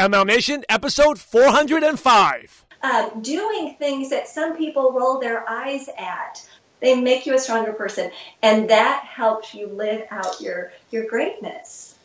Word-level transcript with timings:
MLM 0.00 0.26
Nation, 0.28 0.64
episode 0.70 1.18
405. 1.18 2.64
Uh, 2.82 3.10
doing 3.20 3.76
things 3.78 4.08
that 4.08 4.26
some 4.28 4.56
people 4.56 4.92
roll 4.92 5.20
their 5.20 5.46
eyes 5.46 5.90
at. 5.98 6.42
They 6.80 6.98
make 6.98 7.26
you 7.26 7.34
a 7.34 7.38
stronger 7.38 7.74
person, 7.74 8.10
and 8.40 8.70
that 8.70 9.04
helps 9.04 9.54
you 9.54 9.66
live 9.66 10.06
out 10.10 10.40
your, 10.40 10.72
your 10.90 11.04
greatness. 11.04 11.96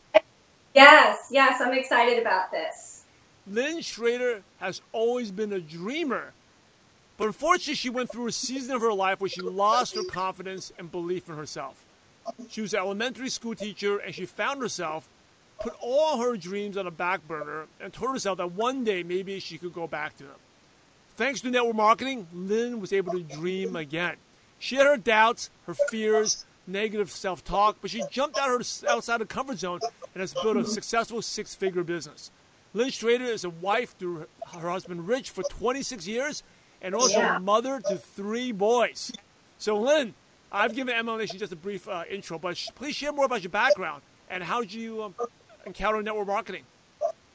Yes, 0.74 1.28
yes, 1.30 1.60
I'm 1.60 1.74
excited 1.74 2.18
about 2.18 2.50
this. 2.50 3.04
Lynn 3.46 3.82
Schroeder 3.82 4.42
has 4.60 4.80
always 4.92 5.30
been 5.30 5.52
a 5.52 5.60
dreamer 5.60 6.32
but 7.16 7.28
unfortunately, 7.28 7.74
she 7.74 7.90
went 7.90 8.10
through 8.10 8.26
a 8.26 8.32
season 8.32 8.74
of 8.74 8.82
her 8.82 8.92
life 8.92 9.20
where 9.20 9.30
she 9.30 9.40
lost 9.40 9.94
her 9.94 10.04
confidence 10.04 10.72
and 10.78 10.90
belief 10.90 11.28
in 11.28 11.36
herself. 11.36 11.82
She 12.50 12.60
was 12.60 12.74
an 12.74 12.80
elementary 12.80 13.30
school 13.30 13.54
teacher, 13.54 13.98
and 13.98 14.14
she 14.14 14.26
found 14.26 14.60
herself 14.60 15.08
put 15.60 15.74
all 15.80 16.18
her 16.20 16.36
dreams 16.36 16.76
on 16.76 16.86
a 16.86 16.90
back 16.90 17.26
burner 17.26 17.66
and 17.80 17.92
told 17.92 18.12
herself 18.12 18.38
that 18.38 18.52
one 18.52 18.84
day 18.84 19.02
maybe 19.02 19.38
she 19.40 19.58
could 19.58 19.72
go 19.72 19.86
back 19.86 20.16
to 20.18 20.24
them. 20.24 20.36
Thanks 21.16 21.40
to 21.40 21.50
network 21.50 21.76
marketing, 21.76 22.26
Lynn 22.32 22.80
was 22.80 22.92
able 22.92 23.12
to 23.12 23.22
dream 23.22 23.74
again. 23.74 24.16
She 24.58 24.76
had 24.76 24.86
her 24.86 24.96
doubts, 24.96 25.50
her 25.66 25.74
fears, 25.88 26.44
negative 26.66 27.10
self 27.10 27.44
talk, 27.44 27.78
but 27.80 27.90
she 27.90 28.02
jumped 28.10 28.38
out 28.38 28.48
her, 28.48 28.60
outside 28.88 29.20
her 29.20 29.26
comfort 29.26 29.58
zone 29.58 29.80
and 30.14 30.20
has 30.20 30.34
built 30.34 30.56
a 30.56 30.64
successful 30.64 31.22
six 31.22 31.54
figure 31.54 31.84
business. 31.84 32.30
Lynn 32.74 32.90
Schroeder 32.90 33.24
is 33.24 33.44
a 33.44 33.50
wife 33.50 33.96
to 33.98 34.26
her 34.52 34.70
husband 34.70 35.08
Rich 35.08 35.30
for 35.30 35.42
26 35.44 36.06
years 36.06 36.42
and 36.82 36.94
also 36.94 37.18
yeah. 37.18 37.38
mother 37.38 37.80
to 37.88 37.96
three 37.96 38.52
boys. 38.52 39.12
So, 39.58 39.78
Lynn, 39.78 40.14
I've 40.52 40.74
given 40.74 40.94
MLM 40.94 41.18
Nation 41.18 41.38
just 41.38 41.52
a 41.52 41.56
brief 41.56 41.88
uh, 41.88 42.04
intro, 42.10 42.38
but 42.38 42.56
sh- 42.56 42.68
please 42.74 42.94
share 42.94 43.12
more 43.12 43.24
about 43.24 43.42
your 43.42 43.50
background 43.50 44.02
and 44.28 44.42
how 44.42 44.60
did 44.60 44.74
you 44.74 45.04
um, 45.04 45.14
encounter 45.66 46.02
network 46.02 46.28
marketing? 46.28 46.62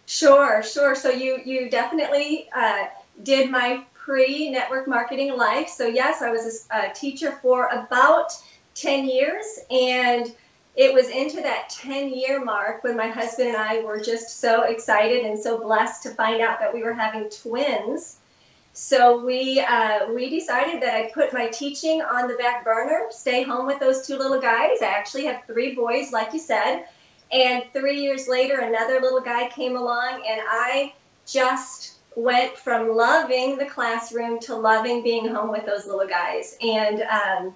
Sure, 0.08 0.64
sure. 0.64 0.96
So 0.96 1.10
you 1.10 1.40
you 1.46 1.70
definitely 1.70 2.50
uh, 2.56 2.86
did 3.22 3.52
my 3.52 3.84
pre-network 3.94 4.88
marketing 4.88 5.38
life. 5.38 5.70
So 5.70 5.88
yes, 5.88 6.22
I 6.22 6.32
was 6.32 6.68
a, 6.72 6.90
a 6.90 6.94
teacher 6.94 7.32
for 7.42 7.68
about 7.68 8.32
ten 8.74 9.06
years, 9.06 9.46
and 9.70 10.34
it 10.76 10.94
was 10.94 11.10
into 11.10 11.42
that 11.42 11.70
10 11.70 12.14
year 12.14 12.44
mark 12.44 12.84
when 12.84 12.96
my 12.96 13.08
husband 13.08 13.50
and 13.50 13.58
I 13.58 13.84
were 13.84 14.00
just 14.00 14.40
so 14.40 14.64
excited 14.64 15.26
and 15.26 15.38
so 15.38 15.60
blessed 15.60 16.04
to 16.04 16.12
find 16.12 16.42
out 16.42 16.60
that 16.62 16.74
we 16.74 16.82
were 16.82 16.94
having 16.94 17.30
twins. 17.30 18.18
So 18.74 19.24
we 19.26 19.60
uh, 19.60 20.14
we 20.14 20.30
decided 20.30 20.82
that 20.82 20.94
I 20.96 21.12
put 21.14 21.34
my 21.34 21.48
teaching 21.48 22.02
on 22.02 22.30
the 22.30 22.36
back 22.36 22.64
burner, 22.64 23.08
stay 23.10 23.44
home 23.44 23.66
with 23.66 23.82
those 23.82 24.08
two 24.08 24.18
little 24.18 24.40
guys. 24.40 24.78
I 24.82 24.86
actually 24.86 25.26
have 25.26 25.44
three 25.46 25.76
boys, 25.76 26.14
like 26.14 26.32
you 26.32 26.40
said, 26.40 26.86
and 27.32 27.64
three 27.74 28.02
years 28.02 28.28
later, 28.28 28.60
another 28.60 29.00
little 29.00 29.22
guy 29.22 29.50
came 29.50 29.76
along, 29.76 30.24
and 30.28 30.42
I 30.44 30.94
just 31.26 31.94
went 32.16 32.58
from 32.58 32.96
loving 32.96 33.58
the 33.58 33.66
classroom 33.66 34.40
to 34.40 34.56
loving 34.56 35.02
being 35.02 35.28
home 35.28 35.50
with 35.50 35.66
those 35.66 35.86
little 35.86 36.08
guys. 36.08 36.58
And 36.62 37.02
um, 37.04 37.56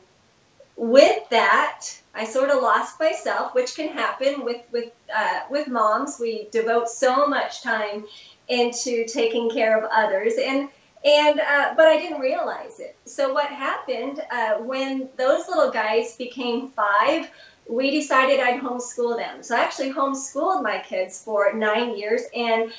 with 0.78 1.30
that, 1.30 1.86
I 2.14 2.26
sort 2.26 2.50
of 2.50 2.62
lost 2.62 3.00
myself, 3.00 3.54
which 3.54 3.76
can 3.76 3.90
happen 3.90 4.46
with 4.46 4.62
with 4.72 4.92
uh, 5.14 5.42
with 5.50 5.68
moms. 5.68 6.18
We 6.20 6.48
devote 6.52 6.90
so 6.90 7.28
much 7.28 7.62
time 7.62 8.06
into 8.48 9.06
taking 9.06 9.50
care 9.50 9.78
of 9.78 9.90
others, 9.92 10.34
and 10.38 10.70
and 11.04 11.40
uh, 11.40 11.74
but 11.76 11.88
I 11.88 11.98
didn't 11.98 12.20
realize 12.20 12.80
it. 12.80 12.96
So 13.06 13.34
what 13.34 13.48
happened 13.48 14.22
uh, 14.32 14.56
when 14.56 15.10
those 15.18 15.48
little 15.48 15.72
guys 15.72 16.16
became 16.16 16.70
five? 16.70 17.30
We 17.68 17.92
decided 17.92 18.40
I'd 18.40 18.62
homeschool 18.62 19.18
them. 19.18 19.44
So 19.44 19.56
I 19.56 19.60
actually 19.60 19.92
homeschooled 19.92 20.62
my 20.62 20.80
kids 20.80 21.24
for 21.24 21.54
nine 21.54 21.98
years 21.98 22.22
and 22.36 22.72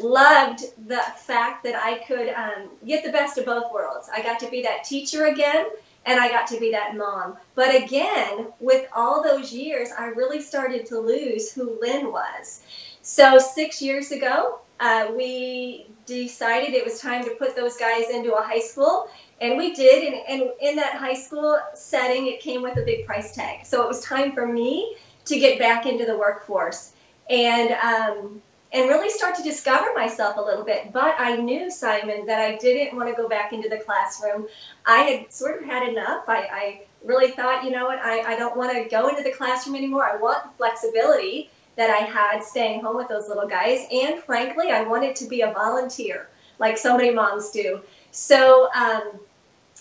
loved 0.00 0.64
the 0.88 1.00
fact 1.16 1.64
that 1.64 1.74
I 1.76 1.98
could 1.98 2.28
um, 2.28 2.68
get 2.86 3.04
the 3.04 3.12
best 3.12 3.38
of 3.38 3.46
both 3.46 3.72
worlds. 3.72 4.08
I 4.12 4.22
got 4.22 4.40
to 4.40 4.50
be 4.50 4.62
that 4.62 4.84
teacher 4.84 5.26
again, 5.26 5.66
and 6.04 6.20
I 6.20 6.28
got 6.28 6.48
to 6.48 6.60
be 6.60 6.72
that 6.72 6.96
mom. 6.96 7.36
But 7.54 7.74
again, 7.74 8.48
with 8.60 8.86
all 8.94 9.22
those 9.22 9.52
years, 9.52 9.90
I 9.96 10.06
really 10.06 10.40
started 10.40 10.86
to 10.86 10.98
lose 10.98 11.52
who 11.52 11.78
Lynn 11.80 12.12
was. 12.12 12.62
So 13.02 13.38
six 13.38 13.80
years 13.80 14.10
ago, 14.12 14.60
uh, 14.80 15.12
we 15.16 15.86
decided 16.06 16.74
it 16.74 16.84
was 16.84 17.00
time 17.00 17.24
to 17.24 17.30
put 17.30 17.54
those 17.56 17.76
guys 17.76 18.10
into 18.10 18.34
a 18.34 18.42
high 18.42 18.60
school, 18.60 19.08
and 19.40 19.56
we 19.56 19.74
did. 19.74 20.12
And, 20.12 20.22
and 20.28 20.50
in 20.60 20.76
that 20.76 20.94
high 20.94 21.14
school 21.14 21.58
setting, 21.74 22.26
it 22.26 22.40
came 22.40 22.62
with 22.62 22.78
a 22.78 22.84
big 22.84 23.06
price 23.06 23.34
tag. 23.34 23.66
So 23.66 23.82
it 23.82 23.88
was 23.88 24.00
time 24.00 24.32
for 24.32 24.46
me 24.46 24.96
to 25.26 25.38
get 25.38 25.58
back 25.58 25.86
into 25.86 26.04
the 26.04 26.16
workforce 26.16 26.92
and 27.28 27.72
um, 27.72 28.42
and 28.72 28.88
really 28.88 29.08
start 29.08 29.36
to 29.36 29.42
discover 29.42 29.94
myself 29.94 30.36
a 30.36 30.40
little 30.40 30.64
bit. 30.64 30.92
But 30.92 31.14
I 31.18 31.36
knew 31.36 31.70
Simon 31.70 32.26
that 32.26 32.40
I 32.40 32.56
didn't 32.56 32.96
want 32.96 33.08
to 33.08 33.14
go 33.14 33.28
back 33.28 33.52
into 33.52 33.68
the 33.68 33.78
classroom. 33.78 34.48
I 34.84 34.98
had 34.98 35.32
sort 35.32 35.62
of 35.62 35.64
had 35.64 35.88
enough. 35.88 36.24
I, 36.28 36.48
I 36.50 36.82
really 37.04 37.30
thought, 37.30 37.62
you 37.62 37.70
know 37.70 37.84
what, 37.84 38.00
I, 38.00 38.34
I 38.34 38.36
don't 38.36 38.56
want 38.56 38.72
to 38.72 38.88
go 38.90 39.08
into 39.08 39.22
the 39.22 39.30
classroom 39.30 39.76
anymore. 39.76 40.04
I 40.04 40.16
want 40.16 40.42
the 40.42 40.50
flexibility 40.56 41.50
that 41.76 41.90
I 41.90 42.04
had 42.04 42.42
staying 42.42 42.82
home 42.82 42.96
with 42.96 43.08
those 43.08 43.28
little 43.28 43.46
guys. 43.46 43.86
And 43.92 44.20
frankly, 44.20 44.70
I 44.70 44.82
wanted 44.82 45.14
to 45.16 45.26
be 45.26 45.42
a 45.42 45.52
volunteer, 45.52 46.28
like 46.58 46.76
so 46.76 46.96
many 46.96 47.10
moms 47.12 47.50
do. 47.50 47.80
So, 48.14 48.68
um, 48.74 49.02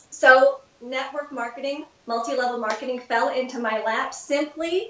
so 0.09 0.61
network 0.81 1.31
marketing, 1.31 1.85
multi-level 2.07 2.57
marketing 2.57 2.99
fell 2.99 3.29
into 3.29 3.59
my 3.59 3.83
lap 3.83 4.13
simply 4.13 4.89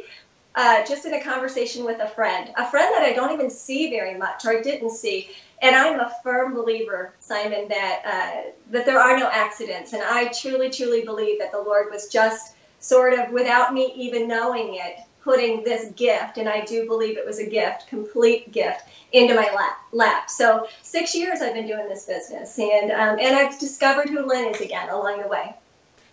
uh, 0.55 0.85
just 0.85 1.05
in 1.05 1.13
a 1.13 1.21
conversation 1.21 1.83
with 1.83 1.99
a 1.99 2.07
friend, 2.07 2.53
a 2.55 2.69
friend 2.69 2.93
that 2.93 3.03
I 3.03 3.11
don't 3.13 3.33
even 3.33 3.49
see 3.49 3.89
very 3.89 4.17
much 4.17 4.45
or 4.45 4.61
didn't 4.61 4.91
see. 4.91 5.29
And 5.61 5.75
I'm 5.75 5.99
a 5.99 6.13
firm 6.23 6.53
believer, 6.53 7.13
Simon, 7.19 7.67
that 7.67 8.01
uh, 8.05 8.51
that 8.71 8.85
there 8.85 8.99
are 8.99 9.17
no 9.17 9.29
accidents, 9.31 9.93
and 9.93 10.01
I 10.03 10.27
truly, 10.27 10.69
truly 10.69 11.03
believe 11.03 11.39
that 11.39 11.51
the 11.51 11.61
Lord 11.61 11.87
was 11.91 12.07
just 12.07 12.55
sort 12.79 13.13
of, 13.13 13.31
without 13.31 13.73
me 13.73 13.93
even 13.95 14.27
knowing 14.27 14.75
it, 14.75 14.99
putting 15.23 15.63
this 15.63 15.91
gift, 15.93 16.37
and 16.37 16.49
I 16.49 16.65
do 16.65 16.85
believe 16.87 17.17
it 17.17 17.25
was 17.25 17.39
a 17.39 17.49
gift, 17.49 17.87
complete 17.87 18.51
gift, 18.51 18.81
into 19.11 19.35
my 19.35 19.49
lap. 19.53 19.77
lap. 19.91 20.29
So 20.29 20.67
six 20.81 21.15
years 21.15 21.41
I've 21.41 21.53
been 21.53 21.67
doing 21.67 21.87
this 21.87 22.05
business, 22.05 22.57
and 22.59 22.91
um, 22.91 23.19
and 23.19 23.35
I've 23.35 23.57
discovered 23.59 24.09
who 24.09 24.25
Lynn 24.25 24.53
is 24.53 24.61
again 24.61 24.89
along 24.89 25.21
the 25.21 25.27
way. 25.27 25.55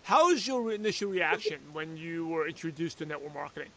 How 0.03 0.27
was 0.27 0.47
your 0.47 0.71
initial 0.71 1.09
reaction 1.09 1.59
when 1.73 1.97
you 1.97 2.27
were 2.27 2.47
introduced 2.47 2.99
to 2.99 3.05
network 3.05 3.33
marketing? 3.33 3.69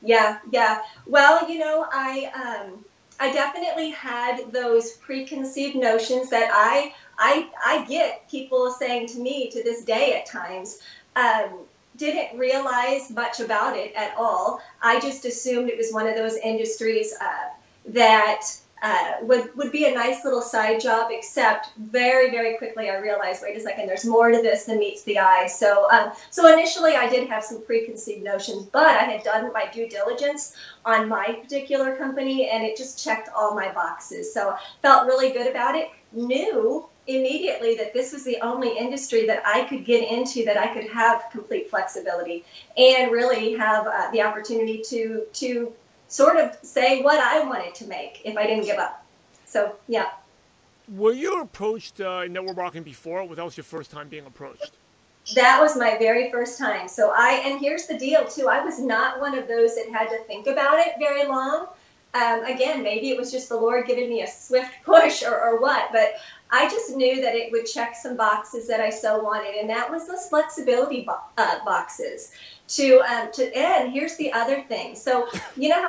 Yeah, 0.00 0.38
yeah. 0.50 0.82
Well, 1.06 1.50
you 1.50 1.58
know, 1.58 1.86
I 1.90 2.30
um, 2.34 2.84
I 3.20 3.32
definitely 3.32 3.90
had 3.90 4.52
those 4.52 4.92
preconceived 4.92 5.76
notions 5.76 6.30
that 6.30 6.50
I 6.52 6.94
I 7.18 7.48
I 7.64 7.84
get 7.84 8.28
people 8.30 8.70
saying 8.70 9.08
to 9.08 9.18
me 9.18 9.50
to 9.50 9.62
this 9.62 9.84
day 9.84 10.14
at 10.14 10.26
times. 10.26 10.78
Um, 11.14 11.66
didn't 12.02 12.36
realize 12.36 13.10
much 13.10 13.38
about 13.38 13.76
it 13.76 13.92
at 13.94 14.12
all. 14.18 14.60
I 14.82 14.98
just 14.98 15.24
assumed 15.24 15.68
it 15.68 15.78
was 15.78 15.92
one 15.92 16.08
of 16.08 16.16
those 16.16 16.36
industries 16.36 17.14
uh, 17.20 17.48
that 17.86 18.42
uh, 18.82 19.12
would 19.22 19.44
would 19.56 19.70
be 19.70 19.84
a 19.84 19.94
nice 19.94 20.24
little 20.24 20.42
side 20.42 20.80
job. 20.80 21.12
Except 21.12 21.68
very 21.78 22.32
very 22.32 22.56
quickly 22.56 22.90
I 22.90 22.96
realized, 22.96 23.40
wait 23.44 23.56
a 23.56 23.60
second, 23.60 23.86
there's 23.86 24.04
more 24.04 24.32
to 24.32 24.42
this 24.42 24.64
than 24.64 24.80
meets 24.80 25.04
the 25.04 25.20
eye. 25.20 25.46
So 25.46 25.88
um, 25.92 26.10
so 26.30 26.52
initially 26.52 26.96
I 26.96 27.08
did 27.08 27.28
have 27.28 27.44
some 27.44 27.64
preconceived 27.64 28.24
notions, 28.24 28.66
but 28.72 28.94
I 29.02 29.04
had 29.04 29.22
done 29.22 29.52
my 29.52 29.66
due 29.72 29.88
diligence 29.88 30.56
on 30.84 31.08
my 31.08 31.38
particular 31.40 31.94
company, 31.94 32.50
and 32.50 32.64
it 32.64 32.76
just 32.76 33.02
checked 33.04 33.28
all 33.36 33.54
my 33.54 33.70
boxes. 33.72 34.34
So 34.34 34.56
felt 34.82 35.06
really 35.06 35.30
good 35.30 35.46
about 35.46 35.76
it. 35.76 35.88
Knew 36.10 36.84
immediately 37.06 37.76
that 37.76 37.92
this 37.92 38.12
was 38.12 38.24
the 38.24 38.38
only 38.40 38.76
industry 38.76 39.26
that 39.26 39.42
I 39.44 39.64
could 39.64 39.84
get 39.84 40.08
into 40.08 40.44
that 40.44 40.56
I 40.56 40.72
could 40.72 40.88
have 40.90 41.24
complete 41.32 41.70
flexibility 41.70 42.44
and 42.76 43.10
really 43.10 43.54
have 43.54 43.86
uh, 43.86 44.10
the 44.12 44.22
opportunity 44.22 44.82
to 44.88 45.26
to 45.34 45.72
sort 46.08 46.36
of 46.36 46.56
say 46.62 47.02
what 47.02 47.18
I 47.18 47.44
wanted 47.44 47.74
to 47.76 47.86
make 47.86 48.20
if 48.24 48.36
I 48.36 48.46
didn't 48.46 48.64
give 48.66 48.78
up. 48.78 49.04
So, 49.46 49.74
yeah. 49.88 50.10
Were 50.88 51.12
you 51.12 51.40
approached 51.40 52.00
uh, 52.00 52.22
in 52.26 52.32
network 52.32 52.56
marketing 52.56 52.82
before, 52.82 53.20
or 53.20 53.34
that 53.34 53.44
was 53.44 53.56
your 53.56 53.64
first 53.64 53.90
time 53.90 54.08
being 54.08 54.26
approached? 54.26 54.72
That 55.34 55.60
was 55.60 55.76
my 55.76 55.96
very 55.98 56.30
first 56.30 56.58
time. 56.58 56.88
So 56.88 57.12
I, 57.14 57.42
and 57.46 57.60
here's 57.60 57.86
the 57.86 57.96
deal 57.96 58.24
too. 58.24 58.48
I 58.48 58.64
was 58.64 58.80
not 58.80 59.20
one 59.20 59.38
of 59.38 59.46
those 59.46 59.76
that 59.76 59.88
had 59.92 60.08
to 60.08 60.18
think 60.24 60.48
about 60.48 60.78
it 60.80 60.94
very 60.98 61.26
long. 61.26 61.68
Um, 62.14 62.44
again, 62.44 62.82
maybe 62.82 63.10
it 63.10 63.18
was 63.18 63.32
just 63.32 63.48
the 63.48 63.56
Lord 63.56 63.86
giving 63.86 64.08
me 64.08 64.22
a 64.22 64.26
swift 64.26 64.70
push 64.84 65.22
or, 65.22 65.38
or 65.38 65.60
what, 65.60 65.90
but 65.92 66.14
I 66.50 66.68
just 66.68 66.94
knew 66.94 67.22
that 67.22 67.34
it 67.34 67.50
would 67.52 67.64
check 67.64 67.96
some 67.96 68.16
boxes 68.16 68.68
that 68.68 68.80
I 68.80 68.90
so 68.90 69.22
wanted, 69.22 69.54
and 69.54 69.70
that 69.70 69.90
was 69.90 70.06
those 70.06 70.26
flexibility 70.26 71.04
bo- 71.04 71.20
uh, 71.38 71.64
boxes. 71.64 72.30
To 72.68 73.00
um, 73.00 73.32
to 73.32 73.56
and 73.56 73.92
here's 73.92 74.16
the 74.16 74.32
other 74.32 74.62
thing. 74.62 74.94
So 74.94 75.28
you 75.56 75.70
know 75.70 75.88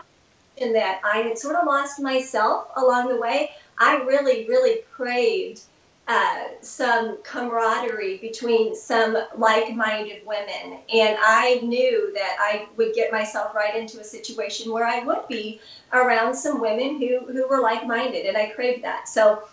in 0.58 0.74
that 0.74 1.02
I 1.04 1.20
had 1.20 1.38
sort 1.38 1.56
of 1.56 1.66
lost 1.66 2.00
myself 2.00 2.68
along 2.76 3.10
the 3.10 3.18
way. 3.18 3.52
I 3.78 3.98
really, 3.98 4.48
really 4.48 4.82
craved 4.94 5.62
uh, 6.08 6.48
some 6.62 7.18
camaraderie 7.24 8.18
between 8.18 8.76
some 8.76 9.18
like-minded 9.38 10.26
women, 10.26 10.80
and 10.94 11.18
I 11.22 11.62
knew 11.64 12.12
that 12.14 12.36
I 12.40 12.68
would 12.76 12.94
get 12.94 13.12
myself 13.12 13.56
right 13.56 13.76
into 13.76 14.00
a 14.00 14.04
situation 14.04 14.72
where 14.72 14.86
I 14.86 15.00
would 15.00 15.28
be 15.30 15.62
around 15.94 16.36
some 16.36 16.60
women 16.60 17.00
who 17.00 17.20
who 17.32 17.48
were 17.48 17.62
like-minded, 17.62 18.26
and 18.26 18.38
I 18.38 18.48
craved 18.48 18.84
that. 18.84 19.08
So. 19.08 19.44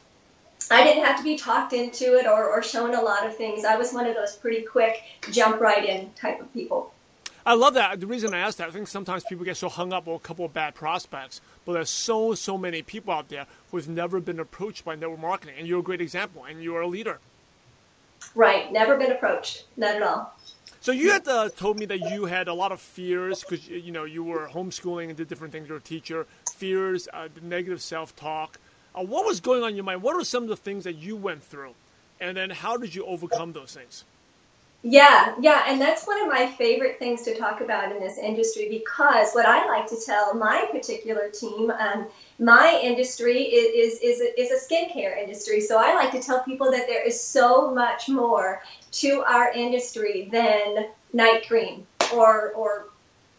I 0.72 0.84
didn't 0.84 1.04
have 1.04 1.16
to 1.16 1.24
be 1.24 1.36
talked 1.36 1.72
into 1.72 2.16
it 2.16 2.26
or, 2.26 2.48
or 2.48 2.62
shown 2.62 2.94
a 2.94 3.02
lot 3.02 3.26
of 3.26 3.36
things. 3.36 3.64
I 3.64 3.76
was 3.76 3.92
one 3.92 4.06
of 4.06 4.14
those 4.14 4.36
pretty 4.36 4.62
quick, 4.62 5.02
jump 5.32 5.60
right 5.60 5.84
in 5.84 6.12
type 6.12 6.40
of 6.40 6.52
people. 6.52 6.92
I 7.46 7.54
love 7.54 7.74
that. 7.74 8.00
The 8.00 8.06
reason 8.06 8.34
I 8.34 8.38
asked 8.38 8.58
that, 8.58 8.68
I 8.68 8.70
think 8.70 8.88
sometimes 8.88 9.24
people 9.24 9.44
get 9.44 9.56
so 9.56 9.68
hung 9.68 9.92
up 9.92 10.06
on 10.06 10.14
a 10.14 10.18
couple 10.18 10.44
of 10.44 10.52
bad 10.52 10.74
prospects, 10.74 11.40
but 11.64 11.72
there's 11.72 11.90
so 11.90 12.34
so 12.34 12.58
many 12.58 12.82
people 12.82 13.14
out 13.14 13.28
there 13.28 13.46
who've 13.70 13.88
never 13.88 14.20
been 14.20 14.40
approached 14.40 14.84
by 14.84 14.94
network 14.94 15.20
marketing, 15.20 15.54
and 15.58 15.66
you're 15.66 15.80
a 15.80 15.82
great 15.82 16.00
example, 16.00 16.44
and 16.44 16.62
you're 16.62 16.82
a 16.82 16.86
leader. 16.86 17.18
Right, 18.34 18.70
never 18.70 18.96
been 18.96 19.10
approached, 19.10 19.64
not 19.76 19.94
at 19.94 20.02
all. 20.02 20.36
So 20.82 20.92
you 20.92 21.10
had 21.10 21.26
uh, 21.28 21.48
told 21.50 21.78
me 21.78 21.86
that 21.86 22.00
you 22.10 22.26
had 22.26 22.48
a 22.48 22.54
lot 22.54 22.72
of 22.72 22.80
fears 22.80 23.42
because 23.42 23.68
you 23.68 23.92
know 23.92 24.04
you 24.04 24.22
were 24.22 24.48
homeschooling 24.48 25.08
and 25.08 25.16
did 25.16 25.28
different 25.28 25.52
things. 25.52 25.68
You're 25.68 25.78
a 25.78 25.82
teacher. 25.82 26.26
Fears, 26.54 27.08
uh, 27.12 27.28
the 27.34 27.40
negative 27.40 27.80
self-talk. 27.80 28.58
Uh, 28.94 29.02
what 29.02 29.24
was 29.24 29.40
going 29.40 29.62
on 29.62 29.70
in 29.70 29.76
your 29.76 29.84
mind? 29.84 30.02
What 30.02 30.16
are 30.16 30.24
some 30.24 30.42
of 30.42 30.48
the 30.48 30.56
things 30.56 30.84
that 30.84 30.96
you 30.96 31.16
went 31.16 31.42
through, 31.42 31.74
and 32.20 32.36
then 32.36 32.50
how 32.50 32.76
did 32.76 32.94
you 32.94 33.04
overcome 33.06 33.52
those 33.52 33.74
things? 33.74 34.04
Yeah, 34.82 35.34
yeah, 35.38 35.64
and 35.66 35.78
that's 35.78 36.06
one 36.06 36.22
of 36.22 36.28
my 36.28 36.46
favorite 36.52 36.98
things 36.98 37.20
to 37.22 37.36
talk 37.36 37.60
about 37.60 37.92
in 37.92 38.00
this 38.00 38.16
industry 38.16 38.66
because 38.70 39.32
what 39.32 39.44
I 39.44 39.66
like 39.66 39.86
to 39.90 39.96
tell 40.06 40.32
my 40.32 40.68
particular 40.72 41.28
team, 41.28 41.70
um, 41.70 42.06
my 42.38 42.80
industry 42.82 43.42
is, 43.42 43.98
is, 43.98 44.00
is, 44.00 44.20
a, 44.22 44.40
is 44.40 44.50
a 44.50 44.74
skincare 44.74 45.18
industry. 45.18 45.60
So 45.60 45.76
I 45.78 45.94
like 45.94 46.12
to 46.12 46.22
tell 46.22 46.42
people 46.44 46.70
that 46.70 46.86
there 46.86 47.06
is 47.06 47.22
so 47.22 47.74
much 47.74 48.08
more 48.08 48.62
to 48.92 49.22
our 49.28 49.52
industry 49.52 50.30
than 50.32 50.86
night 51.12 51.46
cream 51.46 51.86
or, 52.14 52.52
or 52.52 52.86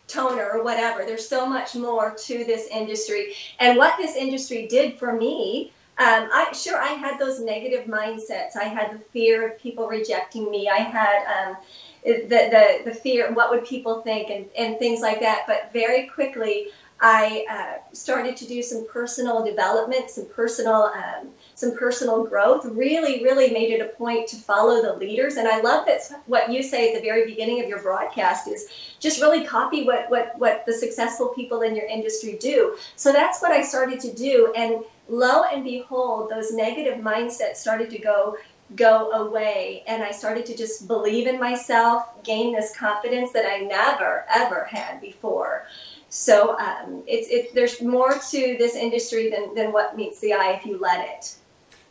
toner 0.07 0.47
or 0.51 0.63
whatever. 0.63 1.05
There's 1.05 1.27
so 1.27 1.47
much 1.47 1.73
more 1.73 2.13
to 2.25 2.43
this 2.43 2.67
industry. 2.67 3.33
And 3.59 3.79
what 3.79 3.97
this 3.97 4.15
industry 4.15 4.67
did 4.67 4.99
for 4.99 5.11
me 5.11 5.73
um, 5.97 6.29
I 6.33 6.51
sure 6.53 6.81
I 6.81 6.93
had 6.93 7.19
those 7.19 7.39
negative 7.39 7.85
mindsets. 7.85 8.55
I 8.59 8.65
had 8.65 8.93
the 8.93 8.99
fear 8.99 9.47
of 9.47 9.59
people 9.59 9.87
rejecting 9.87 10.49
me. 10.49 10.69
I 10.69 10.77
had 10.77 11.25
um, 11.25 11.57
the, 12.03 12.23
the 12.27 12.81
the 12.85 12.93
fear 12.93 13.31
what 13.33 13.51
would 13.51 13.65
people 13.65 14.01
think 14.01 14.29
and, 14.29 14.45
and 14.57 14.79
things 14.79 15.01
like 15.01 15.19
that. 15.19 15.43
But 15.47 15.71
very 15.73 16.07
quickly, 16.07 16.67
I 17.03 17.45
uh, 17.49 17.93
started 17.95 18.37
to 18.37 18.47
do 18.47 18.61
some 18.61 18.87
personal 18.87 19.43
development, 19.43 20.11
some 20.11 20.27
personal 20.27 20.91
um, 20.93 21.29
some 21.55 21.75
personal 21.75 22.23
growth. 22.25 22.63
Really, 22.63 23.23
really 23.23 23.51
made 23.51 23.71
it 23.71 23.81
a 23.81 23.87
point 23.97 24.27
to 24.29 24.35
follow 24.35 24.83
the 24.83 24.93
leaders. 24.93 25.35
And 25.37 25.47
I 25.47 25.61
love 25.61 25.87
that 25.87 26.01
what 26.27 26.51
you 26.51 26.61
say 26.61 26.93
at 26.93 27.01
the 27.01 27.07
very 27.07 27.25
beginning 27.25 27.59
of 27.61 27.67
your 27.67 27.81
broadcast 27.81 28.47
is 28.47 28.67
just 28.99 29.19
really 29.19 29.43
copy 29.45 29.83
what 29.83 30.11
what 30.11 30.37
what 30.37 30.63
the 30.67 30.73
successful 30.73 31.29
people 31.29 31.61
in 31.61 31.75
your 31.75 31.87
industry 31.87 32.37
do. 32.39 32.77
So 32.95 33.11
that's 33.11 33.41
what 33.41 33.51
I 33.51 33.63
started 33.63 33.99
to 34.01 34.13
do. 34.13 34.53
And 34.55 34.83
lo 35.09 35.43
and 35.51 35.63
behold, 35.63 36.29
those 36.29 36.53
negative 36.53 36.99
mindsets 36.99 37.55
started 37.55 37.89
to 37.89 37.97
go 37.97 38.37
go 38.75 39.11
away 39.11 39.83
and 39.87 40.01
I 40.01 40.11
started 40.11 40.45
to 40.45 40.55
just 40.55 40.87
believe 40.87 41.27
in 41.27 41.39
myself, 41.39 42.23
gain 42.23 42.55
this 42.55 42.75
confidence 42.75 43.31
that 43.33 43.45
I 43.45 43.61
never 43.65 44.25
ever 44.33 44.63
had 44.65 45.01
before. 45.01 45.65
So 46.11 46.59
um, 46.59 47.03
it's 47.07 47.29
it, 47.29 47.55
there's 47.55 47.81
more 47.81 48.11
to 48.11 48.55
this 48.59 48.75
industry 48.75 49.29
than, 49.29 49.55
than 49.55 49.71
what 49.71 49.95
meets 49.95 50.19
the 50.19 50.33
eye 50.33 50.51
if 50.59 50.65
you 50.65 50.77
let 50.77 51.07
it. 51.07 51.35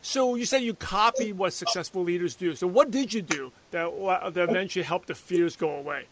So 0.03 0.35
you 0.35 0.45
said 0.45 0.61
you 0.61 0.75
copied 0.75 1.37
what 1.37 1.53
successful 1.53 2.03
leaders 2.03 2.35
do. 2.35 2.55
So 2.55 2.67
what 2.67 2.91
did 2.91 3.13
you 3.13 3.23
do 3.23 3.51
that, 3.71 3.91
that 4.33 4.49
eventually 4.49 4.83
helped 4.83 5.07
the 5.07 5.15
fears 5.15 5.55
go 5.55 5.71
away? 5.71 6.05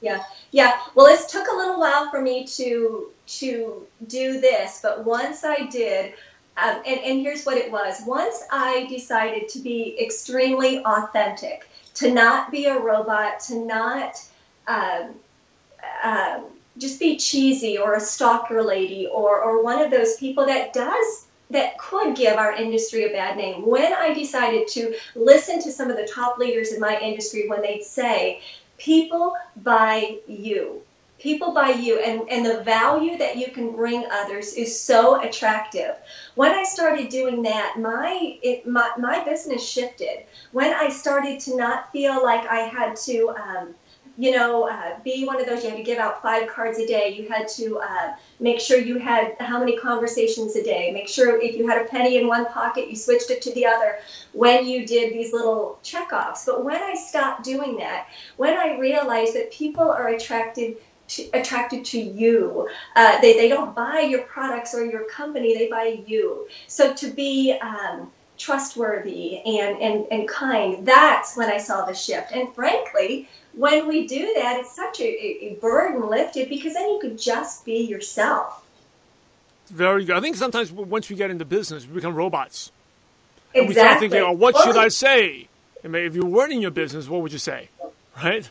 Yeah, 0.00 0.22
yeah. 0.50 0.78
Well, 0.94 1.06
it 1.06 1.20
took 1.28 1.46
a 1.46 1.54
little 1.54 1.78
while 1.78 2.10
for 2.10 2.20
me 2.20 2.46
to 2.46 3.10
to 3.26 3.86
do 4.06 4.40
this, 4.40 4.80
but 4.82 5.04
once 5.04 5.44
I 5.44 5.66
did, 5.66 6.14
um, 6.56 6.82
and, 6.86 7.00
and 7.00 7.20
here's 7.20 7.44
what 7.44 7.58
it 7.58 7.70
was. 7.70 8.02
Once 8.06 8.42
I 8.50 8.86
decided 8.88 9.50
to 9.50 9.58
be 9.58 9.96
extremely 10.00 10.82
authentic, 10.82 11.68
to 11.94 12.10
not 12.10 12.50
be 12.50 12.64
a 12.64 12.78
robot, 12.78 13.40
to 13.48 13.56
not 13.56 14.22
um, 14.66 15.14
um, 16.02 16.44
just 16.78 17.00
be 17.00 17.16
cheesy 17.16 17.78
or 17.78 17.94
a 17.94 18.00
stalker 18.00 18.62
lady 18.62 19.06
or, 19.06 19.40
or 19.40 19.62
one 19.62 19.82
of 19.82 19.90
those 19.90 20.16
people 20.16 20.46
that 20.46 20.72
does 20.72 21.26
that 21.50 21.78
could 21.78 22.16
give 22.16 22.36
our 22.36 22.52
industry 22.52 23.04
a 23.04 23.12
bad 23.12 23.36
name. 23.36 23.64
When 23.64 23.92
I 23.92 24.12
decided 24.12 24.68
to 24.68 24.96
listen 25.14 25.62
to 25.62 25.72
some 25.72 25.90
of 25.90 25.96
the 25.96 26.08
top 26.12 26.38
leaders 26.38 26.72
in 26.72 26.80
my 26.80 26.98
industry 26.98 27.48
when 27.48 27.62
they'd 27.62 27.84
say, 27.84 28.40
people 28.78 29.34
buy 29.56 30.18
you. 30.26 30.82
People 31.18 31.54
buy 31.54 31.70
you 31.70 31.98
and, 31.98 32.28
and 32.28 32.44
the 32.44 32.62
value 32.62 33.16
that 33.18 33.36
you 33.36 33.50
can 33.50 33.74
bring 33.74 34.04
others 34.10 34.52
is 34.52 34.78
so 34.78 35.20
attractive. 35.20 35.94
When 36.34 36.52
i 36.52 36.62
started 36.62 37.08
doing 37.08 37.42
that 37.42 37.76
my 37.78 38.38
it, 38.42 38.66
my, 38.66 38.90
my 38.98 39.24
business 39.24 39.66
shifted. 39.66 40.24
When 40.52 40.74
i 40.74 40.90
started 40.90 41.40
to 41.40 41.56
not 41.56 41.90
feel 41.90 42.22
like 42.22 42.46
i 42.46 42.58
had 42.58 42.96
to 42.96 43.30
um, 43.30 43.74
you 44.18 44.30
know, 44.30 44.68
uh, 44.68 44.98
be 45.04 45.24
one 45.24 45.40
of 45.40 45.46
those. 45.46 45.62
You 45.62 45.70
had 45.70 45.76
to 45.76 45.82
give 45.82 45.98
out 45.98 46.22
five 46.22 46.48
cards 46.48 46.78
a 46.78 46.86
day. 46.86 47.14
You 47.18 47.28
had 47.28 47.48
to 47.48 47.78
uh, 47.78 48.14
make 48.40 48.60
sure 48.60 48.78
you 48.78 48.98
had 48.98 49.36
how 49.38 49.58
many 49.58 49.76
conversations 49.76 50.56
a 50.56 50.62
day. 50.64 50.90
Make 50.92 51.08
sure 51.08 51.40
if 51.40 51.56
you 51.56 51.68
had 51.68 51.82
a 51.82 51.84
penny 51.84 52.16
in 52.16 52.26
one 52.26 52.46
pocket, 52.46 52.88
you 52.88 52.96
switched 52.96 53.30
it 53.30 53.42
to 53.42 53.52
the 53.52 53.66
other 53.66 53.98
when 54.32 54.66
you 54.66 54.86
did 54.86 55.12
these 55.12 55.32
little 55.32 55.78
checkoffs. 55.84 56.46
But 56.46 56.64
when 56.64 56.82
I 56.82 56.94
stopped 56.94 57.44
doing 57.44 57.76
that, 57.76 58.08
when 58.36 58.56
I 58.56 58.78
realized 58.78 59.34
that 59.34 59.52
people 59.52 59.90
are 59.90 60.08
attracted 60.08 60.76
to, 61.08 61.30
attracted 61.32 61.84
to 61.86 62.00
you. 62.00 62.68
Uh, 62.94 63.20
they, 63.20 63.34
they 63.34 63.48
don't 63.48 63.74
buy 63.74 64.00
your 64.00 64.22
products 64.22 64.74
or 64.74 64.84
your 64.84 65.04
company, 65.04 65.56
they 65.56 65.68
buy 65.68 66.00
you. 66.06 66.48
So 66.66 66.94
to 66.94 67.10
be 67.10 67.56
um, 67.60 68.10
trustworthy 68.38 69.38
and, 69.38 69.80
and, 69.80 70.06
and 70.10 70.28
kind, 70.28 70.86
that's 70.86 71.36
when 71.36 71.50
I 71.50 71.58
saw 71.58 71.84
the 71.84 71.94
shift. 71.94 72.32
And 72.32 72.52
frankly, 72.54 73.28
when 73.56 73.88
we 73.88 74.06
do 74.06 74.32
that, 74.36 74.60
it's 74.60 74.76
such 74.76 75.00
a, 75.00 75.04
a 75.04 75.58
burden 75.60 76.08
lifted 76.08 76.48
because 76.48 76.74
then 76.74 76.88
you 76.90 76.98
could 77.00 77.18
just 77.18 77.64
be 77.64 77.86
yourself. 77.86 78.62
Very 79.68 80.04
good. 80.04 80.14
I 80.16 80.20
think 80.20 80.36
sometimes 80.36 80.70
once 80.70 81.08
we 81.08 81.16
get 81.16 81.30
into 81.30 81.44
business, 81.44 81.86
we 81.86 81.94
become 81.94 82.14
robots. 82.14 82.70
Exactly. 83.54 83.60
And 83.60 83.68
we 83.68 83.74
start 83.74 84.00
thinking, 84.00 84.20
oh, 84.20 84.32
what 84.32 84.56
should 84.58 84.76
I 84.76 84.88
say? 84.88 85.48
I 85.82 85.88
mean, 85.88 86.04
if 86.04 86.14
you 86.14 86.26
weren't 86.26 86.52
in 86.52 86.60
your 86.60 86.70
business, 86.70 87.08
what 87.08 87.22
would 87.22 87.32
you 87.32 87.38
say? 87.38 87.70
Right? 88.22 88.48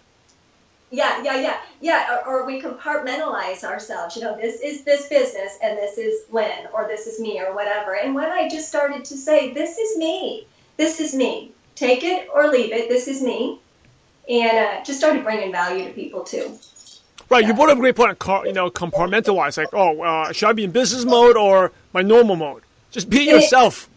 Yeah, 0.91 1.21
yeah, 1.23 1.39
yeah, 1.41 1.57
yeah. 1.81 2.21
Or, 2.25 2.41
or, 2.41 2.45
we 2.45 2.61
compartmentalize 2.61 3.63
ourselves. 3.63 4.15
You 4.15 4.23
know, 4.23 4.37
this 4.37 4.61
is 4.61 4.83
this 4.83 5.07
business, 5.09 5.57
and 5.61 5.77
this 5.77 5.97
is 5.97 6.23
Lynn, 6.31 6.67
or 6.73 6.87
this 6.87 7.07
is 7.07 7.19
me, 7.19 7.41
or 7.41 7.53
whatever. 7.53 7.95
And 7.95 8.15
when 8.15 8.31
I 8.31 8.47
just 8.47 8.69
started 8.69 9.05
to 9.05 9.17
say, 9.17 9.53
this 9.53 9.77
is 9.77 9.97
me, 9.97 10.47
this 10.77 10.99
is 10.99 11.13
me, 11.13 11.51
take 11.75 12.03
it 12.03 12.29
or 12.33 12.47
leave 12.47 12.71
it, 12.71 12.87
this 12.87 13.07
is 13.07 13.21
me, 13.21 13.59
and 14.29 14.57
uh, 14.57 14.83
just 14.83 14.99
started 14.99 15.23
bringing 15.23 15.51
value 15.51 15.85
to 15.85 15.91
people 15.91 16.23
too. 16.23 16.57
Right, 17.29 17.41
yeah. 17.41 17.49
you 17.49 17.53
brought 17.53 17.69
up 17.69 17.77
a 17.77 17.81
great 17.81 17.95
point. 17.95 18.17
You 18.45 18.53
know, 18.53 18.69
compartmentalize. 18.69 19.57
Like, 19.57 19.73
oh, 19.73 20.01
uh, 20.01 20.31
should 20.31 20.47
I 20.47 20.53
be 20.53 20.63
in 20.65 20.71
business 20.71 21.05
mode 21.05 21.37
or 21.37 21.71
my 21.93 22.01
normal 22.01 22.35
mode? 22.35 22.63
Just 22.91 23.09
be 23.09 23.23
yourself. 23.23 23.89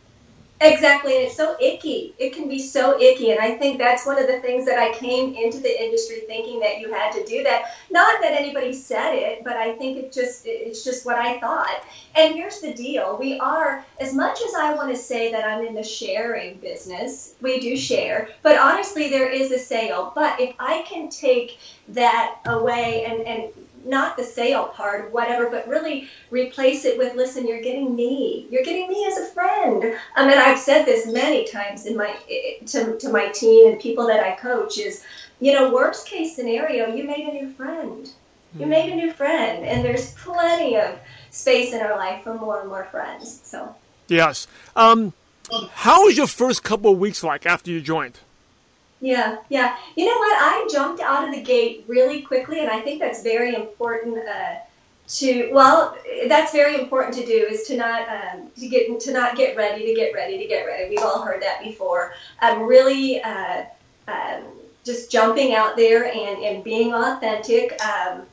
Exactly, 0.61 1.15
and 1.15 1.25
it's 1.27 1.37
so 1.37 1.57
icky. 1.61 2.15
It 2.19 2.35
can 2.35 2.49
be 2.49 2.59
so 2.59 3.01
icky, 3.01 3.31
and 3.31 3.39
I 3.39 3.53
think 3.57 3.79
that's 3.79 4.05
one 4.05 4.19
of 4.19 4.27
the 4.27 4.41
things 4.41 4.67
that 4.67 4.77
I 4.77 4.93
came 4.93 5.33
into 5.33 5.61
the 5.61 5.83
industry 5.85 6.23
thinking 6.27 6.59
that 6.61 6.81
you 6.81 6.93
had 6.93 7.13
to 7.13 7.25
do 7.25 7.45
that. 7.45 7.67
Not 7.91 8.21
that 8.23 8.33
anybody 8.33 8.73
said 8.73 9.13
it, 9.13 9.45
but 9.45 9.57
I 9.57 9.77
think 9.77 9.99
it 9.99 10.13
just 10.13 10.43
it's 10.47 10.83
just 10.83 11.07
what 11.07 11.17
I 11.17 11.39
thought. 11.39 11.85
And 12.17 12.35
here's 12.35 12.59
the 12.61 12.75
deal: 12.75 13.17
we 13.21 13.39
are 13.39 13.85
as 14.01 14.13
much 14.15 14.41
as 14.43 14.53
I 14.55 14.75
want 14.75 14.91
to 14.91 14.97
say 14.97 15.31
that 15.31 15.45
I'm 15.45 15.65
in 15.65 15.75
the 15.75 15.85
sharing 15.85 16.57
business, 16.59 17.35
we 17.41 17.61
do 17.61 17.77
share, 17.77 18.29
but 18.43 18.59
honestly, 18.59 19.11
there 19.11 19.31
is 19.31 19.53
a 19.53 19.59
sale. 19.61 20.11
But 20.13 20.41
if 20.41 20.57
I 20.59 20.83
can 20.89 21.09
take 21.09 21.59
that 21.89 22.35
away 22.47 23.05
and 23.05 23.21
and 23.21 23.53
not 23.85 24.17
the 24.17 24.25
sale 24.25 24.67
part, 24.67 25.07
or 25.07 25.09
whatever, 25.11 25.51
but 25.51 25.69
really 25.69 26.09
replace 26.31 26.85
it 26.85 26.99
with, 26.99 27.15
listen, 27.15 27.47
you're 27.47 27.63
getting 27.63 27.95
me. 27.95 28.47
You're 28.51 28.65
getting 28.65 28.89
me 28.89 29.07
as 29.07 29.19
a 29.19 29.27
friend. 29.27 29.95
I 30.17 30.27
mean, 30.27 30.39
I've 30.39 30.59
said 30.59 30.85
this 30.85 31.07
many 31.07 31.47
times 31.47 31.87
in 31.87 31.97
my 31.97 32.15
to, 32.67 32.99
to 32.99 33.09
my 33.11 33.29
team 33.29 33.73
and 33.73 33.81
people 33.81 34.07
that 34.07 34.21
I 34.21 34.33
coach 34.37 34.79
is, 34.79 35.05
you 35.41 35.53
know, 35.53 35.73
worst 35.73 36.07
case 36.07 36.35
scenario, 36.35 36.95
you 36.95 37.05
made 37.05 37.27
a 37.27 37.33
new 37.33 37.51
friend. 37.51 38.11
You 38.55 38.65
hmm. 38.65 38.71
made 38.71 38.93
a 38.93 38.97
new 38.97 39.13
friend, 39.13 39.65
and 39.65 39.85
there's 39.85 40.15
plenty 40.15 40.77
of 40.77 40.99
space 41.31 41.73
in 41.73 41.81
our 41.81 41.97
life 41.97 42.25
for 42.25 42.35
more 42.35 42.61
and 42.61 42.69
more 42.69 42.85
friends. 42.85 43.41
So. 43.45 43.75
Yes. 44.09 44.47
Um, 44.75 45.13
how 45.73 46.05
was 46.05 46.17
your 46.17 46.27
first 46.27 46.63
couple 46.63 46.93
of 46.93 46.99
weeks 46.99 47.23
like 47.23 47.47
after 47.47 47.71
you 47.71 47.81
joined? 47.81 48.19
Yeah, 49.01 49.37
yeah. 49.49 49.77
You 49.97 50.07
know 50.07 50.19
what? 50.19 50.37
I 50.41 50.69
jumped 50.71 51.01
out 51.01 51.29
of 51.29 51.35
the 51.35 51.43
gate 51.43 51.85
really 51.87 52.23
quickly, 52.23 52.61
and 52.61 52.71
I 52.71 52.81
think 52.81 53.01
that's 53.01 53.23
very 53.23 53.55
important. 53.55 54.19
Uh, 54.19 54.57
to 55.09 55.51
well, 55.53 55.97
that's 56.29 56.53
very 56.53 56.79
important 56.79 57.15
to 57.15 57.25
do 57.25 57.47
is 57.49 57.67
to 57.69 57.77
not 57.77 58.07
um, 58.09 58.51
to 58.59 58.69
get 58.69 59.01
to 59.01 59.13
not 59.13 59.37
get 59.37 59.57
ready 59.57 59.87
to 59.87 59.95
get 59.95 60.13
ready 60.15 60.37
to 60.39 60.47
get 60.47 60.67
ready. 60.67 60.91
We've 60.91 60.99
all 60.99 61.23
heard 61.23 61.43
that 61.43 61.63
before. 61.63 62.13
Um, 62.43 62.65
really, 62.65 63.23
uh, 63.23 63.65
um, 64.07 64.43
just 64.85 65.11
jumping 65.11 65.55
out 65.55 65.77
there 65.77 66.05
and, 66.05 66.45
and 66.45 66.63
being 66.63 66.93
authentic. 66.93 67.81
Um, 67.83 68.27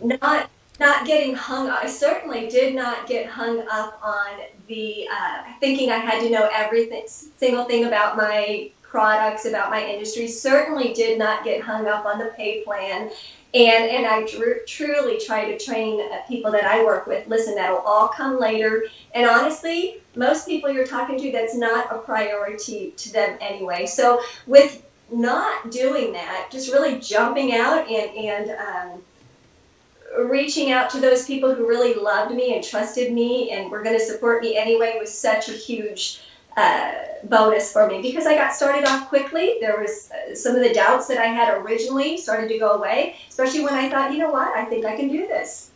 not 0.00 0.48
not 0.78 1.06
getting 1.06 1.34
hung 1.34 1.68
up. 1.68 1.80
I 1.82 1.88
certainly 1.88 2.48
did 2.48 2.74
not 2.74 3.06
get 3.06 3.26
hung 3.26 3.66
up 3.68 4.00
on 4.02 4.40
the 4.68 5.08
uh, 5.12 5.42
thinking 5.58 5.90
I 5.90 5.96
had 5.96 6.22
to 6.22 6.30
know 6.30 6.48
everything, 6.52 7.02
single 7.06 7.64
thing 7.64 7.84
about 7.84 8.16
my 8.16 8.70
products, 8.90 9.44
about 9.44 9.70
my 9.70 9.84
industry. 9.84 10.26
Certainly 10.26 10.92
did 10.94 11.18
not 11.18 11.44
get 11.44 11.62
hung 11.62 11.86
up 11.86 12.04
on 12.04 12.18
the 12.18 12.32
pay 12.36 12.62
plan. 12.64 13.10
And, 13.52 13.84
and 13.90 14.06
I 14.06 14.24
tr- 14.26 14.64
truly 14.66 15.18
try 15.18 15.50
to 15.50 15.58
train 15.58 16.00
uh, 16.00 16.18
people 16.28 16.52
that 16.52 16.64
I 16.64 16.84
work 16.84 17.06
with. 17.06 17.26
Listen, 17.26 17.54
that'll 17.54 17.78
all 17.78 18.08
come 18.08 18.38
later. 18.38 18.84
And 19.14 19.28
honestly, 19.28 20.00
most 20.14 20.46
people 20.46 20.70
you're 20.70 20.86
talking 20.86 21.18
to, 21.18 21.32
that's 21.32 21.56
not 21.56 21.92
a 21.94 21.98
priority 21.98 22.92
to 22.96 23.12
them 23.12 23.38
anyway. 23.40 23.86
So 23.86 24.20
with 24.46 24.84
not 25.12 25.70
doing 25.70 26.12
that, 26.12 26.48
just 26.50 26.72
really 26.72 27.00
jumping 27.00 27.54
out 27.54 27.88
and, 27.88 28.16
and 28.16 28.50
um, 28.50 30.28
reaching 30.28 30.70
out 30.70 30.90
to 30.90 31.00
those 31.00 31.26
people 31.26 31.54
who 31.54 31.68
really 31.68 31.94
loved 31.94 32.34
me 32.34 32.54
and 32.54 32.64
trusted 32.64 33.12
me 33.12 33.50
and 33.50 33.70
were 33.70 33.82
going 33.82 33.98
to 33.98 34.04
support 34.04 34.42
me 34.42 34.56
anyway 34.56 34.96
was 34.98 35.16
such 35.16 35.48
a 35.48 35.52
huge 35.52 36.22
uh, 36.60 36.92
bonus 37.24 37.72
for 37.72 37.86
me 37.86 38.02
because 38.02 38.26
I 38.26 38.34
got 38.34 38.54
started 38.54 38.84
off 38.84 39.08
quickly. 39.08 39.56
There 39.60 39.80
was 39.80 40.10
uh, 40.10 40.34
some 40.34 40.56
of 40.56 40.62
the 40.62 40.72
doubts 40.72 41.08
that 41.08 41.18
I 41.18 41.26
had 41.26 41.48
originally 41.58 42.16
started 42.16 42.48
to 42.48 42.58
go 42.58 42.72
away, 42.72 43.16
especially 43.28 43.64
when 43.64 43.74
I 43.74 43.88
thought, 43.88 44.12
you 44.12 44.18
know 44.18 44.30
what, 44.30 44.48
I 44.56 44.64
think 44.64 44.84
I 44.84 44.96
can 44.96 45.08
do 45.08 45.26
this. 45.26 45.70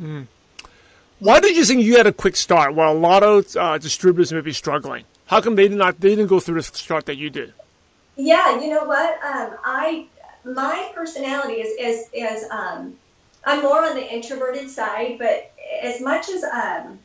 Mm. 0.00 0.26
Why 1.18 1.40
did 1.40 1.56
you 1.56 1.64
think 1.64 1.82
you 1.82 1.96
had 1.96 2.06
a 2.06 2.12
quick 2.12 2.36
start 2.36 2.74
while 2.74 2.92
a 2.92 3.00
lot 3.10 3.22
of 3.22 3.54
uh, 3.56 3.78
distributors 3.78 4.32
may 4.32 4.40
be 4.40 4.52
struggling? 4.52 5.04
How 5.26 5.40
come 5.40 5.54
they 5.54 5.68
did 5.68 5.78
not 5.78 6.00
they 6.00 6.10
didn't 6.10 6.28
go 6.28 6.40
through 6.40 6.56
the 6.56 6.62
start 6.62 7.06
that 7.06 7.16
you 7.16 7.30
did? 7.30 7.52
Yeah, 8.16 8.60
you 8.60 8.68
know 8.70 8.84
what? 8.84 9.12
Um, 9.24 9.56
I 9.64 10.06
my 10.44 10.90
personality 10.94 11.60
is 11.60 11.70
is 11.78 12.08
is 12.12 12.50
um, 12.50 12.96
I'm 13.44 13.62
more 13.62 13.84
on 13.84 13.94
the 13.94 14.14
introverted 14.14 14.70
side, 14.70 15.18
but 15.18 15.52
as 15.82 16.00
much 16.00 16.28
as 16.30 16.42
um, 16.42 16.98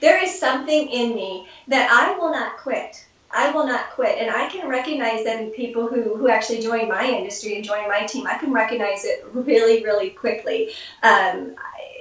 there 0.00 0.22
is 0.22 0.38
something 0.38 0.88
in 0.88 1.14
me 1.14 1.46
that 1.68 1.90
I 1.90 2.18
will 2.18 2.30
not 2.30 2.58
quit. 2.58 3.04
I 3.30 3.50
will 3.50 3.66
not 3.66 3.90
quit. 3.90 4.18
And 4.18 4.30
I 4.30 4.48
can 4.48 4.68
recognize 4.68 5.24
that 5.24 5.40
in 5.40 5.50
people 5.50 5.86
who, 5.86 6.16
who 6.16 6.28
actually 6.28 6.60
join 6.60 6.88
my 6.88 7.04
industry 7.04 7.56
and 7.56 7.64
join 7.64 7.86
my 7.88 8.06
team. 8.06 8.26
I 8.26 8.38
can 8.38 8.52
recognize 8.52 9.04
it 9.04 9.26
really, 9.32 9.84
really 9.84 10.10
quickly. 10.10 10.70
Um, 11.02 11.54
I, 11.58 11.98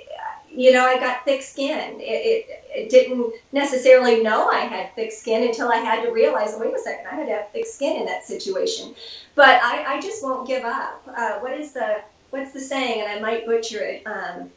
you 0.49 0.71
know, 0.71 0.85
I 0.85 0.99
got 0.99 1.25
thick 1.25 1.43
skin. 1.43 1.99
It, 1.99 2.03
it, 2.03 2.63
it, 2.75 2.89
didn't 2.89 3.33
necessarily 3.51 4.23
know 4.23 4.47
I 4.47 4.61
had 4.61 4.95
thick 4.95 5.11
skin 5.11 5.43
until 5.43 5.69
I 5.69 5.77
had 5.77 6.03
to 6.03 6.11
realize, 6.11 6.55
wait 6.57 6.73
a 6.73 6.79
second, 6.79 7.05
I 7.05 7.15
had 7.15 7.27
to 7.27 7.33
have 7.33 7.51
thick 7.51 7.67
skin 7.67 7.97
in 7.97 8.05
that 8.05 8.23
situation. 8.23 8.95
But 9.35 9.61
I, 9.61 9.97
I 9.97 10.01
just 10.01 10.23
won't 10.23 10.47
give 10.47 10.63
up. 10.63 11.03
Uh, 11.15 11.39
what 11.39 11.53
is 11.53 11.73
the 11.73 12.01
what's 12.31 12.53
the 12.53 12.59
saying? 12.59 13.01
And 13.01 13.11
I 13.11 13.19
might 13.19 13.45
butcher 13.45 13.83
it. 13.83 14.07
Um, 14.07 14.49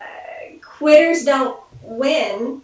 uh, 0.00 0.58
quitters 0.60 1.24
don't 1.24 1.60
win 1.82 2.62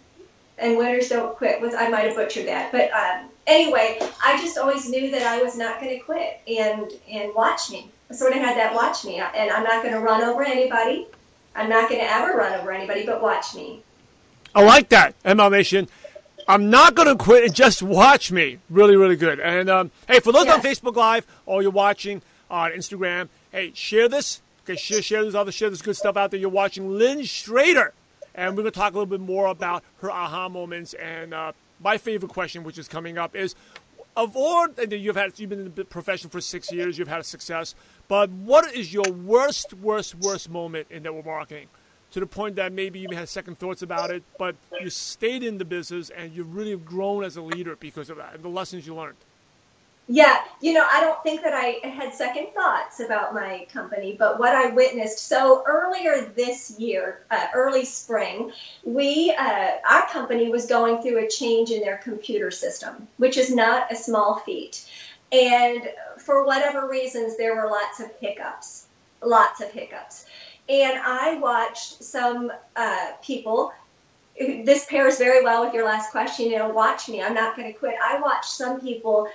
and 0.61 0.77
winners 0.77 1.09
don't 1.09 1.35
quit. 1.35 1.59
Was 1.59 1.73
I 1.73 1.89
might 1.89 2.05
have 2.05 2.15
butchered 2.15 2.47
that, 2.47 2.71
but 2.71 2.91
um, 2.91 3.29
anyway, 3.47 3.99
I 4.23 4.39
just 4.41 4.57
always 4.57 4.89
knew 4.89 5.11
that 5.11 5.23
I 5.23 5.41
was 5.41 5.57
not 5.57 5.79
going 5.81 5.97
to 5.97 6.03
quit, 6.03 6.39
and 6.47 6.91
and 7.09 7.33
watch 7.35 7.69
me. 7.69 7.89
I 8.09 8.13
sort 8.13 8.33
of 8.33 8.39
had 8.39 8.57
that 8.57 8.73
watch 8.73 9.03
me, 9.05 9.17
and 9.17 9.51
I'm 9.51 9.63
not 9.63 9.83
going 9.83 9.93
to 9.93 9.99
run 9.99 10.21
over 10.21 10.43
anybody. 10.43 11.07
I'm 11.55 11.69
not 11.69 11.89
going 11.89 12.01
to 12.01 12.09
ever 12.09 12.37
run 12.37 12.59
over 12.59 12.71
anybody, 12.71 13.05
but 13.05 13.21
watch 13.21 13.55
me. 13.55 13.83
I 14.53 14.63
like 14.63 14.89
that, 14.89 15.21
ML 15.23 15.51
Nation. 15.51 15.87
I'm 16.47 16.69
not 16.69 16.95
going 16.95 17.07
to 17.07 17.21
quit 17.21 17.45
and 17.45 17.55
just 17.55 17.81
watch 17.81 18.31
me. 18.31 18.57
Really, 18.69 18.95
really 18.95 19.15
good. 19.15 19.39
And 19.39 19.69
um, 19.69 19.91
hey, 20.07 20.19
for 20.19 20.33
those 20.33 20.45
yes. 20.45 20.55
on 20.55 20.61
Facebook 20.61 20.95
Live 20.95 21.25
or 21.45 21.61
you're 21.61 21.71
watching 21.71 22.21
on 22.49 22.71
Instagram, 22.71 23.29
hey, 23.51 23.71
share 23.73 24.09
this. 24.09 24.41
Okay, 24.63 24.75
share, 24.75 25.01
share 25.01 25.23
this 25.23 25.35
other, 25.35 25.51
share 25.51 25.69
this 25.69 25.81
good 25.81 25.95
stuff 25.95 26.17
out 26.17 26.31
there. 26.31 26.39
You're 26.39 26.49
watching 26.49 26.97
Lynn 26.97 27.23
Schroeder 27.23 27.93
and 28.35 28.55
we're 28.55 28.63
going 28.63 28.71
to 28.73 28.79
talk 28.79 28.93
a 28.93 28.97
little 28.97 29.05
bit 29.05 29.19
more 29.21 29.47
about 29.47 29.83
her 30.01 30.11
aha 30.11 30.49
moments. 30.49 30.93
And 30.93 31.33
uh, 31.33 31.51
my 31.79 31.97
favorite 31.97 32.31
question, 32.31 32.63
which 32.63 32.77
is 32.77 32.87
coming 32.87 33.17
up, 33.17 33.35
is 33.35 33.55
of 34.15 34.35
all 34.35 34.67
you've 34.89 35.15
had, 35.15 35.39
you've 35.39 35.49
been 35.49 35.59
in 35.59 35.73
the 35.73 35.85
profession 35.85 36.29
for 36.29 36.41
six 36.41 36.71
years, 36.71 36.97
you've 36.97 37.07
had 37.07 37.21
a 37.21 37.23
success. 37.23 37.75
But 38.07 38.29
what 38.29 38.73
is 38.73 38.93
your 38.93 39.09
worst, 39.09 39.73
worst, 39.73 40.15
worst 40.15 40.49
moment 40.49 40.87
in 40.89 41.03
network 41.03 41.25
marketing? 41.25 41.67
To 42.11 42.19
the 42.19 42.27
point 42.27 42.57
that 42.57 42.73
maybe 42.73 42.99
you 42.99 43.07
had 43.13 43.29
second 43.29 43.57
thoughts 43.57 43.81
about 43.81 44.11
it, 44.11 44.21
but 44.37 44.57
you 44.81 44.89
stayed 44.89 45.43
in 45.43 45.57
the 45.57 45.63
business 45.63 46.09
and 46.09 46.33
you've 46.33 46.53
really 46.53 46.75
grown 46.75 47.23
as 47.23 47.37
a 47.37 47.41
leader 47.41 47.77
because 47.77 48.09
of 48.09 48.17
that 48.17 48.35
and 48.35 48.43
the 48.43 48.49
lessons 48.49 48.85
you 48.85 48.95
learned. 48.95 49.15
Yeah, 50.13 50.43
you 50.59 50.73
know, 50.73 50.85
I 50.91 50.99
don't 50.99 51.23
think 51.23 51.41
that 51.43 51.53
I 51.53 51.79
had 51.87 52.13
second 52.13 52.47
thoughts 52.53 52.99
about 52.99 53.33
my 53.33 53.65
company, 53.71 54.13
but 54.19 54.39
what 54.39 54.53
I 54.53 54.71
witnessed. 54.71 55.19
So 55.19 55.63
earlier 55.65 56.33
this 56.35 56.77
year, 56.77 57.21
uh, 57.31 57.47
early 57.55 57.85
spring, 57.85 58.51
we 58.83 59.33
uh, 59.39 59.69
our 59.89 60.05
company 60.09 60.49
was 60.49 60.65
going 60.65 61.01
through 61.01 61.25
a 61.25 61.29
change 61.29 61.71
in 61.71 61.79
their 61.79 61.95
computer 61.95 62.51
system, 62.51 63.07
which 63.15 63.37
is 63.37 63.55
not 63.55 63.89
a 63.89 63.95
small 63.95 64.39
feat. 64.39 64.85
And 65.31 65.89
for 66.17 66.45
whatever 66.45 66.89
reasons, 66.89 67.37
there 67.37 67.55
were 67.55 67.69
lots 67.69 68.01
of 68.01 68.11
hiccups, 68.19 68.87
lots 69.23 69.61
of 69.61 69.71
hiccups. 69.71 70.25
And 70.67 70.99
I 70.99 71.35
watched 71.35 72.03
some 72.03 72.51
uh, 72.75 73.11
people 73.23 73.71
this 74.37 74.85
pairs 74.85 75.17
very 75.17 75.43
well 75.43 75.63
with 75.65 75.73
your 75.73 75.85
last 75.85 76.11
question. 76.11 76.49
You 76.49 76.57
know, 76.57 76.69
watch 76.69 77.07
me. 77.07 77.21
I'm 77.21 77.33
not 77.33 77.55
going 77.55 77.71
to 77.71 77.79
quit. 77.79 77.95
I 78.03 78.19
watched 78.19 78.49
some 78.49 78.81
people 78.81 79.29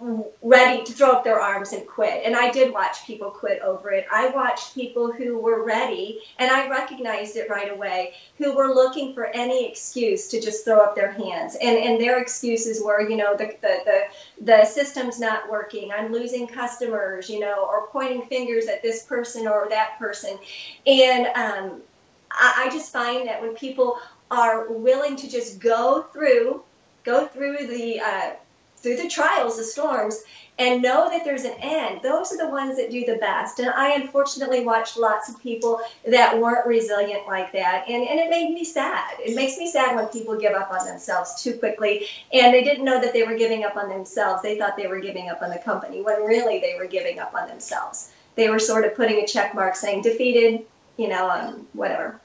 ready 0.00 0.84
to 0.84 0.92
throw 0.92 1.10
up 1.10 1.24
their 1.24 1.40
arms 1.40 1.72
and 1.72 1.86
quit. 1.86 2.22
And 2.24 2.36
I 2.36 2.52
did 2.52 2.72
watch 2.72 3.04
people 3.04 3.30
quit 3.30 3.60
over 3.62 3.90
it. 3.90 4.06
I 4.12 4.28
watched 4.28 4.74
people 4.74 5.10
who 5.12 5.38
were 5.38 5.64
ready, 5.64 6.20
and 6.38 6.50
I 6.50 6.68
recognized 6.68 7.36
it 7.36 7.50
right 7.50 7.72
away, 7.72 8.14
who 8.36 8.54
were 8.54 8.72
looking 8.72 9.12
for 9.12 9.26
any 9.26 9.68
excuse 9.68 10.28
to 10.28 10.40
just 10.40 10.64
throw 10.64 10.78
up 10.78 10.94
their 10.94 11.10
hands. 11.10 11.56
And 11.60 11.76
and 11.76 12.00
their 12.00 12.20
excuses 12.20 12.80
were, 12.82 13.00
you 13.08 13.16
know, 13.16 13.36
the 13.36 13.56
the 13.60 13.78
the, 13.84 14.44
the 14.44 14.64
system's 14.66 15.18
not 15.18 15.50
working. 15.50 15.90
I'm 15.90 16.12
losing 16.12 16.46
customers, 16.46 17.28
you 17.28 17.40
know, 17.40 17.66
or 17.68 17.88
pointing 17.88 18.22
fingers 18.22 18.66
at 18.66 18.82
this 18.82 19.02
person 19.02 19.48
or 19.48 19.66
that 19.70 19.98
person. 19.98 20.38
And 20.86 21.26
um, 21.26 21.82
I, 22.30 22.66
I 22.66 22.70
just 22.70 22.92
find 22.92 23.26
that 23.26 23.42
when 23.42 23.56
people 23.56 23.98
are 24.30 24.70
willing 24.70 25.16
to 25.16 25.28
just 25.28 25.58
go 25.58 26.02
through, 26.12 26.62
go 27.02 27.26
through 27.26 27.66
the 27.66 28.00
uh, 28.00 28.30
through 28.78 28.96
the 28.96 29.08
trials, 29.08 29.56
the 29.56 29.64
storms, 29.64 30.22
and 30.58 30.82
know 30.82 31.08
that 31.08 31.24
there's 31.24 31.44
an 31.44 31.54
end. 31.60 32.00
Those 32.02 32.32
are 32.32 32.36
the 32.36 32.48
ones 32.48 32.76
that 32.76 32.90
do 32.90 33.04
the 33.04 33.16
best. 33.16 33.60
And 33.60 33.68
I 33.70 33.92
unfortunately 33.92 34.64
watched 34.64 34.96
lots 34.96 35.28
of 35.28 35.40
people 35.40 35.80
that 36.06 36.38
weren't 36.40 36.66
resilient 36.66 37.28
like 37.28 37.52
that. 37.52 37.88
And, 37.88 38.02
and 38.02 38.18
it 38.18 38.28
made 38.28 38.52
me 38.52 38.64
sad. 38.64 39.14
It 39.20 39.36
makes 39.36 39.56
me 39.56 39.70
sad 39.70 39.94
when 39.94 40.08
people 40.08 40.36
give 40.36 40.54
up 40.54 40.72
on 40.72 40.84
themselves 40.84 41.40
too 41.42 41.54
quickly. 41.54 42.06
And 42.32 42.52
they 42.52 42.64
didn't 42.64 42.84
know 42.84 43.00
that 43.00 43.12
they 43.12 43.22
were 43.22 43.36
giving 43.36 43.62
up 43.62 43.76
on 43.76 43.88
themselves. 43.88 44.42
They 44.42 44.58
thought 44.58 44.76
they 44.76 44.88
were 44.88 45.00
giving 45.00 45.28
up 45.28 45.42
on 45.42 45.50
the 45.50 45.58
company 45.58 46.02
when 46.02 46.24
really 46.24 46.58
they 46.58 46.74
were 46.76 46.86
giving 46.88 47.20
up 47.20 47.34
on 47.34 47.46
themselves. 47.46 48.10
They 48.34 48.48
were 48.48 48.58
sort 48.58 48.84
of 48.84 48.96
putting 48.96 49.22
a 49.22 49.26
check 49.26 49.54
mark 49.54 49.76
saying 49.76 50.02
defeated, 50.02 50.66
you 50.96 51.08
know, 51.08 51.30
um, 51.30 51.68
whatever. 51.72 52.20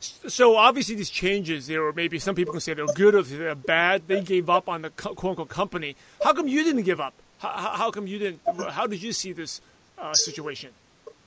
So 0.00 0.56
obviously 0.56 0.94
these 0.94 1.10
changes, 1.10 1.66
there 1.66 1.82
or 1.82 1.92
maybe 1.92 2.18
some 2.18 2.34
people 2.34 2.52
can 2.52 2.60
say 2.60 2.74
they're 2.74 2.86
good 2.86 3.14
or 3.14 3.22
they're 3.22 3.54
bad. 3.54 4.08
They 4.08 4.22
gave 4.22 4.48
up 4.48 4.68
on 4.68 4.82
the 4.82 4.90
quote 4.90 5.24
unquote 5.24 5.48
company. 5.48 5.96
How 6.24 6.32
come 6.32 6.48
you 6.48 6.64
didn't 6.64 6.82
give 6.82 7.00
up? 7.00 7.14
How, 7.38 7.72
how 7.76 7.90
come 7.90 8.06
you 8.06 8.18
didn't? 8.18 8.40
How 8.70 8.86
did 8.86 9.02
you 9.02 9.12
see 9.12 9.32
this 9.32 9.60
uh, 9.98 10.14
situation? 10.14 10.70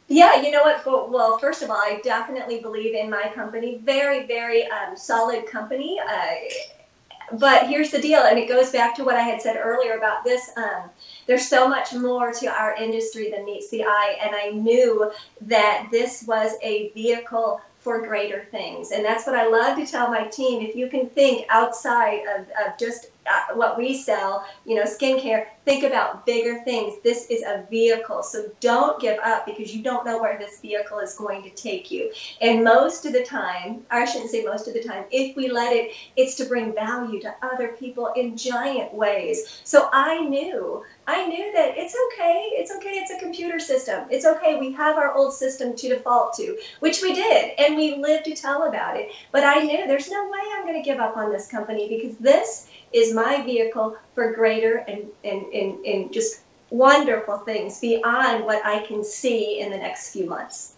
Yeah, 0.07 0.41
you 0.41 0.51
know 0.51 0.63
what? 0.63 0.85
Well, 1.11 1.37
first 1.37 1.63
of 1.63 1.69
all, 1.69 1.77
I 1.77 2.01
definitely 2.03 2.59
believe 2.59 2.93
in 2.93 3.09
my 3.09 3.31
company. 3.33 3.77
Very, 3.77 4.27
very 4.27 4.65
um, 4.65 4.97
solid 4.97 5.47
company. 5.47 5.99
Uh, 5.99 7.37
but 7.39 7.67
here's 7.67 7.89
the 7.89 8.01
deal, 8.01 8.21
and 8.21 8.37
it 8.37 8.47
goes 8.47 8.71
back 8.71 8.95
to 8.97 9.03
what 9.03 9.15
I 9.15 9.21
had 9.21 9.41
said 9.41 9.57
earlier 9.57 9.97
about 9.97 10.23
this. 10.23 10.51
Um, 10.55 10.89
there's 11.25 11.47
so 11.47 11.67
much 11.67 11.93
more 11.93 12.31
to 12.31 12.47
our 12.47 12.75
industry 12.75 13.31
than 13.31 13.45
meets 13.45 13.69
the 13.69 13.85
eye, 13.85 14.17
and 14.21 14.35
I 14.35 14.49
knew 14.51 15.11
that 15.41 15.87
this 15.89 16.23
was 16.27 16.51
a 16.61 16.89
vehicle 16.89 17.61
for 17.83 17.99
greater 18.07 18.45
things. 18.45 18.91
And 18.91 19.03
that's 19.03 19.27
what 19.27 19.35
I 19.35 19.47
love 19.47 19.77
to 19.77 19.85
tell 19.85 20.09
my 20.09 20.23
team. 20.23 20.61
If 20.61 20.75
you 20.75 20.87
can 20.87 21.09
think 21.09 21.45
outside 21.49 22.21
of, 22.33 22.47
of 22.65 22.79
just 22.79 23.07
uh, 23.27 23.53
what 23.55 23.77
we 23.77 23.97
sell, 23.97 24.45
you 24.65 24.75
know, 24.75 24.83
skincare, 24.83 25.47
think 25.65 25.84
about 25.84 26.25
bigger 26.25 26.63
things. 26.63 26.96
This 27.03 27.27
is 27.27 27.41
a 27.43 27.65
vehicle. 27.70 28.24
So 28.24 28.51
don't 28.60 29.00
give 29.00 29.20
up 29.20 29.46
because 29.46 29.74
you 29.74 29.82
don't 29.82 30.05
know 30.05 30.22
where 30.22 30.38
this 30.38 30.60
vehicle 30.60 31.00
is 31.00 31.15
going 31.15 31.43
to 31.43 31.50
take 31.50 31.91
you. 31.91 32.12
And 32.41 32.63
most 32.63 33.05
of 33.05 33.13
the 33.13 33.24
time, 33.24 33.86
I 33.89 34.05
shouldn't 34.05 34.32
say 34.32 34.43
most 34.43 34.67
of 34.67 34.74
the 34.74 34.84
time, 34.84 35.05
if 35.12 35.36
we 35.36 35.50
let 35.50 35.74
it, 35.74 35.91
it's 36.15 36.36
to 36.36 36.46
bring 36.46 36.74
value 36.74 37.22
to 37.22 37.34
other 37.41 37.70
people 37.70 38.12
in 38.15 38.36
giant 38.38 38.93
ways. 38.93 39.62
So 39.63 39.89
I 39.91 40.22
knew, 40.22 40.84
I 41.08 41.25
knew 41.27 41.53
that 41.53 41.77
it's 41.77 41.96
okay. 42.08 42.50
It's 42.53 42.75
okay. 42.75 42.91
It's 42.91 43.12
a 43.12 43.20
computer 43.20 43.60
system. 43.60 44.05
It's 44.10 44.25
okay. 44.25 44.60
We 44.60 44.74
have 44.74 44.98
our 44.98 45.13
old 45.13 45.34
system 45.34 45.75
to 45.77 45.89
default 45.89 46.34
to, 46.36 46.58
which 46.79 47.01
we 47.01 47.13
did. 47.13 47.51
And 47.58 47.77
we 47.77 47.96
lived 47.96 48.25
to 48.25 48.36
tell 48.36 48.67
about 48.67 48.98
it. 48.98 49.12
But 49.32 49.43
I 49.43 49.63
knew 49.63 49.88
there's 49.88 50.10
no 50.10 50.24
way 50.29 50.39
I'm 50.55 50.65
going 50.65 50.82
to 50.82 50.88
give 50.88 51.00
up 51.00 51.15
on 51.15 51.32
this 51.32 51.48
company 51.48 51.88
because 51.88 52.17
this 52.17 52.67
is 52.93 53.13
my 53.13 53.41
vehicle 53.43 53.98
for 54.13 54.34
greater 54.34 54.77
and, 54.77 55.08
and, 55.24 55.46
and, 55.53 55.86
and 55.86 56.13
just 56.13 56.41
wonderful 56.69 57.38
things 57.39 57.79
beyond 57.79 58.45
what 58.45 58.65
I 58.65 58.79
can 58.79 59.03
see 59.03 59.60
in 59.60 59.72
the 59.72 59.77
next 59.77 60.12
few 60.12 60.25
months. 60.25 60.74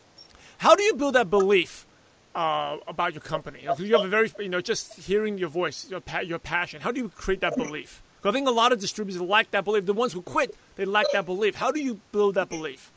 How 0.58 0.76
do 0.76 0.84
you 0.84 0.94
build 0.96 1.16
that 1.16 1.30
belief 1.30 1.86
uh, 2.34 2.78
about 2.88 3.14
your 3.14 3.22
company? 3.22 3.62
You 3.62 3.70
have 3.70 4.06
a 4.06 4.08
very, 4.08 4.32
you 4.40 4.50
know, 4.50 4.62
just 4.62 4.96
hearing 4.96 5.38
your 5.38 5.50
voice, 5.50 5.90
your, 5.90 6.02
pa- 6.02 6.20
your 6.20 6.40
passion. 6.40 6.82
How 6.82 6.92
do 6.92 7.00
you 7.00 7.10
create 7.10 7.42
that 7.42 7.56
belief? 7.56 8.02
Because 8.18 8.34
I 8.34 8.34
think 8.34 8.48
a 8.48 8.52
lot 8.52 8.72
of 8.72 8.80
distributors 8.80 9.22
lack 9.22 9.52
that 9.52 9.64
belief. 9.66 9.86
The 9.86 9.94
ones 9.94 10.12
who 10.12 10.22
quit, 10.22 10.56
they 10.76 10.86
lack 10.86 11.06
that 11.14 11.26
belief. 11.26 11.56
How 11.56 11.72
do 11.72 11.80
you 11.80 12.00
build 12.12 12.36
that 12.36 12.50
belief? 12.50 12.92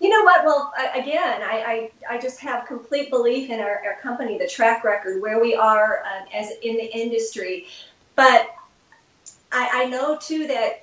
You 0.00 0.08
know 0.08 0.24
what? 0.24 0.44
Well, 0.44 0.72
again, 0.94 1.42
I, 1.42 1.90
I, 2.08 2.14
I 2.16 2.18
just 2.20 2.40
have 2.40 2.66
complete 2.66 3.08
belief 3.08 3.50
in 3.50 3.60
our, 3.60 3.80
our 3.86 3.96
company, 4.02 4.36
the 4.36 4.48
track 4.48 4.82
record, 4.82 5.22
where 5.22 5.40
we 5.40 5.54
are 5.54 6.02
um, 6.04 6.26
as 6.34 6.50
in 6.60 6.76
the 6.76 6.92
industry. 6.92 7.68
But 8.16 8.52
I, 9.52 9.84
I 9.84 9.84
know 9.86 10.16
too 10.16 10.46
that 10.48 10.82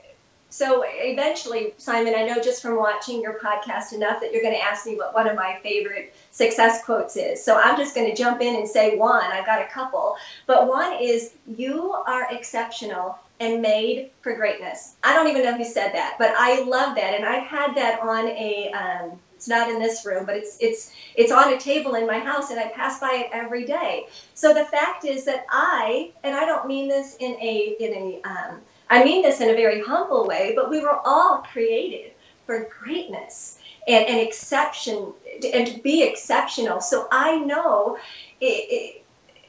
so 0.52 0.84
eventually, 0.84 1.74
Simon, 1.78 2.16
I 2.16 2.26
know 2.26 2.42
just 2.42 2.62
from 2.62 2.76
watching 2.76 3.22
your 3.22 3.38
podcast 3.40 3.94
enough 3.94 4.20
that 4.22 4.34
you're 4.34 4.42
going 4.42 4.56
to 4.56 4.62
ask 4.62 4.86
me 4.86 4.96
what 4.96 5.14
one 5.14 5.28
of 5.28 5.36
my 5.36 5.60
favorite 5.62 6.14
success 6.32 6.84
quotes 6.84 7.16
is. 7.16 7.44
So 7.44 7.56
I'm 7.56 7.78
just 7.78 7.94
going 7.94 8.10
to 8.10 8.16
jump 8.16 8.42
in 8.42 8.56
and 8.56 8.68
say 8.68 8.98
one. 8.98 9.24
I've 9.24 9.46
got 9.46 9.62
a 9.62 9.68
couple. 9.68 10.16
But 10.48 10.68
one 10.68 10.98
is, 11.00 11.34
You 11.56 11.92
are 11.92 12.28
exceptional 12.32 13.20
and 13.40 13.62
made 13.62 14.10
for 14.22 14.36
greatness. 14.36 14.96
I 15.04 15.14
don't 15.14 15.28
even 15.28 15.44
know 15.44 15.56
who 15.56 15.64
said 15.64 15.94
that, 15.94 16.16
but 16.18 16.34
I 16.36 16.64
love 16.64 16.96
that. 16.96 17.14
And 17.14 17.26
I've 17.26 17.46
had 17.46 17.76
that 17.76 18.00
on 18.00 18.28
a. 18.28 18.72
Um, 18.72 19.20
it's 19.40 19.48
not 19.48 19.70
in 19.70 19.80
this 19.80 20.06
room, 20.06 20.26
but 20.26 20.36
it's 20.36 20.58
it's 20.60 20.92
it's 21.16 21.32
on 21.32 21.54
a 21.54 21.58
table 21.58 21.96
in 21.96 22.06
my 22.06 22.20
house, 22.20 22.52
and 22.52 22.60
I 22.60 22.68
pass 22.68 23.00
by 23.00 23.24
it 23.24 23.30
every 23.32 23.64
day. 23.64 24.08
So 24.34 24.54
the 24.54 24.66
fact 24.66 25.06
is 25.06 25.24
that 25.26 25.46
I, 25.50 26.12
and 26.26 26.36
I 26.36 26.44
don't 26.44 26.68
mean 26.68 26.90
this 26.90 27.16
in 27.22 27.38
a 27.40 27.76
in 27.80 27.94
a, 27.94 28.22
um, 28.30 28.60
I 28.90 29.06
mean 29.06 29.22
this 29.22 29.40
in 29.40 29.50
a 29.50 29.54
very 29.54 29.82
humble 29.82 30.28
way, 30.28 30.52
but 30.58 30.70
we 30.70 30.82
were 30.82 31.00
all 31.06 31.38
created 31.54 32.12
for 32.46 32.68
greatness 32.84 33.60
and, 33.88 34.08
and 34.08 34.20
exception 34.20 35.14
and 35.54 35.68
to 35.68 35.80
be 35.80 36.04
exceptional. 36.04 36.82
So 36.82 37.08
I 37.10 37.38
know 37.38 37.98
it, 38.42 39.06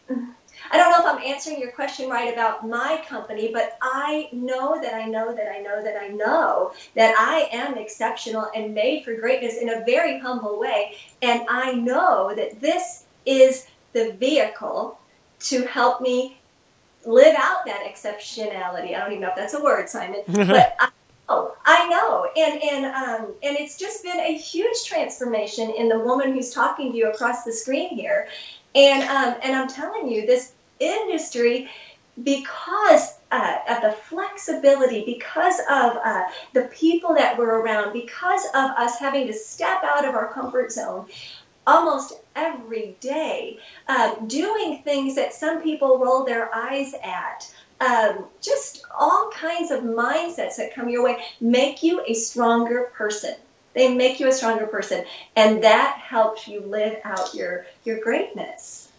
it 0.09 0.17
I 0.71 0.77
don't 0.77 0.91
know 0.91 1.01
if 1.01 1.19
I'm 1.19 1.27
answering 1.27 1.61
your 1.61 1.73
question 1.73 2.09
right 2.09 2.33
about 2.33 2.69
my 2.69 3.03
company, 3.09 3.51
but 3.53 3.77
I 3.83 4.29
know 4.33 4.81
that 4.81 4.95
I 4.95 5.07
know 5.07 5.35
that 5.35 5.51
I 5.51 5.59
know 5.59 5.83
that 5.83 6.01
I 6.01 6.09
know 6.09 6.73
that 6.95 7.15
I 7.19 7.49
am 7.53 7.77
exceptional 7.77 8.49
and 8.55 8.73
made 8.73 9.05
for 9.05 9.15
greatness 9.15 9.57
in 9.57 9.69
a 9.69 9.85
very 9.85 10.19
humble 10.21 10.61
way. 10.61 10.97
And 11.23 11.43
I 11.49 11.73
know 11.73 12.33
that 12.35 12.61
this 12.61 13.05
is 13.27 13.67
the 13.93 14.13
vehicle 14.13 14.99
to 15.41 15.67
help 15.67 16.01
me 16.01 16.39
live 17.05 17.35
out 17.37 17.67
that 17.67 17.85
exceptionality. 17.85 18.95
I 18.95 19.01
don't 19.01 19.13
even 19.13 19.23
know 19.23 19.31
if 19.31 19.37
that's 19.37 19.55
a 19.55 19.63
word, 19.63 19.89
Simon, 19.89 20.23
but 20.29 20.77
I 20.79 20.91
know, 21.29 21.53
I 21.65 21.89
know, 21.89 22.27
and 22.37 22.63
and 22.63 22.85
um, 22.87 23.35
and 23.43 23.57
it's 23.57 23.79
just 23.79 24.03
been 24.03 24.21
a 24.21 24.37
huge 24.37 24.85
transformation 24.85 25.71
in 25.71 25.89
the 25.89 25.99
woman 25.99 26.33
who's 26.33 26.51
talking 26.51 26.93
to 26.93 26.99
you 26.99 27.11
across 27.11 27.45
the 27.45 27.53
screen 27.53 27.89
here, 27.89 28.29
and 28.75 29.03
um, 29.03 29.37
and 29.43 29.57
I'm 29.57 29.69
telling 29.69 30.09
you, 30.09 30.27
this 30.27 30.53
industry 30.81 31.71
because 32.23 33.15
uh, 33.31 33.57
of 33.69 33.83
the 33.83 33.93
flexibility, 33.93 35.05
because 35.05 35.59
of 35.61 35.97
uh, 36.05 36.25
the 36.53 36.63
people 36.73 37.15
that 37.15 37.39
we're 37.39 37.61
around, 37.61 37.93
because 37.93 38.45
of 38.47 38.71
us 38.71 38.99
having 38.99 39.27
to 39.29 39.33
step 39.33 39.83
out 39.85 40.07
of 40.07 40.15
our 40.15 40.33
comfort 40.33 40.73
zone 40.73 41.07
almost 41.67 42.15
every 42.35 42.97
day, 43.01 43.59
uh, 43.89 44.15
doing 44.27 44.83
things 44.83 45.15
that 45.15 45.33
some 45.33 45.63
people 45.63 45.99
roll 45.99 46.25
their 46.25 46.55
eyes 46.55 46.95
at. 47.03 47.53
Um, 47.81 48.27
just 48.43 48.85
all 48.99 49.31
kinds 49.35 49.71
of 49.71 49.83
mindsets 49.83 50.57
that 50.57 50.75
come 50.75 50.91
your 50.91 51.03
way 51.03 51.23
make 51.41 51.83
you 51.83 52.05
a 52.07 52.13
stronger 52.13 52.91
person. 52.93 53.35
They 53.73 53.95
make 53.95 54.21
you 54.21 54.29
a 54.29 54.33
stronger 54.33 54.67
person, 54.67 55.05
and 55.37 55.63
that 55.63 55.97
helps 55.97 56.49
you 56.49 56.61
live 56.61 56.99
out 57.05 57.35
your 57.35 57.65
your 57.85 58.01
greatness. 58.01 58.90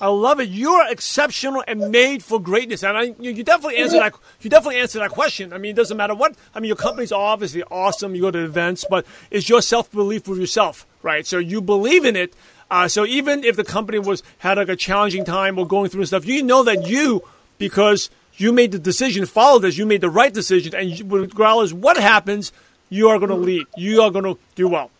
I 0.00 0.08
love 0.08 0.40
it. 0.40 0.48
You're 0.48 0.86
exceptional 0.88 1.64
and 1.66 1.90
made 1.90 2.22
for 2.22 2.40
greatness, 2.40 2.82
and 2.84 2.96
I, 2.96 3.02
you, 3.18 3.32
you 3.32 3.42
definitely 3.42 3.78
answer 3.78 3.98
that. 3.98 4.14
You 4.40 4.50
definitely 4.50 4.80
answer 4.80 4.98
that 5.00 5.10
question. 5.10 5.52
I 5.52 5.58
mean, 5.58 5.72
it 5.72 5.76
doesn't 5.76 5.96
matter 5.96 6.14
what. 6.14 6.34
I 6.54 6.60
mean, 6.60 6.68
your 6.68 6.76
company's 6.76 7.10
obviously 7.12 7.62
awesome. 7.64 8.14
You 8.14 8.22
go 8.22 8.30
to 8.30 8.44
events, 8.44 8.84
but 8.88 9.06
it's 9.30 9.48
your 9.48 9.60
self 9.60 9.90
belief 9.90 10.28
with 10.28 10.38
yourself, 10.38 10.86
right? 11.02 11.26
So 11.26 11.38
you 11.38 11.60
believe 11.60 12.04
in 12.04 12.14
it. 12.16 12.32
Uh, 12.70 12.86
so 12.86 13.04
even 13.06 13.44
if 13.44 13.56
the 13.56 13.64
company 13.64 13.98
was 13.98 14.22
had 14.38 14.58
like 14.58 14.68
a 14.68 14.76
challenging 14.76 15.24
time 15.24 15.58
or 15.58 15.66
going 15.66 15.90
through 15.90 16.04
stuff, 16.06 16.26
you 16.26 16.42
know 16.42 16.62
that 16.64 16.86
you, 16.86 17.22
because 17.56 18.10
you 18.34 18.52
made 18.52 18.72
the 18.72 18.78
decision, 18.78 19.26
follow 19.26 19.58
this. 19.58 19.76
You 19.76 19.86
made 19.86 20.00
the 20.00 20.10
right 20.10 20.32
decision, 20.32 20.74
and 20.74 20.90
you, 20.90 21.04
regardless 21.06 21.72
what 21.72 21.96
happens, 21.96 22.52
you 22.88 23.08
are 23.08 23.18
going 23.18 23.30
to 23.30 23.36
lead. 23.36 23.66
You 23.76 24.02
are 24.02 24.10
going 24.10 24.24
to 24.26 24.38
do 24.54 24.68
well, 24.68 24.90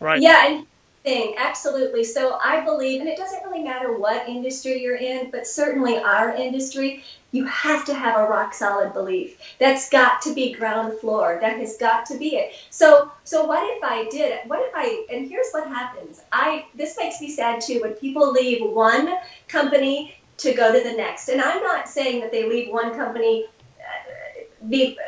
right? 0.00 0.20
Yeah. 0.20 0.46
And- 0.48 0.66
thing, 1.04 1.34
absolutely. 1.36 2.02
So 2.02 2.38
I 2.42 2.64
believe, 2.64 3.00
and 3.00 3.08
it 3.08 3.16
doesn't 3.16 3.44
really 3.44 3.62
matter 3.62 3.96
what 3.96 4.28
industry 4.28 4.82
you're 4.82 4.96
in, 4.96 5.30
but 5.30 5.46
certainly 5.46 5.98
our 5.98 6.34
industry, 6.34 7.04
you 7.30 7.44
have 7.44 7.84
to 7.84 7.94
have 7.94 8.18
a 8.18 8.24
rock 8.24 8.54
solid 8.54 8.92
belief. 8.94 9.38
That's 9.60 9.90
got 9.90 10.22
to 10.22 10.34
be 10.34 10.54
ground 10.54 10.98
floor. 10.98 11.38
That 11.40 11.58
has 11.58 11.76
got 11.76 12.06
to 12.06 12.18
be 12.18 12.36
it. 12.36 12.54
So, 12.70 13.12
so 13.24 13.44
what 13.44 13.62
if 13.76 13.84
I 13.84 14.08
did? 14.08 14.40
What 14.46 14.60
if 14.60 14.72
I? 14.74 15.06
And 15.12 15.28
here's 15.28 15.50
what 15.50 15.68
happens. 15.68 16.20
I 16.32 16.66
this 16.74 16.96
makes 16.98 17.20
me 17.20 17.30
sad 17.30 17.60
too 17.60 17.80
when 17.82 17.92
people 17.94 18.32
leave 18.32 18.64
one 18.64 19.14
company 19.48 20.14
to 20.38 20.54
go 20.54 20.72
to 20.72 20.88
the 20.88 20.96
next. 20.96 21.28
And 21.28 21.40
I'm 21.40 21.62
not 21.62 21.88
saying 21.88 22.20
that 22.20 22.32
they 22.32 22.48
leave 22.48 22.72
one 22.72 22.94
company 22.94 23.46
uh, 23.78 24.40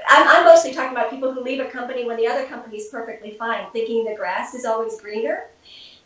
I'm, 0.08 0.28
I'm, 0.28 0.44
mostly 0.44 0.74
talking 0.74 0.92
about 0.92 1.10
people 1.10 1.32
who 1.32 1.42
leave 1.42 1.60
a 1.60 1.64
company 1.70 2.04
when 2.04 2.18
the 2.18 2.26
other 2.26 2.44
company 2.44 2.76
is 2.76 2.88
perfectly 2.88 3.36
fine, 3.38 3.66
thinking 3.72 4.04
the 4.04 4.14
grass 4.14 4.54
is 4.54 4.66
always 4.66 5.00
greener. 5.00 5.46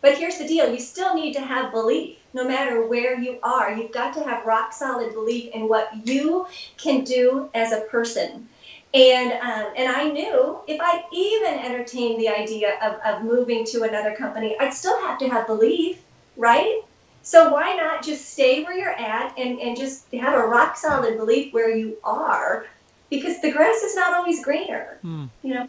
But 0.01 0.19
here's 0.19 0.39
the 0.39 0.47
deal 0.47 0.73
you 0.73 0.81
still 0.81 1.15
need 1.15 1.35
to 1.35 1.41
have 1.41 1.73
belief 1.73 2.17
no 2.33 2.45
matter 2.45 2.87
where 2.87 3.19
you 3.19 3.39
are. 3.43 3.73
You've 3.73 3.93
got 3.93 4.15
to 4.15 4.23
have 4.23 4.47
rock 4.47 4.73
solid 4.73 5.13
belief 5.13 5.53
in 5.53 5.69
what 5.69 6.07
you 6.07 6.47
can 6.77 7.05
do 7.05 7.51
as 7.55 7.73
a 7.73 7.81
person. 7.83 8.49
And, 8.93 9.33
um, 9.33 9.73
and 9.77 9.89
I 9.89 10.11
knew 10.11 10.59
if 10.67 10.81
I 10.81 11.05
even 11.13 11.55
entertained 11.55 12.21
the 12.21 12.29
idea 12.29 12.77
of, 12.83 13.01
of 13.05 13.25
moving 13.25 13.65
to 13.67 13.83
another 13.83 14.15
company, 14.15 14.57
I'd 14.59 14.75
still 14.75 14.99
have 15.01 15.19
to 15.21 15.29
have 15.29 15.47
belief, 15.47 16.03
right? 16.37 16.83
So 17.23 17.53
why 17.53 17.77
not 17.77 18.03
just 18.03 18.33
stay 18.33 18.65
where 18.65 18.77
you're 18.77 18.89
at 18.89 19.39
and, 19.39 19.61
and 19.61 19.77
just 19.77 20.11
have 20.13 20.35
a 20.35 20.47
rock 20.47 20.77
solid 20.77 21.19
belief 21.19 21.53
where 21.53 21.75
you 21.75 21.99
are 22.03 22.67
because 23.11 23.41
the 23.43 23.53
grass 23.53 23.83
is 23.83 23.95
not 23.95 24.15
always 24.15 24.45
greener. 24.45 24.99
Hmm. 25.03 25.27
You 25.43 25.55
know. 25.55 25.69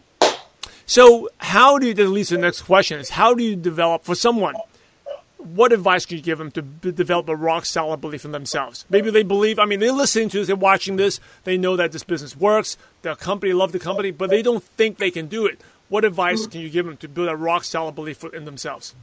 So, 0.86 1.28
how 1.38 1.78
do 1.78 1.86
you, 1.86 1.94
that 1.94 2.08
leads 2.08 2.30
to 2.30 2.36
the 2.36 2.42
next 2.42 2.62
question 2.62 2.98
is 2.98 3.10
how 3.10 3.34
do 3.34 3.42
you 3.42 3.56
develop, 3.56 4.04
for 4.04 4.14
someone, 4.14 4.54
what 5.38 5.72
advice 5.72 6.06
can 6.06 6.16
you 6.18 6.22
give 6.22 6.38
them 6.38 6.50
to 6.52 6.62
b- 6.62 6.92
develop 6.92 7.28
a 7.28 7.36
rock 7.36 7.64
solid 7.64 8.00
belief 8.00 8.24
in 8.24 8.32
themselves? 8.32 8.84
Maybe 8.88 9.10
they 9.10 9.22
believe, 9.22 9.58
I 9.58 9.64
mean, 9.64 9.80
they're 9.80 9.92
listening 9.92 10.28
to 10.30 10.38
this, 10.38 10.46
they're 10.46 10.56
watching 10.56 10.96
this, 10.96 11.20
they 11.44 11.58
know 11.58 11.76
that 11.76 11.92
this 11.92 12.04
business 12.04 12.36
works, 12.36 12.76
the 13.02 13.14
company 13.16 13.52
love 13.52 13.72
the 13.72 13.78
company, 13.78 14.10
but 14.10 14.30
they 14.30 14.42
don't 14.42 14.62
think 14.62 14.98
they 14.98 15.10
can 15.10 15.26
do 15.26 15.46
it. 15.46 15.60
What 15.88 16.04
advice 16.04 16.46
can 16.46 16.60
you 16.60 16.70
give 16.70 16.86
them 16.86 16.96
to 16.98 17.08
build 17.08 17.28
a 17.28 17.36
rock 17.36 17.64
solid 17.64 17.94
belief 17.94 18.24
in 18.24 18.44
themselves? 18.44 18.94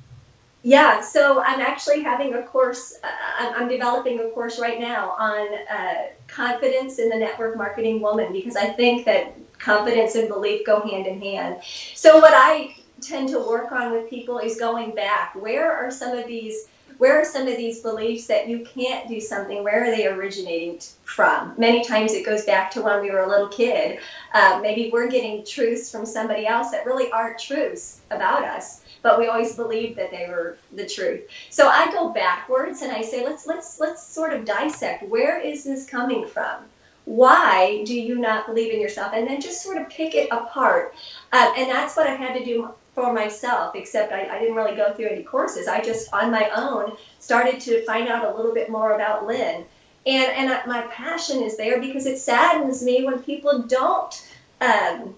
Yeah, 0.64 1.02
so 1.02 1.42
I'm 1.42 1.62
actually 1.62 2.04
having 2.04 2.34
a 2.34 2.44
course, 2.44 2.98
uh, 3.04 3.08
I'm, 3.38 3.64
I'm 3.64 3.70
developing 3.70 4.20
a 4.20 4.30
course 4.30 4.60
right 4.60 4.80
now 4.80 5.12
on 5.12 5.48
uh, 5.72 5.94
confidence 6.32 7.00
in 7.00 7.10
the 7.10 7.18
network 7.18 7.58
marketing 7.58 8.02
woman 8.02 8.32
because 8.32 8.56
I 8.56 8.68
think 8.68 9.06
that 9.06 9.36
confidence 9.58 10.16
and 10.16 10.28
belief 10.28 10.66
go 10.66 10.82
hand 10.82 11.08
in 11.08 11.22
hand. 11.22 11.58
So, 11.96 12.20
what 12.20 12.34
I 12.34 12.76
tend 13.02 13.30
to 13.30 13.40
work 13.40 13.72
on 13.72 13.92
with 13.92 14.10
people 14.10 14.40
is 14.40 14.60
going 14.60 14.96
back. 14.96 15.36
Where 15.36 15.72
are 15.72 15.92
some 15.92 16.18
of 16.18 16.28
these? 16.28 16.68
Where 16.98 17.22
are 17.22 17.26
some 17.26 17.48
of 17.48 17.56
these 17.56 17.82
beliefs 17.82 18.28
that 18.28 18.50
you 18.50 18.66
can't 18.76 19.08
do 19.08 19.22
something? 19.22 19.64
Where 19.64 19.86
are 19.86 19.96
they 19.96 20.06
originating 20.06 20.80
from? 21.04 21.54
Many 21.58 21.86
times 21.86 22.12
it 22.12 22.26
goes 22.26 22.44
back 22.44 22.72
to 22.72 22.82
when 22.82 23.02
we 23.02 23.10
were 23.10 23.22
a 23.22 23.30
little 23.30 23.48
kid. 23.48 24.00
Uh, 24.34 24.60
maybe 24.62 24.90
we're 24.92 25.10
getting 25.10 25.46
truths 25.46 25.90
from 25.90 26.06
somebody 26.06 26.46
else 26.46 26.72
that 26.72 26.86
really 26.86 27.10
aren't 27.10 27.40
truths 27.40 28.02
about 28.12 28.44
us 28.44 28.82
but 29.02 29.20
we 29.20 29.28
always 29.28 29.56
believed 29.56 29.98
that 29.98 30.12
they 30.12 30.28
were 30.28 30.58
the 30.74 30.86
truth. 30.86 31.22
So 31.50 31.68
I 31.68 31.92
go 31.92 32.10
backwards 32.10 32.82
and 32.82 32.92
I 32.92 33.02
say, 33.02 33.24
let's 33.24 33.48
let's 33.48 33.80
let's 33.80 34.06
sort 34.06 34.34
of 34.34 34.46
dissect 34.46 35.08
where 35.08 35.40
is 35.40 35.64
this 35.64 35.86
coming 35.86 36.28
from? 36.28 36.66
Why 37.06 37.84
do 37.86 38.00
you 38.00 38.20
not 38.20 38.46
believe 38.46 38.72
in 38.72 38.80
yourself? 38.80 39.14
And 39.14 39.28
then 39.28 39.42
just 39.42 39.64
sort 39.64 39.78
of 39.78 39.90
pick 39.90 40.14
it 40.14 40.30
apart. 40.32 40.94
Uh, 41.32 41.54
and 41.58 41.70
that's 41.70 41.98
what 41.98 42.06
I 42.06 42.16
had 42.16 42.38
to 42.38 42.46
do 42.46 42.70
for 42.94 43.14
myself, 43.14 43.76
except 43.76 44.12
I, 44.12 44.28
I 44.28 44.40
didn't 44.40 44.56
really 44.56 44.76
go 44.76 44.94
through 44.94 45.08
any 45.08 45.24
courses. 45.24 45.68
I 45.68 45.82
just, 45.82 46.14
on 46.14 46.32
my 46.32 46.50
own, 46.56 46.98
started 47.20 47.62
to 47.62 47.84
find 47.86 48.10
out 48.10 48.26
a 48.26 48.36
little 48.36 48.54
bit 48.54 48.70
more 48.70 48.94
about 48.94 49.26
Lynn. 49.26 49.66
And, 50.06 50.32
and 50.32 50.62
my 50.68 50.82
passion 50.92 51.42
is 51.42 51.58
there 51.58 51.80
because 51.80 52.06
it 52.06 52.20
saddens 52.20 52.84
me 52.84 53.06
when 53.06 53.20
people 53.24 53.64
don't 53.64 54.30
um, 54.62 55.16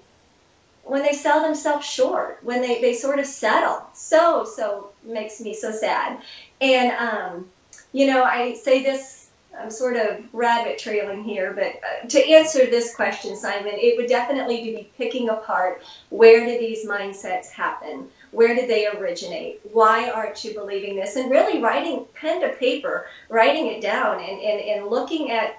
when 0.91 1.03
they 1.03 1.13
sell 1.13 1.41
themselves 1.41 1.87
short, 1.87 2.39
when 2.43 2.61
they, 2.61 2.81
they 2.81 2.93
sort 2.93 3.17
of 3.17 3.25
settle. 3.25 3.81
So, 3.93 4.43
so 4.43 4.89
makes 5.05 5.39
me 5.39 5.53
so 5.53 5.71
sad. 5.71 6.21
And, 6.59 6.91
um, 6.91 7.49
you 7.93 8.07
know, 8.07 8.25
I 8.25 8.55
say 8.55 8.83
this, 8.83 9.29
I'm 9.57 9.71
sort 9.71 9.95
of 9.95 10.21
rabbit 10.33 10.79
trailing 10.79 11.23
here, 11.23 11.53
but 11.53 11.79
uh, 11.81 12.07
to 12.09 12.31
answer 12.31 12.65
this 12.65 12.93
question, 12.93 13.37
Simon, 13.37 13.75
it 13.75 13.95
would 13.95 14.09
definitely 14.09 14.57
be 14.63 14.89
picking 14.97 15.29
apart 15.29 15.81
where 16.09 16.45
did 16.45 16.59
these 16.59 16.85
mindsets 16.85 17.49
happen? 17.49 18.09
Where 18.31 18.53
did 18.53 18.69
they 18.69 18.85
originate? 18.87 19.61
Why 19.71 20.09
aren't 20.09 20.43
you 20.43 20.53
believing 20.53 20.97
this? 20.97 21.15
And 21.15 21.31
really 21.31 21.61
writing 21.61 22.05
pen 22.15 22.41
to 22.41 22.49
paper, 22.49 23.07
writing 23.29 23.67
it 23.67 23.81
down 23.81 24.19
and, 24.19 24.41
and, 24.41 24.59
and 24.59 24.87
looking 24.87 25.31
at 25.31 25.57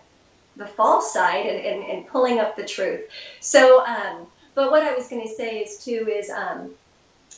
the 0.57 0.67
false 0.67 1.11
side 1.11 1.47
and, 1.47 1.65
and, 1.65 1.91
and 1.91 2.07
pulling 2.07 2.39
up 2.39 2.55
the 2.55 2.67
truth. 2.67 3.01
So, 3.41 3.83
um, 3.87 4.27
but 4.55 4.71
what 4.71 4.83
I 4.83 4.95
was 4.95 5.09
going 5.09 5.23
to 5.23 5.35
say 5.35 5.61
is 5.61 5.85
too 5.85 6.09
is, 6.09 6.31
um, 6.31 6.73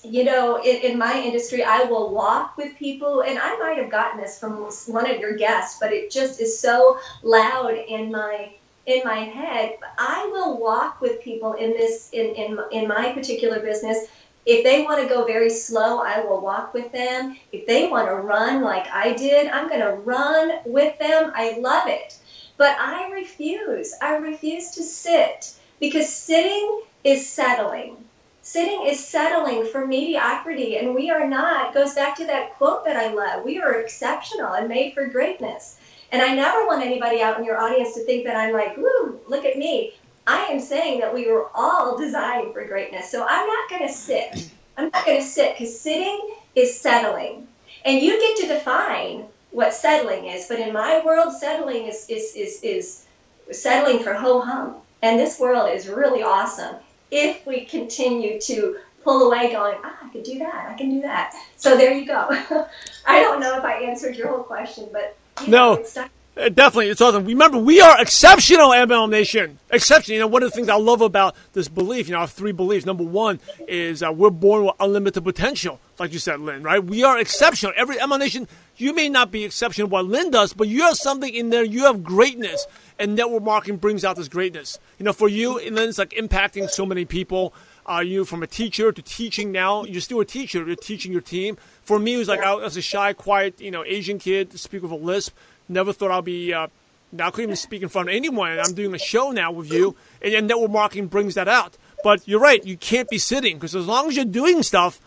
you 0.03 0.25
know, 0.25 0.63
in, 0.63 0.93
in, 0.93 0.99
my 0.99 1.19
industry, 1.19 1.63
I 1.63 1.85
will 1.85 2.13
walk 2.13 2.57
with 2.57 2.77
people, 2.77 3.23
and 3.23 3.39
I 3.39 3.57
might 3.59 3.79
have 3.79 3.91
gotten 3.91 4.21
this 4.21 4.39
from 4.39 4.69
one 4.89 5.11
of 5.11 5.19
your 5.21 5.37
guests, 5.37 5.79
but 5.81 5.93
it 5.93 6.11
just 6.11 6.41
is 6.41 6.59
so 6.59 6.99
loud 7.23 7.75
in 7.75 8.11
my 8.11 8.53
in 8.87 9.01
my 9.05 9.21
head. 9.21 9.77
I 9.97 10.29
will 10.31 10.59
walk 10.59 11.01
with 11.01 11.23
people 11.23 11.55
in 11.55 11.71
this 11.71 12.11
in 12.13 12.35
in 12.35 12.59
in 12.71 12.89
my 12.89 13.13
particular 13.13 13.61
business. 13.61 14.07
If 14.47 14.63
they 14.63 14.83
want 14.83 15.01
to 15.01 15.09
go 15.09 15.25
very 15.25 15.49
slow, 15.49 16.01
I 16.01 16.21
will 16.21 16.43
walk 16.43 16.75
with 16.75 16.93
them. 16.93 17.37
If 17.51 17.67
they 17.67 17.89
want 17.89 18.09
to 18.09 18.15
run 18.15 18.63
like 18.63 18.87
I 18.93 19.15
did, 19.15 19.47
I'm 19.49 19.69
going 19.69 19.81
to 19.81 19.93
run 19.93 20.59
with 20.67 20.99
them. 20.99 21.33
I 21.35 21.57
love 21.59 21.89
it. 21.89 22.19
But 22.59 22.77
I 22.79 23.11
refuse. 23.11 23.95
I 24.03 24.17
refuse 24.17 24.73
to 24.73 24.83
sit 24.83 25.55
because 25.81 26.13
sitting 26.13 26.83
is 27.05 27.29
settling. 27.29 27.99
Sitting 28.41 28.87
is 28.87 29.07
settling 29.07 29.67
for 29.67 29.87
mediocrity, 29.87 30.77
and 30.77 30.95
we 30.95 31.11
are 31.11 31.29
not. 31.29 31.73
Goes 31.73 31.95
back 31.95 32.17
to 32.17 32.27
that 32.27 32.55
quote 32.55 32.85
that 32.85 32.97
I 32.97 33.13
love. 33.13 33.45
We 33.45 33.61
are 33.61 33.81
exceptional 33.81 34.53
and 34.53 34.69
made 34.69 34.95
for 34.95 35.07
greatness. 35.07 35.79
And 36.13 36.21
I 36.21 36.35
never 36.35 36.67
want 36.67 36.85
anybody 36.85 37.23
out 37.23 37.39
in 37.39 37.45
your 37.45 37.59
audience 37.59 37.95
to 37.95 38.05
think 38.05 38.25
that 38.25 38.37
I'm 38.37 38.53
like, 38.53 38.77
woo, 38.77 39.21
look 39.29 39.45
at 39.45 39.59
me. 39.59 39.95
I 40.27 40.45
am 40.45 40.61
saying 40.61 41.01
that 41.01 41.15
we 41.15 41.31
were 41.31 41.49
all 41.55 41.99
designed 41.99 42.53
for 42.53 42.65
greatness. 42.67 43.11
So 43.11 43.27
I'm 43.29 43.47
not 43.47 43.71
going 43.71 43.87
to 43.87 43.93
sit. 43.93 44.51
I'm 44.77 44.91
not 44.91 45.07
going 45.07 45.21
to 45.21 45.27
sit 45.27 45.55
because 45.55 45.81
sitting 45.81 46.31
is 46.55 46.79
settling. 46.79 47.49
And 47.85 48.01
you 48.01 48.19
get 48.21 48.37
to 48.39 48.55
define 48.55 49.25
what 49.51 49.75
settling 49.75 50.27
is. 50.27 50.49
But 50.49 50.61
in 50.61 50.73
my 50.73 51.03
world, 51.05 51.33
settling 51.33 51.87
is, 51.87 52.07
is, 52.09 52.35
is, 52.35 52.61
is 52.63 53.07
settling 53.53 54.01
for 54.03 54.15
ho 54.15 54.41
hum. 54.41 54.77
And 55.03 55.19
this 55.19 55.39
world 55.39 55.71
is 55.75 55.89
really 55.89 56.23
awesome 56.23 56.77
if 57.11 57.47
we 57.47 57.65
continue 57.65 58.41
to 58.43 58.79
pull 59.03 59.31
away 59.31 59.53
going, 59.53 59.77
ah, 59.85 59.97
I 60.03 60.09
can 60.09 60.23
do 60.23 60.39
that, 60.39 60.71
I 60.71 60.75
can 60.75 60.91
do 60.91 61.03
that. 61.03 61.35
So 61.57 61.77
there 61.77 61.93
you 61.93 62.07
go. 62.07 62.29
I 63.07 63.21
don't 63.21 63.41
know 63.41 63.59
if 63.59 63.65
I 63.65 63.83
answered 63.83 64.17
your 64.17 64.29
whole 64.29 64.43
question, 64.43 64.89
but 64.93 65.17
no. 65.47 65.75
Know, 65.75 66.09
uh, 66.37 66.49
Definitely, 66.49 66.89
it's 66.89 67.01
awesome. 67.01 67.25
Remember, 67.27 67.59
we 67.59 67.81
are 67.81 68.01
exceptional, 68.01 68.71
MLM 68.71 69.11
Nation. 69.11 69.59
Exceptional. 69.71 70.15
You 70.15 70.21
know, 70.21 70.27
one 70.27 70.43
of 70.43 70.51
the 70.51 70.57
things 70.57 70.69
I 70.69 70.75
love 70.75 71.01
about 71.01 71.37
this 71.53 71.69
belief, 71.69 72.09
you 72.09 72.15
know, 72.15 72.21
our 72.21 72.27
three 72.27 72.51
beliefs. 72.51 72.85
Number 72.85 73.05
one 73.05 73.39
is 73.69 74.03
uh, 74.03 74.13
we're 74.13 74.31
born 74.31 74.65
with 74.65 74.75
unlimited 74.81 75.23
potential, 75.23 75.79
like 76.01 76.13
you 76.13 76.19
said, 76.19 76.41
Lynn. 76.41 76.65
Right? 76.65 76.83
We 76.83 77.05
are 77.05 77.19
exceptional. 77.19 77.73
Every 77.77 77.97
MLM 77.97 78.19
Nation, 78.19 78.49
you 78.77 78.93
may 78.93 79.09
not 79.09 79.31
be 79.31 79.45
exceptional 79.45 79.89
what 79.89 80.07
Lynn 80.07 80.33
does, 80.33 80.53
but 80.53 80.67
you 80.67 80.83
have 80.83 80.97
something 80.97 81.33
in 81.33 81.51
there. 81.51 81.63
You 81.63 81.85
have 81.85 82.03
greatness, 82.03 82.67
and 82.99 83.17
network 83.17 83.43
marketing 83.43 83.77
brings 83.79 84.05
out 84.05 84.17
this 84.17 84.29
greatness. 84.29 84.79
You 84.99 85.05
know, 85.05 85.13
for 85.13 85.29
you, 85.29 85.59
and 85.59 85.77
then 85.77 85.89
it's 85.89 85.99
like 85.99 86.11
impacting 86.11 86.69
so 86.71 86.87
many 86.87 87.05
people. 87.05 87.53
Are 87.87 87.99
uh, 87.99 88.03
you 88.03 88.25
from 88.25 88.43
a 88.43 88.47
teacher 88.47 88.93
to 88.93 89.03
teaching 89.03 89.53
now? 89.53 89.85
You're 89.85 90.01
still 90.01 90.21
a 90.21 90.25
teacher. 90.25 90.65
You're 90.65 90.77
teaching 90.77 91.13
your 91.13 91.21
team. 91.21 91.59
For 91.83 91.99
me, 91.99 92.15
it 92.15 92.19
was 92.19 92.29
like 92.29 92.41
I 92.41 92.55
was 92.55 92.77
a 92.77 92.83
shy, 92.83 93.13
quiet, 93.13 93.61
you 93.61 93.71
know, 93.71 93.85
Asian 93.85 94.19
kid 94.19 94.51
to 94.53 94.59
speak 94.59 94.83
with 94.83 94.91
a 94.91 94.97
lisp. 94.97 95.37
Never 95.69 95.93
thought 95.93 96.11
I'd 96.11 96.25
be. 96.25 96.53
Uh, 96.53 96.69
now 97.13 97.29
I 97.29 97.31
couldn't 97.31 97.45
even 97.51 97.57
speak 97.57 97.83
in 97.83 97.89
front 97.89 98.09
of 98.09 98.15
anyone. 98.15 98.59
I'm 98.59 98.75
doing 98.75 98.95
a 98.95 98.99
show 98.99 99.31
now 99.31 99.53
with 99.53 99.71
you, 99.71 99.97
and, 100.23 100.35
and 100.35 100.49
network 100.49 100.71
marketing 100.71 101.09
brings 101.09 101.35
that 101.35 101.49
out. 101.49 101.77
But 102.03 102.27
you're 102.27 102.41
right. 102.41 102.65
You 102.65 102.77
can't 102.77 103.09
be 103.09 103.19
sitting 103.19 103.57
because 103.57 103.75
as 103.75 103.87
long 103.87 104.09
as 104.09 104.17
you're 104.17 104.25
doing 104.25 104.63
stuff, 104.63 105.01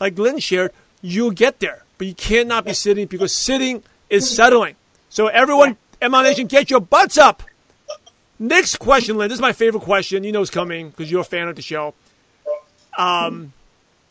like 0.00 0.18
Lynn 0.18 0.38
shared, 0.38 0.72
you'll 1.00 1.30
get 1.30 1.60
there. 1.60 1.84
But 1.98 2.06
you 2.06 2.14
cannot 2.14 2.64
be 2.64 2.72
sitting 2.72 3.06
because 3.06 3.32
sitting 3.32 3.82
is 4.10 4.28
settling. 4.28 4.76
So 5.08 5.28
everyone, 5.28 5.76
MLM 6.04 6.24
Nation, 6.24 6.46
get 6.46 6.70
your 6.70 6.80
butts 6.80 7.18
up. 7.18 7.42
Next 8.38 8.76
question, 8.76 9.16
Lynn. 9.16 9.28
This 9.28 9.36
is 9.36 9.42
my 9.42 9.52
favorite 9.52 9.82
question. 9.82 10.24
You 10.24 10.32
know 10.32 10.42
it's 10.42 10.50
coming 10.50 10.90
because 10.90 11.10
you're 11.10 11.22
a 11.22 11.24
fan 11.24 11.48
of 11.48 11.56
the 11.56 11.62
show. 11.62 11.94
Um, 12.98 13.52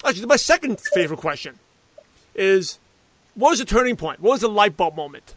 actually, 0.05 0.25
my 0.25 0.37
second 0.37 0.79
favorite 0.79 1.19
question 1.19 1.59
is, 2.35 2.79
what 3.35 3.51
was 3.51 3.59
the 3.59 3.65
turning 3.65 3.95
point? 3.95 4.21
What 4.21 4.31
was 4.31 4.41
the 4.41 4.49
light 4.49 4.77
bulb 4.77 4.95
moment? 4.95 5.35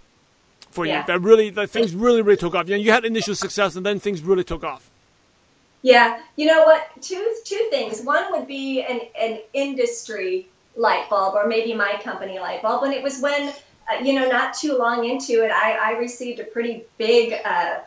for 0.77 0.85
yeah. 0.85 1.01
you 1.01 1.07
that 1.07 1.21
really 1.21 1.51
that 1.51 1.71
things 1.71 1.95
really 1.95 2.23
really 2.23 2.37
took 2.37 2.55
off. 2.55 2.69
You 2.69 2.77
know, 2.77 2.83
you 2.83 2.93
had 2.93 3.05
initial 3.05 3.35
success 3.35 3.75
and 3.75 3.85
then 3.85 3.99
things 3.99 4.21
really 4.21 4.45
took 4.45 4.63
off. 4.63 4.89
Yeah, 5.83 6.21
you 6.37 6.47
know 6.47 6.65
what? 6.65 6.87
Two 7.01 7.35
two 7.45 7.69
things. 7.71 8.03
One 8.03 8.31
would 8.33 8.47
be 8.47 8.83
an 8.83 9.01
an 9.19 9.41
industry 9.55 10.49
light 10.77 11.09
bulb, 11.09 11.35
or 11.35 11.47
maybe 11.47 11.75
my 11.75 11.99
company 12.05 12.39
light 12.39 12.63
bulb. 12.63 12.85
And 12.85 12.93
it 12.93 13.03
was 13.03 13.21
when, 13.21 13.53
uh, 13.91 14.03
you 14.03 14.15
know, 14.15 14.29
not 14.29 14.55
too 14.55 14.77
long 14.77 15.05
into 15.05 15.45
it, 15.45 15.51
I, 15.51 15.73
I 15.73 15.91
received 15.99 16.41
a 16.41 16.45
pretty 16.45 16.85
big. 16.99 17.35
Uh, 17.45 17.81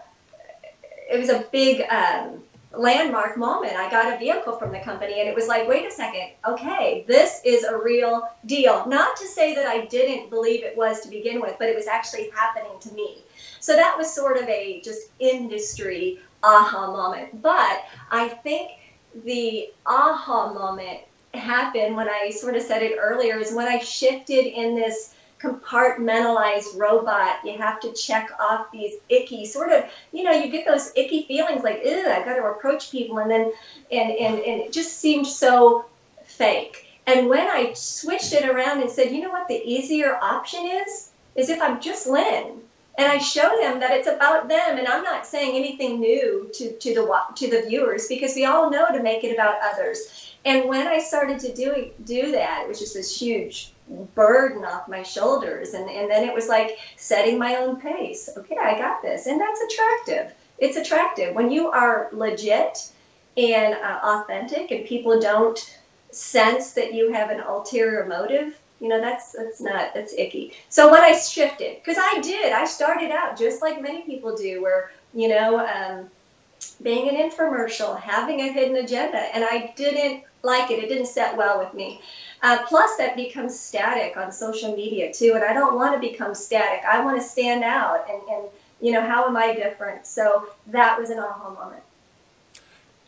it 1.12 1.20
was 1.20 1.30
a 1.30 1.46
big 1.52 1.82
um, 1.90 2.44
landmark 2.72 3.36
moment. 3.36 3.74
I 3.76 3.90
got 3.90 4.14
a 4.14 4.18
vehicle 4.18 4.58
from 4.58 4.72
the 4.72 4.80
company 4.80 5.20
and 5.20 5.28
it 5.28 5.36
was 5.36 5.48
like, 5.48 5.68
wait 5.68 5.88
a 5.88 5.92
second, 5.92 6.30
okay, 6.48 7.04
this 7.08 7.42
is 7.44 7.64
a 7.64 7.76
real 7.76 8.30
deal. 8.46 8.88
Not 8.88 9.16
to 9.18 9.26
say 9.26 9.56
that 9.56 9.66
I 9.66 9.86
didn't 9.86 10.30
believe 10.30 10.64
it 10.64 10.78
was 10.78 11.02
to 11.02 11.10
begin 11.10 11.42
with, 11.42 11.56
but 11.58 11.68
it 11.68 11.76
was 11.76 11.88
actually 11.88 12.30
happening 12.36 12.80
to 12.82 12.94
me. 12.94 13.24
So 13.60 13.76
that 13.76 13.98
was 13.98 14.14
sort 14.14 14.38
of 14.38 14.48
a 14.48 14.82
just 14.82 15.10
industry 15.20 16.20
aha 16.44 16.92
moment. 16.92 17.42
But 17.42 17.86
I 18.12 18.30
think 18.30 18.72
the 19.26 19.70
aha 19.86 20.54
moment 20.54 21.00
happened 21.34 21.96
when 21.96 22.08
I 22.08 22.30
sort 22.30 22.56
of 22.56 22.62
said 22.62 22.84
it 22.84 22.98
earlier 23.00 23.38
is 23.38 23.54
when 23.54 23.68
I 23.68 23.80
shifted 23.80 24.46
in 24.46 24.76
this 24.76 25.14
compartmentalized 25.42 26.78
robot. 26.78 27.38
You 27.46 27.58
have 27.58 27.80
to 27.82 27.94
check 27.94 28.30
off 28.40 28.72
these 28.72 28.96
icky 29.08 29.46
sort 29.46 29.72
of, 29.72 29.86
you 30.12 30.24
know, 30.24 30.32
you 30.32 30.52
get 30.52 30.68
those 30.68 30.92
icky 30.96 31.24
feelings 31.24 31.64
like, 31.64 31.82
ugh, 31.86 32.08
I 32.08 32.24
got 32.26 32.36
to 32.36 32.46
approach 32.46 32.92
people, 32.92 33.20
and 33.20 33.32
then, 33.32 33.52
and, 33.92 34.12
and, 34.12 34.36
and 34.40 34.62
it 34.62 34.74
just 34.74 34.98
seemed 34.98 35.28
so 35.28 35.86
fake. 36.24 36.86
And 37.08 37.28
when 37.28 37.48
I 37.48 37.74
switched 37.74 38.34
it 38.34 38.48
around 38.48 38.82
and 38.82 38.92
said, 38.92 39.12
you 39.12 39.22
know 39.22 39.32
what, 39.32 39.48
the 39.48 39.60
easier 39.64 40.16
option 40.22 40.66
is, 40.66 41.10
is 41.36 41.50
if 41.50 41.62
I'm 41.62 41.82
just 41.82 42.06
Lynn 42.06 42.62
and 43.00 43.10
I 43.10 43.18
show 43.18 43.58
them 43.62 43.80
that 43.80 43.92
it's 43.92 44.08
about 44.08 44.50
them. 44.50 44.78
And 44.78 44.88
I'm 44.88 45.04
not 45.04 45.26
saying 45.26 45.56
anything 45.56 46.02
new 46.02 46.52
to, 46.54 46.72
to 46.74 46.94
the 46.94 47.22
to 47.36 47.50
the 47.50 47.68
viewers 47.68 48.08
because 48.08 48.36
we 48.36 48.46
all 48.46 48.70
know 48.70 48.92
to 48.92 49.02
make 49.02 49.24
it 49.24 49.34
about 49.34 49.56
others. 49.64 50.34
And 50.44 50.68
when 50.68 50.86
I 50.86 51.00
started 51.00 51.40
to 51.40 51.54
do 51.54 51.92
do 52.04 52.34
that, 52.34 52.64
it 52.64 52.68
was 52.68 52.80
just 52.80 52.94
this 52.94 53.20
huge 53.20 53.72
burden 54.16 54.66
off 54.66 54.88
my 54.88 55.04
shoulders. 55.04 55.74
And, 55.74 55.90
and 55.90 56.10
then 56.10 56.28
it 56.28 56.34
was 56.34 56.48
like 56.48 56.78
setting 56.98 57.38
my 57.38 57.56
own 57.56 57.80
pace. 57.82 58.30
Okay, 58.38 58.58
I 58.62 58.78
got 58.78 59.02
this. 59.02 59.28
And 59.28 59.40
that's 59.40 59.62
attractive. 59.62 60.34
It's 60.58 60.78
attractive. 60.78 61.36
When 61.36 61.52
you 61.52 61.70
are 61.70 62.10
legit 62.12 62.92
and 63.38 63.74
uh, 63.74 64.00
authentic 64.04 64.72
and 64.72 64.86
people 64.86 65.20
don't 65.20 65.60
sense 66.12 66.74
that 66.74 66.94
you 66.94 67.12
have 67.14 67.30
an 67.30 67.40
ulterior 67.40 68.06
motive, 68.06 68.60
you 68.80 68.88
know, 68.88 69.02
that's 69.02 69.34
that's 69.34 69.60
not 69.60 69.94
that's 69.94 70.14
icky. 70.14 70.54
So 70.70 70.90
when 70.92 71.02
I 71.02 71.14
shifted, 71.18 71.78
because 71.84 71.98
I 72.00 72.22
did, 72.22 72.54
I 72.54 72.66
started 72.66 73.12
out 73.12 73.38
just 73.38 73.62
like 73.62 73.82
many 73.82 74.04
people 74.04 74.36
do, 74.36 74.62
where 74.62 74.92
you 75.14 75.28
know, 75.28 75.60
um, 75.60 76.10
being 76.82 77.10
an 77.10 77.16
infomercial, 77.16 78.00
having 78.00 78.42
a 78.42 78.52
hidden 78.52 78.78
agenda, 78.78 79.18
and 79.18 79.44
I 79.44 79.74
didn't 79.76 80.24
like 80.44 80.72
it. 80.72 80.84
It 80.84 80.90
didn't 80.90 81.08
set 81.08 81.38
well 81.38 81.60
with 81.60 81.74
me. 81.74 82.02
Uh, 82.42 82.60
plus, 82.68 82.98
that 82.98 83.16
becomes 83.16 83.60
static 83.60 84.16
on 84.18 84.32
social 84.32 84.76
media 84.76 85.12
too, 85.12 85.34
and 85.36 85.44
I 85.44 85.54
don't 85.54 85.76
want 85.76 86.02
to 86.02 86.08
become 86.08 86.34
static. 86.34 86.84
I 86.86 87.04
want 87.04 87.22
to 87.22 87.28
stand 87.28 87.64
out, 87.64 88.10
and, 88.10 88.22
and 88.30 88.44
you 88.82 88.92
know, 88.94 89.02
how 89.02 89.28
am 89.28 89.36
I 89.36 89.54
different? 89.54 90.08
So 90.08 90.48
that 90.68 91.00
was 91.00 91.10
an 91.10 91.20
aha 91.20 91.50
moment. 91.50 91.84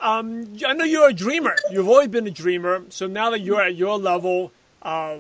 Um, 0.01 0.57
I 0.67 0.73
know 0.73 0.83
you're 0.83 1.09
a 1.09 1.13
dreamer. 1.13 1.55
You've 1.69 1.87
always 1.87 2.07
been 2.07 2.25
a 2.25 2.31
dreamer. 2.31 2.83
So 2.89 3.07
now 3.07 3.29
that 3.29 3.39
you're 3.41 3.61
at 3.61 3.75
your 3.75 3.99
level, 3.99 4.51
uh, 4.81 5.17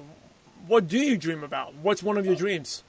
what 0.67 0.87
do 0.87 0.97
you 0.97 1.17
dream 1.17 1.43
about? 1.43 1.75
What's 1.75 2.01
one 2.01 2.17
of 2.17 2.25
your 2.25 2.35
dreams? 2.35 2.83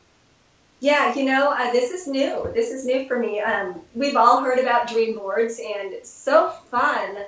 Yeah, 0.82 1.14
you 1.14 1.22
know, 1.22 1.52
uh, 1.52 1.70
this 1.70 1.92
is 1.92 2.08
new. 2.08 2.50
This 2.54 2.72
is 2.72 2.84
new 2.84 3.06
for 3.06 3.16
me. 3.16 3.38
Um, 3.38 3.80
we've 3.94 4.16
all 4.16 4.40
heard 4.42 4.58
about 4.58 4.88
dream 4.88 5.16
boards, 5.16 5.60
and 5.60 5.92
it's 5.92 6.10
so 6.10 6.50
fun 6.72 7.18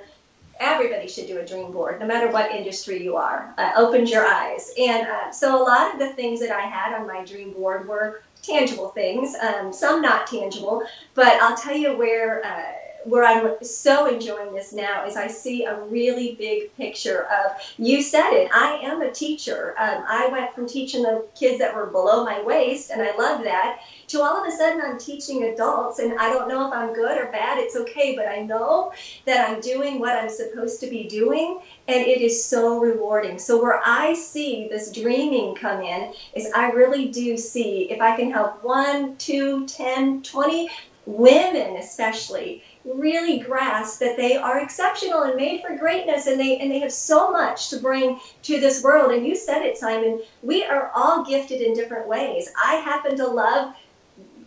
everybody 0.59 1.07
should 1.07 1.27
do 1.27 1.39
a 1.39 1.45
dream 1.45 1.71
board, 1.71 2.01
no 2.01 2.05
matter 2.05 2.29
what 2.29 2.51
industry 2.51 3.01
you 3.01 3.15
are. 3.15 3.53
Uh, 3.57 3.71
opens 3.77 4.11
your 4.11 4.25
eyes. 4.25 4.73
And 4.77 5.07
uh, 5.07 5.31
so 5.31 5.55
a 5.55 5.63
lot 5.63 5.93
of 5.93 5.99
the 5.99 6.13
things 6.15 6.41
that 6.41 6.51
I 6.51 6.61
had 6.61 6.99
on 6.99 7.07
my 7.07 7.23
dream 7.23 7.53
board 7.53 7.87
were 7.87 8.23
tangible 8.41 8.89
things, 8.89 9.35
um, 9.35 9.71
some 9.71 10.01
not 10.01 10.27
tangible, 10.27 10.83
but 11.13 11.41
I'll 11.41 11.55
tell 11.55 11.77
you 11.77 11.97
where. 11.97 12.83
Where 13.05 13.23
I'm 13.23 13.63
so 13.63 14.07
enjoying 14.07 14.53
this 14.55 14.73
now 14.73 15.05
is 15.05 15.15
I 15.15 15.27
see 15.27 15.63
a 15.63 15.75
really 15.75 16.35
big 16.39 16.75
picture 16.75 17.21
of 17.23 17.51
you 17.77 18.01
said 18.01 18.31
it. 18.31 18.49
I 18.51 18.79
am 18.83 19.01
a 19.01 19.11
teacher. 19.11 19.75
Um, 19.77 20.03
I 20.07 20.27
went 20.27 20.55
from 20.55 20.65
teaching 20.67 21.03
the 21.03 21.23
kids 21.35 21.59
that 21.59 21.75
were 21.75 21.85
below 21.85 22.23
my 22.25 22.39
waist, 22.41 22.89
and 22.89 23.01
I 23.01 23.11
love 23.15 23.43
that, 23.43 23.77
to 24.07 24.21
all 24.21 24.37
of 24.37 24.45
a 24.47 24.51
sudden 24.51 24.81
I'm 24.81 24.97
teaching 24.97 25.43
adults, 25.43 25.99
and 25.99 26.13
I 26.19 26.29
don't 26.29 26.47
know 26.47 26.65
if 26.65 26.73
I'm 26.73 26.93
good 26.93 27.17
or 27.17 27.27
bad. 27.27 27.59
It's 27.59 27.75
okay, 27.75 28.15
but 28.15 28.27
I 28.27 28.39
know 28.39 28.91
that 29.25 29.39
I'm 29.39 29.59
doing 29.59 29.99
what 29.99 30.15
I'm 30.15 30.29
supposed 30.29 30.79
to 30.81 30.87
be 30.87 31.03
doing, 31.03 31.55
and 31.87 32.03
it 32.03 32.21
is 32.21 32.43
so 32.43 32.79
rewarding. 32.79 33.37
So 33.37 33.55
where 33.61 33.79
I 33.83 34.13
see 34.13 34.67
this 34.69 34.89
dreaming 34.89 35.53
come 35.53 35.81
in 35.81 36.09
is 36.33 36.47
I 36.55 36.65
really 36.65 37.05
do 37.05 37.37
see 37.37 37.85
if 37.89 38.01
I 38.01 38.11
can 38.11 38.31
help 38.31 38.63
one, 38.63 39.15
two, 39.17 39.65
ten, 39.67 40.21
twenty 40.23 40.67
women 41.07 41.75
especially 41.77 42.59
really 42.85 43.39
grasp 43.39 43.99
that 43.99 44.15
they 44.15 44.35
are 44.35 44.59
exceptional 44.59 45.23
and 45.23 45.35
made 45.35 45.61
for 45.61 45.75
greatness 45.75 46.27
and 46.27 46.39
they 46.39 46.57
and 46.59 46.71
they 46.71 46.79
have 46.79 46.91
so 46.91 47.31
much 47.31 47.69
to 47.69 47.79
bring 47.79 48.19
to 48.43 48.59
this 48.59 48.83
world. 48.83 49.11
And 49.11 49.25
you 49.25 49.35
said 49.35 49.61
it 49.63 49.77
simon 49.77 50.21
we 50.43 50.63
are 50.63 50.91
all 50.93 51.25
gifted 51.25 51.61
in 51.61 51.73
different 51.73 52.07
ways. 52.07 52.49
I 52.63 52.75
happen 52.75 53.17
to 53.17 53.27
love 53.27 53.73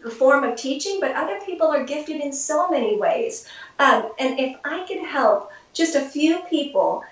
the 0.03 0.11
form 0.11 0.45
of 0.45 0.57
teaching 0.57 0.99
but 1.01 1.17
other 1.17 1.41
people 1.45 1.69
are 1.69 1.85
gifted 1.85 2.21
in 2.21 2.33
so 2.33 2.69
many 2.69 2.97
ways. 2.97 3.47
Um, 3.79 4.13
and 4.19 4.39
if 4.39 4.57
i 4.65 4.85
can 4.87 5.05
help 5.05 5.51
just 5.73 5.95
a 5.97 6.01
few 6.01 6.41
people 6.51 7.03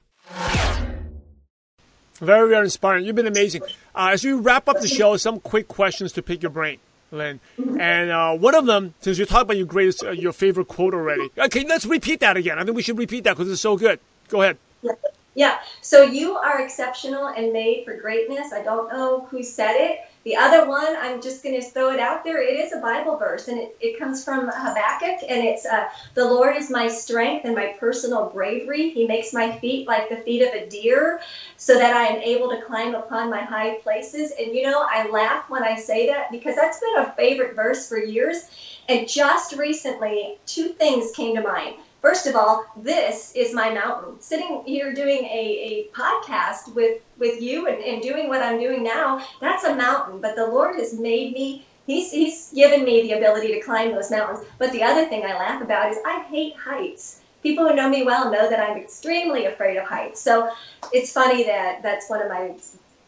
Very, 2.20 2.48
very 2.48 2.64
inspiring. 2.64 3.04
You've 3.04 3.16
been 3.16 3.26
amazing. 3.26 3.62
Uh, 3.96 4.10
as 4.12 4.22
we 4.22 4.32
wrap 4.32 4.68
up 4.68 4.80
the 4.80 4.86
show, 4.86 5.16
some 5.16 5.40
quick 5.40 5.66
questions 5.66 6.12
to 6.12 6.22
pick 6.22 6.40
your 6.40 6.52
brain. 6.52 6.78
Lynn. 7.14 7.40
And 7.78 8.10
uh, 8.10 8.34
one 8.36 8.54
of 8.54 8.66
them, 8.66 8.94
since 9.00 9.18
you 9.18 9.26
talked 9.26 9.42
about 9.42 9.56
your 9.56 9.66
greatest, 9.66 10.04
uh, 10.04 10.10
your 10.10 10.32
favorite 10.32 10.68
quote 10.68 10.94
already. 10.94 11.30
Okay, 11.38 11.64
let's 11.64 11.86
repeat 11.86 12.20
that 12.20 12.36
again. 12.36 12.58
I 12.58 12.64
think 12.64 12.76
we 12.76 12.82
should 12.82 12.98
repeat 12.98 13.24
that 13.24 13.36
because 13.36 13.50
it's 13.50 13.60
so 13.60 13.76
good. 13.76 14.00
Go 14.28 14.42
ahead. 14.42 14.58
Yeah. 14.82 14.92
yeah. 15.34 15.58
So 15.80 16.02
you 16.02 16.36
are 16.36 16.60
exceptional 16.60 17.28
and 17.28 17.52
made 17.52 17.84
for 17.84 17.96
greatness. 17.96 18.52
I 18.52 18.62
don't 18.62 18.92
know 18.92 19.26
who 19.30 19.42
said 19.42 19.76
it. 19.76 20.00
The 20.24 20.36
other 20.36 20.66
one, 20.66 20.96
I'm 20.96 21.20
just 21.20 21.42
going 21.42 21.60
to 21.60 21.70
throw 21.70 21.90
it 21.90 22.00
out 22.00 22.24
there. 22.24 22.42
It 22.42 22.58
is 22.58 22.72
a 22.72 22.80
Bible 22.80 23.18
verse, 23.18 23.48
and 23.48 23.58
it, 23.58 23.76
it 23.80 23.98
comes 23.98 24.24
from 24.24 24.48
Habakkuk, 24.48 25.20
and 25.28 25.44
it's 25.44 25.66
uh, 25.66 25.86
The 26.14 26.24
Lord 26.24 26.56
is 26.56 26.70
my 26.70 26.88
strength 26.88 27.44
and 27.44 27.54
my 27.54 27.74
personal 27.78 28.30
bravery. 28.30 28.88
He 28.90 29.06
makes 29.06 29.34
my 29.34 29.52
feet 29.58 29.86
like 29.86 30.08
the 30.08 30.16
feet 30.16 30.42
of 30.42 30.54
a 30.54 30.66
deer, 30.66 31.20
so 31.58 31.76
that 31.76 31.92
I 31.92 32.04
am 32.06 32.20
able 32.22 32.48
to 32.48 32.62
climb 32.62 32.94
upon 32.94 33.28
my 33.28 33.42
high 33.42 33.74
places. 33.82 34.32
And 34.38 34.54
you 34.54 34.62
know, 34.62 34.84
I 34.88 35.06
laugh 35.08 35.48
when 35.48 35.62
I 35.62 35.76
say 35.76 36.06
that 36.06 36.30
because 36.30 36.56
that's 36.56 36.78
been 36.78 36.96
a 36.96 37.12
favorite 37.12 37.54
verse 37.54 37.86
for 37.86 37.98
years. 37.98 38.44
And 38.88 39.06
just 39.06 39.52
recently, 39.52 40.34
two 40.46 40.68
things 40.68 41.10
came 41.12 41.34
to 41.34 41.42
mind. 41.42 41.74
First 42.04 42.26
of 42.26 42.36
all, 42.36 42.66
this 42.76 43.32
is 43.34 43.54
my 43.54 43.70
mountain. 43.72 44.20
Sitting 44.20 44.62
here 44.66 44.92
doing 44.92 45.24
a, 45.24 45.88
a 45.88 45.88
podcast 45.96 46.74
with, 46.74 47.00
with 47.18 47.40
you 47.40 47.66
and, 47.66 47.82
and 47.82 48.02
doing 48.02 48.28
what 48.28 48.42
I'm 48.42 48.60
doing 48.60 48.82
now, 48.82 49.26
that's 49.40 49.64
a 49.64 49.74
mountain. 49.74 50.20
But 50.20 50.36
the 50.36 50.46
Lord 50.46 50.76
has 50.76 50.92
made 50.92 51.32
me, 51.32 51.64
he's, 51.86 52.12
he's 52.12 52.52
given 52.54 52.84
me 52.84 53.00
the 53.00 53.12
ability 53.12 53.54
to 53.54 53.60
climb 53.62 53.92
those 53.92 54.10
mountains. 54.10 54.46
But 54.58 54.70
the 54.72 54.82
other 54.82 55.06
thing 55.06 55.24
I 55.24 55.32
laugh 55.32 55.62
about 55.62 55.92
is 55.92 55.96
I 56.04 56.24
hate 56.24 56.54
heights. 56.56 57.22
People 57.42 57.66
who 57.66 57.74
know 57.74 57.88
me 57.88 58.02
well 58.02 58.30
know 58.30 58.50
that 58.50 58.60
I'm 58.60 58.76
extremely 58.76 59.46
afraid 59.46 59.78
of 59.78 59.86
heights. 59.86 60.20
So 60.20 60.50
it's 60.92 61.10
funny 61.10 61.44
that 61.44 61.82
that's 61.82 62.10
one 62.10 62.20
of 62.20 62.28
my 62.28 62.54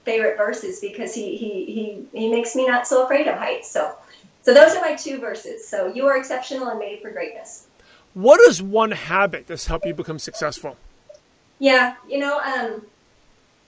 favorite 0.07 0.39
verses 0.39 0.81
because 0.81 1.15
he, 1.15 1.37
he, 1.37 1.67
he, 1.67 2.19
he 2.19 2.31
makes 2.31 2.57
me 2.57 2.67
not 2.67 2.87
so 2.87 3.05
afraid 3.05 3.29
of 3.29 3.37
heights. 3.37 3.71
So, 3.71 3.95
so 4.41 4.55
those 4.55 4.75
are 4.75 4.81
my 4.81 4.95
two 4.95 5.21
verses. 5.21 5.69
So 5.69 5.93
you 5.93 6.07
are 6.07 6.17
exceptional 6.17 6.69
and 6.69 6.79
made 6.79 7.03
for 7.03 7.11
greatness. 7.11 7.66
What 8.17 8.41
is 8.49 8.63
one 8.63 8.93
habit 8.93 9.47
that's 9.47 9.67
helped 9.67 9.85
you 9.85 9.93
become 9.93 10.19
successful? 10.19 10.79
Yeah, 11.59 11.97
you 12.09 12.17
know, 12.17 12.39
um, 12.39 12.81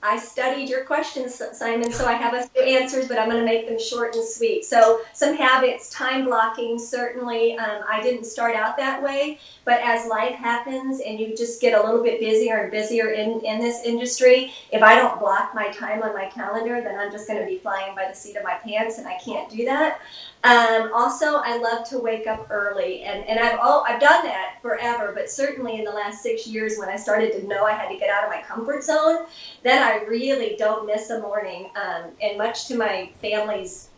I 0.03 0.19
studied 0.19 0.71
your 0.71 0.85
questions, 0.85 1.43
Simon, 1.53 1.93
so 1.93 2.07
I 2.07 2.15
have 2.15 2.33
a 2.33 2.47
few 2.47 2.63
answers, 2.63 3.09
but 3.09 3.19
I'm 3.19 3.29
going 3.29 3.41
to 3.41 3.45
make 3.45 3.69
them 3.69 3.79
short 3.79 4.15
and 4.15 4.27
sweet. 4.27 4.65
So, 4.65 5.01
some 5.13 5.37
habits, 5.37 5.91
time 5.91 6.25
blocking, 6.25 6.79
certainly. 6.79 7.59
Um, 7.59 7.83
I 7.87 8.01
didn't 8.01 8.25
start 8.25 8.57
out 8.57 8.79
that 8.79 9.03
way, 9.03 9.39
but 9.67 9.83
as 9.83 10.09
life 10.09 10.37
happens 10.37 11.01
and 11.01 11.21
you 11.21 11.37
just 11.37 11.61
get 11.61 11.79
a 11.79 11.85
little 11.85 12.03
bit 12.03 12.19
busier 12.19 12.57
and 12.57 12.71
busier 12.71 13.11
in, 13.11 13.41
in 13.45 13.59
this 13.61 13.85
industry, 13.85 14.55
if 14.73 14.83
I 14.83 14.95
don't 14.95 15.21
block 15.21 15.55
my 15.55 15.69
time 15.73 16.03
on 16.03 16.15
my 16.15 16.31
calendar, 16.31 16.81
then 16.81 16.99
I'm 16.99 17.13
just 17.13 17.29
going 17.29 17.41
to 17.41 17.47
be 17.47 17.59
flying 17.59 17.95
by 17.95 18.09
the 18.09 18.15
seat 18.15 18.37
of 18.37 18.45
my 18.45 18.55
pants, 18.55 18.97
and 18.97 19.07
I 19.07 19.19
can't 19.19 19.51
do 19.51 19.67
that. 19.67 20.01
Um, 20.45 20.91
also, 20.95 21.27
I 21.27 21.59
love 21.59 21.83
to 21.91 21.99
wake 21.99 22.27
up 22.29 22.47
early, 22.51 23.03
and, 23.03 23.25
and 23.29 23.41
I've 23.41 23.59
all, 23.61 23.85
I've 23.87 23.99
done 24.01 24.23
that 24.23 24.55
forever, 24.63 25.13
but 25.15 25.29
certainly 25.29 25.77
in 25.79 25.85
the 25.85 25.91
last 25.91 26.23
six 26.23 26.47
years 26.47 26.77
when 26.77 26.89
I 26.89 26.97
started 26.97 27.33
to 27.33 27.43
know 27.47 27.65
I 27.65 27.73
had 27.73 27.89
to 27.89 27.97
get 27.97 28.09
out 28.09 28.23
of 28.23 28.31
my 28.31 28.39
comfort 28.39 28.85
zone, 28.85 29.19
then 29.65 29.83
I 29.83 29.95
really 30.07 30.55
don't 30.57 30.87
miss 30.87 31.11
a 31.11 31.19
morning. 31.19 31.67
Um, 31.75 32.13
and 32.23 32.39
much 32.39 32.67
to 32.67 32.77
my 32.77 33.09
family's, 33.21 33.89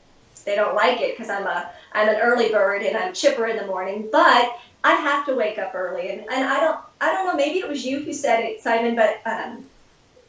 they 0.47 0.55
don't 0.55 0.75
like 0.75 1.01
it 1.01 1.13
because 1.13 1.29
I'm 1.29 1.47
a 1.47 1.63
I'm 1.93 2.09
an 2.09 2.17
early 2.17 2.49
bird 2.49 2.83
and 2.83 2.97
I'm 2.97 3.13
chipper 3.13 3.47
in 3.47 3.57
the 3.57 3.63
morning, 3.63 4.07
but 4.11 4.49
I 4.83 4.95
have 4.95 5.23
to 5.25 5.35
wake 5.35 5.59
up 5.59 5.75
early. 5.75 6.09
And, 6.09 6.23
and 6.31 6.45
I 6.45 6.59
don't 6.61 6.79
I 7.01 7.11
don't 7.11 7.25
know, 7.25 7.35
maybe 7.35 7.59
it 7.59 7.69
was 7.69 7.85
you 7.85 8.01
who 8.01 8.13
said 8.13 8.41
it, 8.41 8.59
Simon, 8.59 8.95
but 8.95 9.15
um, 9.27 9.65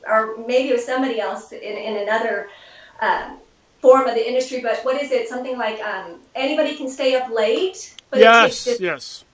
or 0.06 0.26
maybe 0.38 0.70
it 0.70 0.74
was 0.74 0.84
somebody 0.84 1.20
else 1.20 1.52
in, 1.52 1.78
in 1.78 1.96
another 1.96 2.46
um, 3.02 3.38
form 3.82 4.08
of 4.08 4.16
the 4.16 4.28
industry. 4.28 4.62
But 4.62 4.80
what 4.84 5.02
is 5.02 5.12
it? 5.12 5.28
Something 5.28 5.58
like 5.58 5.80
um, 5.82 6.20
anybody 6.36 6.76
can 6.76 6.90
stay 6.90 7.16
up 7.16 7.30
late, 7.32 7.96
but 8.10 8.20
yes, 8.20 8.66
it 8.68 8.72
takes 8.72 8.82
yes, 8.82 9.26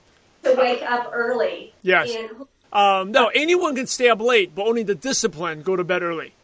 to 0.44 0.54
wake 0.54 0.82
up 0.82 1.10
early. 1.12 1.72
yes. 1.82 2.14
And 2.14 2.46
Um, 2.72 3.12
no, 3.12 3.28
anyone 3.28 3.74
can 3.76 3.86
stay 3.86 4.08
up 4.10 4.20
late, 4.20 4.54
but 4.54 4.66
only 4.66 4.82
the 4.82 4.94
discipline 4.94 5.62
go 5.62 5.74
to 5.76 5.84
bed 5.84 6.02
early. 6.02 6.34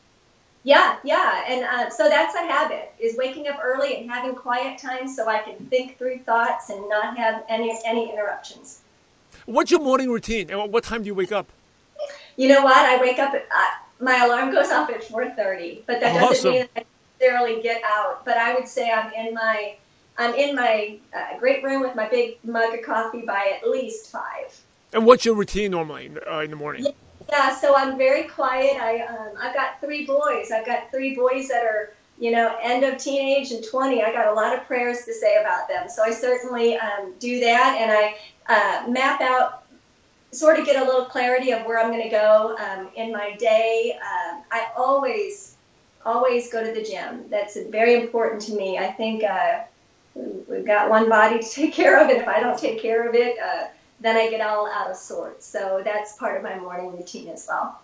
Yeah, 0.66 0.96
yeah, 1.04 1.44
and 1.46 1.62
uh, 1.62 1.90
so 1.90 2.08
that's 2.08 2.34
a 2.34 2.38
habit: 2.38 2.90
is 2.98 3.18
waking 3.18 3.48
up 3.48 3.60
early 3.62 3.96
and 3.98 4.10
having 4.10 4.34
quiet 4.34 4.78
time 4.78 5.06
so 5.06 5.28
I 5.28 5.40
can 5.40 5.56
think 5.66 5.98
through 5.98 6.20
thoughts 6.20 6.70
and 6.70 6.88
not 6.88 7.18
have 7.18 7.44
any 7.50 7.76
any 7.84 8.10
interruptions. 8.10 8.80
What's 9.44 9.70
your 9.70 9.80
morning 9.80 10.08
routine, 10.10 10.48
and 10.50 10.72
what 10.72 10.84
time 10.84 11.02
do 11.02 11.06
you 11.08 11.14
wake 11.14 11.32
up? 11.32 11.48
You 12.38 12.48
know 12.48 12.64
what? 12.64 12.76
I 12.78 12.98
wake 12.98 13.18
up. 13.18 13.34
At, 13.34 13.42
uh, 13.54 13.64
my 14.00 14.24
alarm 14.24 14.52
goes 14.52 14.70
off 14.70 14.88
at 14.88 15.02
4:30, 15.04 15.82
but 15.86 16.00
that 16.00 16.14
doesn't 16.14 16.24
Awesome. 16.24 16.52
mean 16.52 16.68
I 16.74 16.84
necessarily 17.20 17.62
get 17.62 17.82
out. 17.84 18.24
But 18.24 18.36
I 18.36 18.54
would 18.54 18.68
say 18.68 18.90
I'm 18.90 19.12
in 19.12 19.34
my 19.34 19.76
I'm 20.16 20.34
in 20.34 20.54
my 20.54 20.98
uh, 21.14 21.38
great 21.38 21.64
room 21.64 21.82
with 21.82 21.96
my 21.96 22.08
big 22.08 22.38
mug 22.44 22.74
of 22.74 22.84
coffee 22.84 23.22
by 23.22 23.58
at 23.60 23.68
least 23.68 24.10
five. 24.10 24.60
And 24.92 25.04
what's 25.04 25.24
your 25.24 25.34
routine 25.34 25.72
normally 25.72 26.12
uh, 26.30 26.40
in 26.40 26.50
the 26.50 26.56
morning? 26.56 26.86
Yeah, 27.28 27.56
so 27.56 27.74
I'm 27.74 27.98
very 27.98 28.24
quiet. 28.24 28.80
I 28.80 29.00
um, 29.02 29.30
I've 29.40 29.54
got 29.54 29.80
three 29.80 30.06
boys. 30.06 30.50
I've 30.52 30.66
got 30.66 30.90
three 30.90 31.14
boys 31.14 31.48
that 31.48 31.64
are 31.64 31.92
you 32.18 32.30
know 32.30 32.56
end 32.62 32.84
of 32.84 32.98
teenage 32.98 33.50
and 33.50 33.64
20. 33.64 34.02
I 34.02 34.12
got 34.12 34.28
a 34.28 34.32
lot 34.32 34.56
of 34.56 34.64
prayers 34.66 35.04
to 35.04 35.14
say 35.14 35.36
about 35.40 35.68
them. 35.68 35.88
So 35.88 36.02
I 36.02 36.10
certainly 36.10 36.76
um, 36.76 37.14
do 37.18 37.40
that, 37.40 37.76
and 37.80 37.90
I 37.90 38.84
uh, 38.86 38.88
map 38.88 39.20
out, 39.20 39.64
sort 40.30 40.60
of 40.60 40.66
get 40.66 40.80
a 40.80 40.84
little 40.84 41.06
clarity 41.06 41.50
of 41.50 41.64
where 41.64 41.80
I'm 41.80 41.90
going 41.90 42.02
to 42.02 42.10
go 42.10 42.56
um, 42.58 42.88
in 42.94 43.10
my 43.10 43.34
day. 43.36 43.98
Um 43.98 44.42
I 44.52 44.68
always 44.76 45.53
always 46.04 46.52
go 46.52 46.64
to 46.64 46.72
the 46.72 46.82
gym. 46.82 47.24
That's 47.30 47.56
very 47.56 47.94
important 48.00 48.42
to 48.42 48.52
me. 48.54 48.78
I 48.78 48.92
think 48.92 49.24
uh, 49.24 49.62
we've 50.14 50.66
got 50.66 50.90
one 50.90 51.08
body 51.08 51.40
to 51.40 51.48
take 51.48 51.72
care 51.72 52.02
of, 52.02 52.10
and 52.10 52.20
if 52.20 52.28
I 52.28 52.40
don't 52.40 52.58
take 52.58 52.80
care 52.80 53.08
of 53.08 53.14
it. 53.14 53.38
Uh, 53.38 53.68
then 54.00 54.16
I 54.16 54.28
get 54.28 54.40
all 54.40 54.70
out 54.70 54.90
of 54.90 54.96
sorts. 54.96 55.46
So 55.46 55.80
that's 55.84 56.16
part 56.16 56.36
of 56.36 56.42
my 56.42 56.58
morning 56.58 56.92
routine 56.96 57.28
as 57.28 57.46
well. 57.48 57.80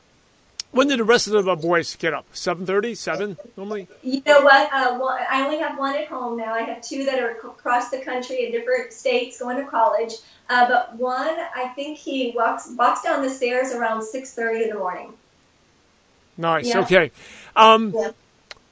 When 0.72 0.86
do 0.86 0.96
the 0.96 1.02
rest 1.02 1.26
of 1.26 1.44
the 1.44 1.56
boys 1.56 1.96
get 1.96 2.14
up? 2.14 2.26
7.30, 2.32 2.96
7 2.96 3.36
normally? 3.56 3.88
You 4.02 4.22
know 4.24 4.42
what? 4.42 4.72
Uh, 4.72 4.98
one, 4.98 5.20
I 5.28 5.44
only 5.44 5.58
have 5.58 5.76
one 5.76 5.96
at 5.96 6.06
home 6.06 6.36
now. 6.36 6.54
I 6.54 6.62
have 6.62 6.80
two 6.80 7.04
that 7.06 7.18
are 7.18 7.30
across 7.30 7.90
the 7.90 7.98
country 7.98 8.46
in 8.46 8.52
different 8.52 8.92
states 8.92 9.40
going 9.40 9.56
to 9.56 9.68
college. 9.68 10.12
Uh, 10.48 10.68
but 10.68 10.94
one, 10.96 11.36
I 11.56 11.72
think 11.74 11.98
he 11.98 12.32
walks 12.36 12.70
walks 12.76 13.02
down 13.02 13.22
the 13.22 13.30
stairs 13.30 13.72
around 13.72 14.02
6:30 14.02 14.62
in 14.64 14.68
the 14.68 14.78
morning. 14.78 15.12
Nice, 16.40 16.66
Yeah. 16.66 16.80
okay. 16.80 17.10
Um, 17.54 17.92
Yeah. 17.94 18.10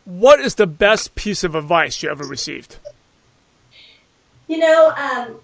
What 0.05 0.41
is 0.41 0.55
the 0.55 0.67
best 0.67 1.15
piece 1.15 1.45
of 1.45 1.55
advice 1.55 2.03
you 2.03 2.11
ever 2.11 2.25
received? 2.25 2.77
You 4.47 4.57
know, 4.57 4.95
um, 4.97 5.35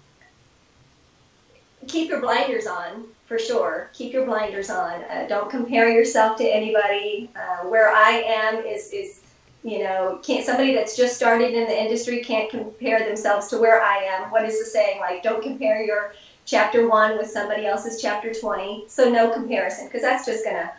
keep 1.87 2.09
your 2.09 2.19
blinders 2.19 2.65
on 2.65 3.05
for 3.27 3.37
sure. 3.37 3.91
Keep 3.93 4.13
your 4.13 4.25
blinders 4.25 4.71
on. 4.71 5.03
Uh, 5.03 5.27
don't 5.29 5.51
compare 5.51 5.87
yourself 5.89 6.37
to 6.37 6.43
anybody. 6.43 7.29
Uh, 7.35 7.67
where 7.67 7.91
I 7.91 8.23
am 8.25 8.65
is 8.65 8.91
is 8.91 9.21
you 9.63 9.83
know 9.83 10.19
can't 10.23 10.43
somebody 10.43 10.73
that's 10.73 10.97
just 10.97 11.15
started 11.15 11.53
in 11.53 11.65
the 11.65 11.79
industry 11.79 12.23
can't 12.23 12.49
compare 12.49 13.05
themselves 13.05 13.47
to 13.49 13.59
where 13.59 13.83
I 13.83 13.97
am. 14.03 14.31
What 14.31 14.45
is 14.45 14.57
the 14.57 14.65
saying? 14.65 14.99
Like 14.99 15.21
don't 15.21 15.43
compare 15.43 15.83
your 15.83 16.13
chapter 16.45 16.87
one 16.87 17.17
with 17.19 17.29
somebody 17.29 17.67
else's 17.67 18.01
chapter 18.01 18.33
twenty. 18.33 18.85
So 18.87 19.11
no 19.11 19.29
comparison 19.31 19.85
because 19.85 20.01
that's 20.01 20.25
just 20.25 20.43
gonna 20.43 20.71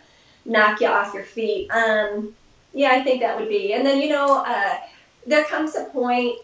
knock 0.47 0.81
you 0.81 0.87
off 0.87 1.13
your 1.13 1.25
feet. 1.25 1.71
Um, 1.71 2.35
yeah, 2.73 2.91
I 2.93 3.03
think 3.03 3.21
that 3.21 3.39
would 3.39 3.49
be. 3.49 3.73
And 3.73 3.85
then 3.85 4.01
you 4.01 4.09
know. 4.09 4.45
Uh, 4.47 4.79
there 5.27 5.45
comes 5.45 5.75
a 5.75 5.85
point 5.87 6.39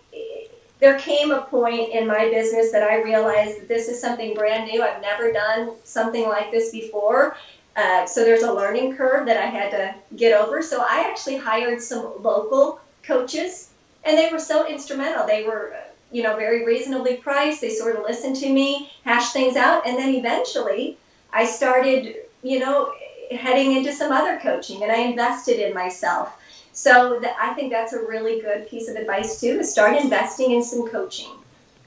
there 0.82 0.98
came 0.98 1.30
a 1.30 1.42
point 1.42 1.92
in 1.92 2.08
my 2.08 2.28
business 2.28 2.72
that 2.72 2.82
I 2.82 3.02
realized 3.02 3.60
that 3.60 3.68
this 3.68 3.88
is 3.88 4.00
something 4.00 4.34
brand 4.34 4.68
new. 4.68 4.82
I've 4.82 5.00
never 5.00 5.30
done 5.30 5.76
something 5.84 6.28
like 6.28 6.50
this 6.50 6.72
before. 6.72 7.36
Uh, 7.76 8.04
so 8.04 8.24
there's 8.24 8.42
a 8.42 8.52
learning 8.52 8.96
curve 8.96 9.26
that 9.26 9.36
I 9.36 9.46
had 9.46 9.70
to 9.70 9.94
get 10.16 10.32
over. 10.32 10.60
So 10.60 10.80
I 10.80 11.06
actually 11.08 11.36
hired 11.36 11.80
some 11.80 12.20
local 12.20 12.80
coaches, 13.04 13.70
and 14.02 14.18
they 14.18 14.28
were 14.32 14.40
so 14.40 14.66
instrumental. 14.66 15.24
They 15.24 15.44
were, 15.44 15.72
you 16.10 16.24
know, 16.24 16.34
very 16.34 16.66
reasonably 16.66 17.14
priced. 17.14 17.60
They 17.60 17.70
sort 17.70 17.94
of 17.94 18.02
listened 18.02 18.34
to 18.36 18.52
me, 18.52 18.90
hashed 19.04 19.32
things 19.32 19.54
out, 19.54 19.86
and 19.86 19.96
then 19.96 20.12
eventually 20.16 20.98
I 21.32 21.46
started, 21.46 22.16
you 22.42 22.58
know, 22.58 22.92
heading 23.36 23.76
into 23.76 23.92
some 23.92 24.12
other 24.12 24.38
coaching, 24.42 24.82
and 24.82 24.90
I 24.92 24.96
invested 24.98 25.58
in 25.58 25.74
myself. 25.74 26.36
So 26.72 27.22
I 27.38 27.52
think 27.54 27.70
that's 27.70 27.92
a 27.92 27.98
really 28.00 28.40
good 28.40 28.68
piece 28.68 28.88
of 28.88 28.96
advice 28.96 29.40
too: 29.40 29.60
is 29.60 29.70
start 29.70 29.96
investing 29.96 30.52
in 30.52 30.62
some 30.62 30.88
coaching. 30.88 31.30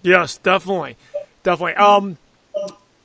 Yes, 0.03 0.37
definitely, 0.37 0.97
definitely. 1.43 1.75
Um, 1.75 2.17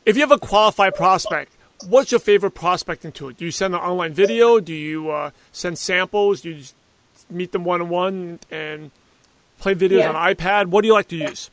if 0.04 0.16
you 0.16 0.22
have 0.22 0.32
a 0.32 0.38
qualified 0.38 0.94
prospect, 0.94 1.52
what's 1.88 2.10
your 2.10 2.20
favorite 2.20 2.50
prospecting 2.50 3.12
tool? 3.12 3.30
Do 3.30 3.44
you 3.44 3.50
send 3.50 3.74
an 3.74 3.80
online 3.80 4.12
video? 4.12 4.60
Do 4.60 4.74
you 4.74 5.10
uh, 5.10 5.30
send 5.52 5.78
samples? 5.78 6.42
Do 6.42 6.50
you 6.50 6.64
meet 7.30 7.52
them 7.52 7.64
one 7.64 7.80
on 7.80 7.88
one 7.88 8.40
and 8.50 8.90
play 9.60 9.74
videos 9.74 10.00
Yeah. 10.00 10.12
on 10.12 10.34
iPad? 10.34 10.66
What 10.66 10.82
do 10.82 10.88
you 10.88 10.94
like 10.94 11.08
to 11.08 11.16
use? 11.16 11.50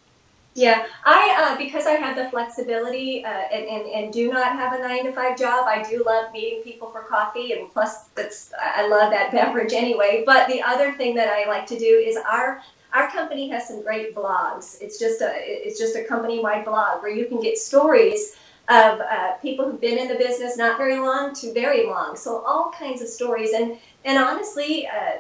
Yeah, 0.58 0.88
I 1.06 1.52
uh, 1.54 1.58
because 1.60 1.86
I 1.86 1.92
have 1.92 2.16
the 2.16 2.32
flexibility 2.32 3.24
uh, 3.24 3.30
and, 3.30 3.64
and 3.66 3.86
and 3.86 4.12
do 4.12 4.28
not 4.32 4.54
have 4.54 4.74
a 4.74 4.80
nine 4.80 5.06
to 5.06 5.12
five 5.14 5.38
job. 5.38 5.68
I 5.68 5.84
do 5.88 6.04
love 6.04 6.34
meeting 6.34 6.64
people 6.64 6.90
for 6.90 7.04
coffee, 7.04 7.52
and 7.52 7.72
plus, 7.72 8.06
that's 8.16 8.52
I 8.60 8.88
love 8.88 9.12
that 9.12 9.32
beverage 9.40 9.72
anyway. 9.74 10.24
But 10.26 10.48
the 10.48 10.64
other 10.64 10.94
thing 10.94 11.14
that 11.14 11.30
I 11.30 11.48
like 11.48 11.68
to 11.68 11.78
do 11.78 11.86
is 12.04 12.18
our 12.18 12.60
our 12.92 13.08
company 13.12 13.50
has 13.50 13.68
some 13.68 13.84
great 13.84 14.16
blogs. 14.16 14.78
It's 14.82 14.98
just 14.98 15.22
a 15.22 15.30
it's 15.32 15.78
just 15.78 15.96
a 15.96 16.04
company 16.06 16.40
wide 16.40 16.66
blog 16.66 17.04
where 17.04 17.12
you 17.14 17.28
can 17.28 17.40
get 17.40 17.60
stories 17.60 18.36
of 18.68 19.00
uh, 19.00 19.34
people 19.44 19.70
who've 19.70 19.80
been 19.80 20.00
in 20.00 20.08
the 20.08 20.16
business 20.16 20.58
not 20.58 20.80
very 20.80 20.98
long 21.00 21.36
to 21.36 21.54
very 21.54 21.86
long. 21.86 22.16
So 22.18 22.44
all 22.44 22.72
kinds 22.72 23.04
of 23.04 23.10
stories, 23.10 23.52
and 23.54 23.78
and 24.06 24.18
honestly, 24.18 24.88
uh, 24.88 25.18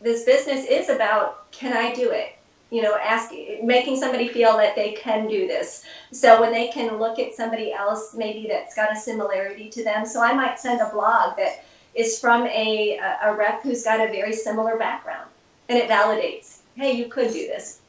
this 0.00 0.24
business 0.24 0.66
is 0.66 0.88
about 0.88 1.52
can 1.52 1.72
I 1.72 1.94
do 1.94 2.10
it? 2.10 2.35
You 2.70 2.82
know, 2.82 2.96
asking, 2.96 3.66
making 3.66 3.96
somebody 3.96 4.28
feel 4.28 4.56
that 4.56 4.74
they 4.74 4.92
can 4.92 5.28
do 5.28 5.46
this. 5.46 5.84
So 6.12 6.40
when 6.40 6.52
they 6.52 6.68
can 6.68 6.98
look 6.98 7.18
at 7.18 7.34
somebody 7.34 7.72
else, 7.72 8.14
maybe 8.14 8.48
that's 8.48 8.74
got 8.74 8.92
a 8.92 8.96
similarity 8.96 9.70
to 9.70 9.84
them. 9.84 10.04
So 10.04 10.22
I 10.22 10.32
might 10.34 10.58
send 10.58 10.80
a 10.80 10.90
blog 10.90 11.36
that 11.36 11.64
is 11.94 12.18
from 12.18 12.46
a, 12.46 12.98
a 13.22 13.34
rep 13.34 13.62
who's 13.62 13.84
got 13.84 14.00
a 14.00 14.10
very 14.10 14.32
similar 14.32 14.76
background, 14.76 15.28
and 15.68 15.78
it 15.78 15.88
validates, 15.88 16.58
hey, 16.74 16.92
you 16.92 17.06
could 17.06 17.32
do 17.32 17.46
this. 17.46 17.80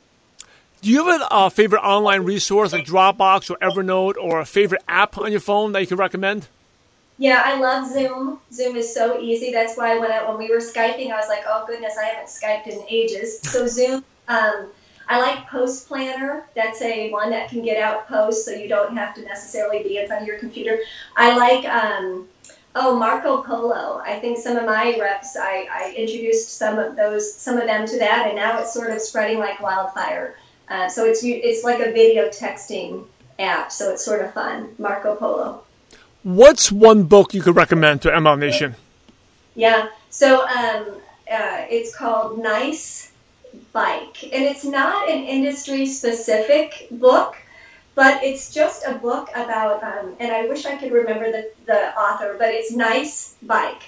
Do 0.81 0.91
you 0.91 1.05
have 1.05 1.21
a 1.21 1.33
uh, 1.33 1.49
favorite 1.49 1.81
online 1.81 2.21
resource 2.21 2.71
like 2.71 2.85
Dropbox 2.85 3.49
or 3.49 3.57
Evernote 3.57 4.15
or 4.15 4.39
a 4.39 4.45
favorite 4.45 4.83
app 4.87 5.17
on 5.17 5.31
your 5.31 5.39
phone 5.39 5.71
that 5.71 5.81
you 5.81 5.87
could 5.87 5.97
recommend? 5.97 6.47
Yeah, 7.17 7.41
I 7.43 7.59
love 7.59 7.91
Zoom. 7.91 8.39
Zoom 8.53 8.75
is 8.75 8.93
so 8.93 9.19
easy. 9.19 9.51
That's 9.51 9.75
why 9.75 9.97
when 9.97 10.11
I, 10.11 10.29
when 10.29 10.37
we 10.37 10.49
were 10.49 10.57
skyping, 10.57 11.11
I 11.11 11.17
was 11.17 11.27
like, 11.27 11.43
oh 11.47 11.65
goodness, 11.65 11.95
I 11.99 12.05
haven't 12.05 12.27
skyped 12.27 12.67
in 12.67 12.85
ages. 12.87 13.41
So 13.41 13.65
Zoom. 13.65 14.05
Um, 14.27 14.67
I 15.09 15.19
like 15.19 15.47
Post 15.47 15.87
Planner. 15.87 16.43
That's 16.55 16.81
a 16.81 17.09
one 17.11 17.29
that 17.29 17.49
can 17.49 17.63
get 17.63 17.81
out 17.81 18.07
posts, 18.07 18.45
so 18.45 18.51
you 18.51 18.67
don't 18.67 18.95
have 18.95 19.15
to 19.15 19.21
necessarily 19.21 19.81
be 19.83 19.97
in 19.97 20.07
front 20.07 20.21
of 20.21 20.27
your 20.27 20.37
computer. 20.37 20.79
I 21.15 21.37
like 21.37 21.65
um, 21.65 22.27
oh 22.75 22.97
Marco 22.97 23.41
Polo. 23.41 24.01
I 24.05 24.19
think 24.19 24.37
some 24.37 24.57
of 24.57 24.65
my 24.65 24.97
reps, 24.99 25.37
I, 25.37 25.67
I 25.71 25.93
introduced 25.95 26.57
some 26.57 26.77
of 26.77 26.95
those, 26.95 27.33
some 27.33 27.57
of 27.57 27.67
them 27.67 27.87
to 27.87 27.99
that, 27.99 28.27
and 28.27 28.35
now 28.35 28.59
it's 28.59 28.73
sort 28.73 28.91
of 28.91 28.99
spreading 28.99 29.39
like 29.39 29.61
wildfire. 29.61 30.35
Uh, 30.69 30.89
so 30.89 31.05
it's 31.05 31.21
it's 31.23 31.63
like 31.63 31.79
a 31.79 31.93
video 31.93 32.27
texting 32.27 33.05
app, 33.39 33.71
so 33.71 33.91
it's 33.91 34.03
sort 34.03 34.21
of 34.21 34.33
fun. 34.33 34.75
Marco 34.77 35.15
Polo. 35.15 35.63
What's 36.23 36.69
one 36.69 37.03
book 37.03 37.33
you 37.33 37.41
could 37.41 37.55
recommend 37.55 38.01
to 38.01 38.09
MLM 38.09 38.39
Nation? 38.39 38.75
Yeah. 39.55 39.87
So 40.09 40.45
um, 40.45 40.87
uh, 41.31 41.65
it's 41.69 41.95
called 41.95 42.39
Nice 42.39 43.11
Bike, 43.77 44.23
and 44.23 44.43
it's 44.49 44.65
not 44.65 45.07
an 45.07 45.23
industry 45.23 45.85
specific 45.85 46.87
book, 46.89 47.35
but 47.93 48.23
it's 48.23 48.51
just 48.51 48.83
a 48.85 48.93
book 48.93 49.29
about. 49.35 49.83
Um, 49.83 50.15
and 50.19 50.31
I 50.31 50.47
wish 50.47 50.65
I 50.65 50.77
could 50.77 50.91
remember 50.91 51.31
the 51.31 51.43
the 51.67 51.81
author, 51.95 52.35
but 52.39 52.49
it's 52.49 52.71
Nice 52.71 53.35
Bike, 53.43 53.83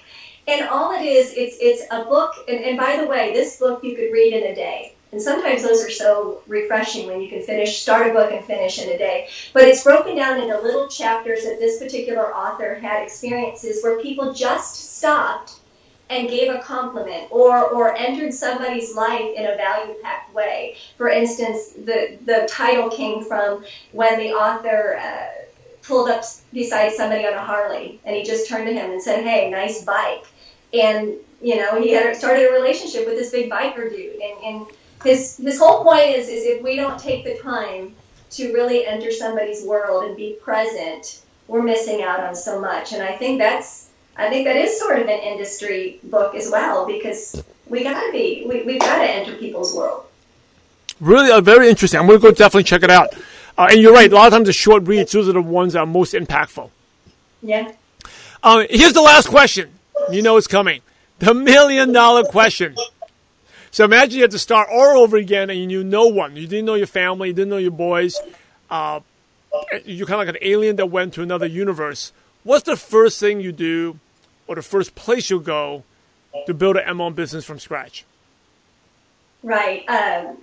and 0.47 0.67
all 0.67 0.91
it 0.91 1.04
is, 1.04 1.34
it's 1.36 1.58
it's 1.60 1.82
a 1.89 2.04
book. 2.04 2.32
And, 2.47 2.60
and 2.67 2.78
by 2.78 2.97
the 2.97 3.08
way, 3.08 3.34
this 3.34 3.57
book 3.57 3.84
you 3.84 3.95
could 3.95 4.11
read 4.11 4.34
in 4.34 4.51
a 4.51 4.55
day. 4.55 4.93
And 5.11 5.20
sometimes 5.20 5.64
those 5.64 5.84
are 5.84 5.89
so 5.89 6.41
refreshing 6.45 7.07
when 7.07 7.20
you 7.20 7.30
can 7.30 7.41
finish, 7.41 7.82
start 7.82 8.07
a 8.07 8.14
book 8.14 8.32
and 8.32 8.45
finish 8.45 8.78
in 8.78 8.89
a 8.89 8.97
day. 8.97 9.28
But 9.53 9.64
it's 9.64 9.84
broken 9.84 10.16
down 10.16 10.39
into 10.39 10.61
little 10.61 10.88
chapters 10.88 11.45
that 11.45 11.57
this 11.59 11.80
particular 11.80 12.28
author 12.43 12.76
had 12.76 13.01
experiences 13.01 13.82
where 13.82 13.99
people 13.99 14.34
just 14.34 14.97
stopped 14.97 15.59
and 16.10 16.28
gave 16.28 16.49
a 16.49 16.60
compliment 16.60 17.28
or 17.32 17.70
or 17.70 17.95
entered 17.95 18.34
somebody's 18.34 18.95
life 18.95 19.34
in 19.36 19.45
a 19.45 19.55
value 19.55 19.95
packed 20.01 20.34
way. 20.34 20.76
For 20.97 21.10
instance, 21.10 21.70
the 21.74 22.18
the 22.26 22.47
title 22.49 22.89
came 22.89 23.24
from 23.24 23.64
when 23.91 24.18
the 24.18 24.32
author 24.32 24.97
uh, 24.97 25.28
pulled 25.84 26.10
up 26.10 26.24
beside 26.51 26.91
somebody 26.91 27.26
on 27.26 27.34
a 27.34 27.41
Harley 27.41 27.99
and 28.05 28.16
he 28.16 28.24
just 28.24 28.47
turned 28.47 28.68
to 28.68 28.74
him 28.74 28.91
and 28.91 29.01
said, 29.01 29.24
"Hey, 29.24 29.49
nice 29.49 29.84
bike." 29.84 30.26
And 30.74 31.14
you 31.41 31.55
know, 31.55 31.80
he 31.82 31.91
had 31.91 32.16
started 32.16 32.49
a 32.49 32.51
relationship 32.51 33.05
with 33.05 33.16
this 33.16 33.32
big 33.32 33.49
biker 33.49 33.89
dude 33.89 34.20
and, 34.20 34.43
and 34.43 34.68
his 35.03 35.38
his 35.38 35.57
whole 35.57 35.84
point 35.84 36.05
is 36.05 36.28
is 36.28 36.43
if 36.45 36.62
we 36.62 36.76
don't 36.76 36.99
take 36.99 37.24
the 37.24 37.38
time 37.38 37.95
to 38.32 38.53
really 38.53 38.86
enter 38.86 39.12
somebody's 39.12 39.64
world 39.64 40.03
and 40.03 40.16
be 40.16 40.38
present, 40.41 41.22
we're 41.47 41.64
missing 41.64 42.03
out 42.03 42.20
on 42.20 42.36
so 42.36 42.60
much. 42.60 42.93
And 42.93 43.01
I 43.01 43.16
think 43.18 43.39
that's 43.39 43.89
I 44.20 44.30
think 44.30 44.45
that 44.45 44.57
is 44.57 44.78
sort 44.78 44.99
of 44.99 45.07
an 45.07 45.20
industry 45.20 45.99
book 46.03 46.36
as 46.36 46.51
well 46.51 46.86
because 46.86 47.41
we 47.67 47.84
gotta 47.84 48.11
be 48.11 48.45
we, 48.45 48.63
we've 48.63 48.80
got 48.80 48.97
to 48.97 49.09
enter 49.09 49.36
people's 49.36 49.74
world. 49.74 50.03
Really, 50.99 51.32
uh, 51.32 51.39
very 51.39 51.70
interesting. 51.70 52.01
I'm 52.01 52.07
to 52.09 52.20
go 52.20 52.32
definitely 52.32 52.63
check 52.63 52.84
it 52.84 52.89
out. 52.89 53.13
Uh, 53.57 53.70
and 53.72 53.80
you're 53.80 53.93
right. 53.93 54.11
A 54.11 54.15
lot 54.15 54.28
of 54.28 54.34
times 54.34 54.47
the 54.47 54.53
short 54.53 54.88
reads, 54.88 55.13
those 55.13 55.30
are 55.30 55.34
the 55.34 55.41
ones 55.41 55.74
that 55.74 55.80
are 55.80 55.86
most 55.86 56.13
impactful. 56.13 56.70
Yeah. 57.41 57.72
Um, 58.43 58.65
here's 58.70 58.93
the 58.93 59.01
last 59.01 59.28
question. 59.28 59.72
You 60.11 60.22
know 60.22 60.36
it's 60.36 60.47
coming. 60.47 60.82
The 61.20 61.34
million 61.34 61.93
dollar 61.93 62.24
question. 62.24 62.76
So 63.72 63.86
imagine 63.86 64.17
you 64.17 64.24
had 64.24 64.32
to 64.32 64.39
start 64.39 64.67
all 64.70 64.97
over 64.97 65.15
again 65.15 65.49
and 65.49 65.59
you 65.59 65.67
knew 65.67 65.84
no 65.84 66.07
one. 66.07 66.36
You 66.36 66.47
didn't 66.47 66.65
know 66.65 66.76
your 66.76 66.88
family, 66.88 67.30
you 67.30 67.34
didn't 67.34 67.49
know 67.49 67.57
your 67.57 67.72
boys. 67.72 68.17
Uh, 68.70 68.99
you're 69.86 70.07
kind 70.07 70.22
of 70.22 70.28
like 70.28 70.36
an 70.36 70.41
alien 70.41 70.76
that 70.78 70.88
went 70.88 71.13
to 71.13 71.22
another 71.22 71.45
universe. 71.45 72.11
What's 72.43 72.63
the 72.63 72.76
first 72.76 73.20
thing 73.20 73.39
you 73.39 73.51
do 73.51 73.99
or 74.50 74.56
the 74.56 74.64
first 74.64 74.95
place 74.95 75.30
you'll 75.30 75.39
go 75.39 75.84
to 76.47 76.54
build 76.56 76.76
an 76.76 76.97
MLM 76.97 77.14
business 77.14 77.45
from 77.45 77.60
scratch? 77.60 78.04
Right. 79.43 79.88
Um, 79.88 80.39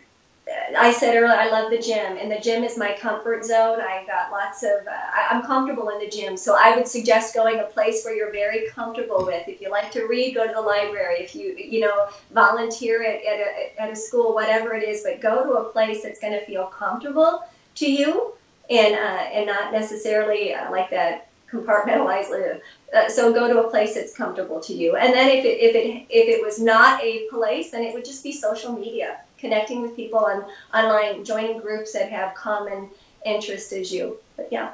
I 0.78 0.92
said 0.92 1.16
earlier, 1.16 1.34
I 1.34 1.50
love 1.50 1.72
the 1.72 1.78
gym, 1.78 2.16
and 2.16 2.30
the 2.30 2.38
gym 2.38 2.62
is 2.62 2.78
my 2.78 2.96
comfort 3.00 3.44
zone. 3.44 3.80
I've 3.80 4.06
got 4.06 4.30
lots 4.30 4.62
of, 4.62 4.86
uh, 4.86 4.90
I'm 5.28 5.42
comfortable 5.42 5.88
in 5.88 5.98
the 5.98 6.08
gym, 6.08 6.36
so 6.36 6.56
I 6.56 6.76
would 6.76 6.86
suggest 6.86 7.34
going 7.34 7.58
a 7.58 7.64
place 7.64 8.04
where 8.04 8.14
you're 8.14 8.30
very 8.30 8.68
comfortable 8.68 9.26
with. 9.26 9.48
If 9.48 9.60
you 9.60 9.72
like 9.72 9.90
to 9.90 10.04
read, 10.04 10.36
go 10.36 10.46
to 10.46 10.54
the 10.54 10.60
library. 10.60 11.16
If 11.16 11.34
you, 11.34 11.56
you 11.56 11.80
know, 11.80 12.06
volunteer 12.30 13.02
at, 13.02 13.24
at, 13.24 13.40
a, 13.40 13.82
at 13.82 13.90
a 13.90 13.96
school, 13.96 14.34
whatever 14.34 14.72
it 14.74 14.84
is, 14.84 15.02
but 15.02 15.20
go 15.20 15.42
to 15.42 15.50
a 15.54 15.72
place 15.72 16.04
that's 16.04 16.20
going 16.20 16.34
to 16.34 16.46
feel 16.46 16.66
comfortable 16.66 17.44
to 17.74 17.90
you 17.90 18.32
and 18.70 18.94
uh, 18.94 18.98
and 18.98 19.46
not 19.46 19.72
necessarily 19.72 20.54
uh, 20.54 20.70
like 20.70 20.90
that 20.90 21.28
compartmentalized. 21.50 22.60
Uh, 22.94 23.08
so 23.08 23.32
go 23.32 23.48
to 23.48 23.66
a 23.66 23.70
place 23.70 23.94
that's 23.94 24.14
comfortable 24.14 24.60
to 24.60 24.74
you. 24.74 24.96
And 24.96 25.12
then 25.12 25.28
if 25.30 25.44
it 25.44 25.58
if 25.60 25.74
it 25.74 26.06
if 26.08 26.28
it 26.28 26.44
was 26.44 26.60
not 26.60 27.02
a 27.02 27.26
place, 27.30 27.70
then 27.70 27.82
it 27.82 27.94
would 27.94 28.04
just 28.04 28.22
be 28.22 28.32
social 28.32 28.72
media 28.72 29.18
connecting 29.38 29.82
with 29.82 29.96
people 29.96 30.20
on 30.20 30.44
online, 30.74 31.24
joining 31.24 31.60
groups 31.60 31.92
that 31.92 32.10
have 32.10 32.34
common 32.34 32.88
interests 33.24 33.72
as 33.72 33.92
you. 33.92 34.18
But 34.36 34.48
yeah. 34.50 34.72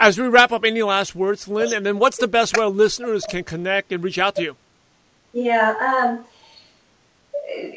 As 0.00 0.18
we 0.18 0.28
wrap 0.28 0.52
up, 0.52 0.64
any 0.64 0.82
last 0.82 1.14
words, 1.14 1.48
Lynn? 1.48 1.72
And 1.72 1.86
then 1.86 1.98
what's 1.98 2.18
the 2.18 2.28
best 2.28 2.56
way 2.56 2.66
listeners 2.66 3.24
can 3.24 3.44
connect 3.44 3.92
and 3.92 4.04
reach 4.04 4.18
out 4.18 4.36
to 4.36 4.42
you? 4.42 4.56
Yeah. 5.32 5.74
Um, 5.80 6.24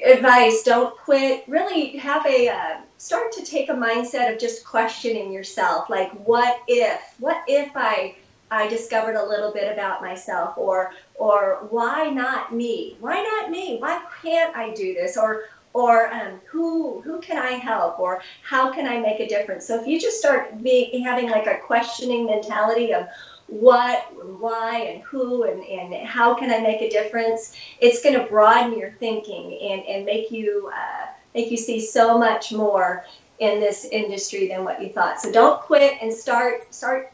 advice 0.03 0.63
don't 0.63 0.95
quit. 0.97 1.43
Really 1.47 1.97
have 1.97 2.25
a. 2.25 2.49
Uh, 2.49 2.77
start 2.99 3.31
to 3.31 3.43
take 3.43 3.69
a 3.69 3.73
mindset 3.73 4.31
of 4.31 4.39
just 4.39 4.63
questioning 4.63 5.31
yourself 5.31 5.89
like 5.89 6.11
what 6.27 6.61
if 6.67 7.15
what 7.17 7.41
if 7.47 7.71
i 7.75 8.15
i 8.51 8.67
discovered 8.67 9.15
a 9.15 9.25
little 9.25 9.51
bit 9.51 9.71
about 9.73 10.01
myself 10.01 10.55
or 10.57 10.93
or 11.19 11.67
why 11.69 12.09
not 12.09 12.53
me? 12.55 12.95
Why 12.99 13.21
not 13.21 13.51
me? 13.51 13.77
Why 13.77 14.01
can't 14.23 14.55
I 14.55 14.73
do 14.73 14.93
this? 14.93 15.17
Or 15.17 15.43
or 15.73 16.11
um, 16.11 16.39
who 16.47 17.01
who 17.01 17.19
can 17.19 17.37
I 17.37 17.51
help? 17.51 17.99
Or 17.99 18.21
how 18.41 18.73
can 18.73 18.87
I 18.87 18.99
make 18.99 19.19
a 19.19 19.27
difference? 19.27 19.67
So 19.67 19.79
if 19.79 19.85
you 19.85 19.99
just 19.99 20.17
start 20.17 20.63
being 20.63 21.03
having 21.03 21.29
like 21.29 21.45
a 21.45 21.59
questioning 21.59 22.25
mentality 22.25 22.93
of 22.93 23.07
what, 23.47 24.05
and 24.21 24.39
why, 24.39 24.79
and 24.79 25.01
who, 25.01 25.43
and, 25.43 25.63
and 25.63 26.07
how 26.07 26.35
can 26.35 26.51
I 26.51 26.59
make 26.59 26.81
a 26.81 26.89
difference, 26.89 27.55
it's 27.79 28.03
going 28.03 28.13
to 28.13 28.25
broaden 28.25 28.77
your 28.77 28.91
thinking 28.99 29.57
and, 29.59 29.81
and 29.87 30.05
make 30.05 30.29
you 30.29 30.71
uh, 30.71 31.07
make 31.33 31.51
you 31.51 31.57
see 31.57 31.79
so 31.79 32.17
much 32.17 32.51
more 32.51 33.05
in 33.39 33.59
this 33.59 33.85
industry 33.85 34.47
than 34.47 34.63
what 34.63 34.81
you 34.81 34.89
thought. 34.89 35.21
So 35.21 35.31
don't 35.31 35.61
quit 35.61 35.97
and 36.01 36.13
start 36.13 36.73
start 36.73 37.11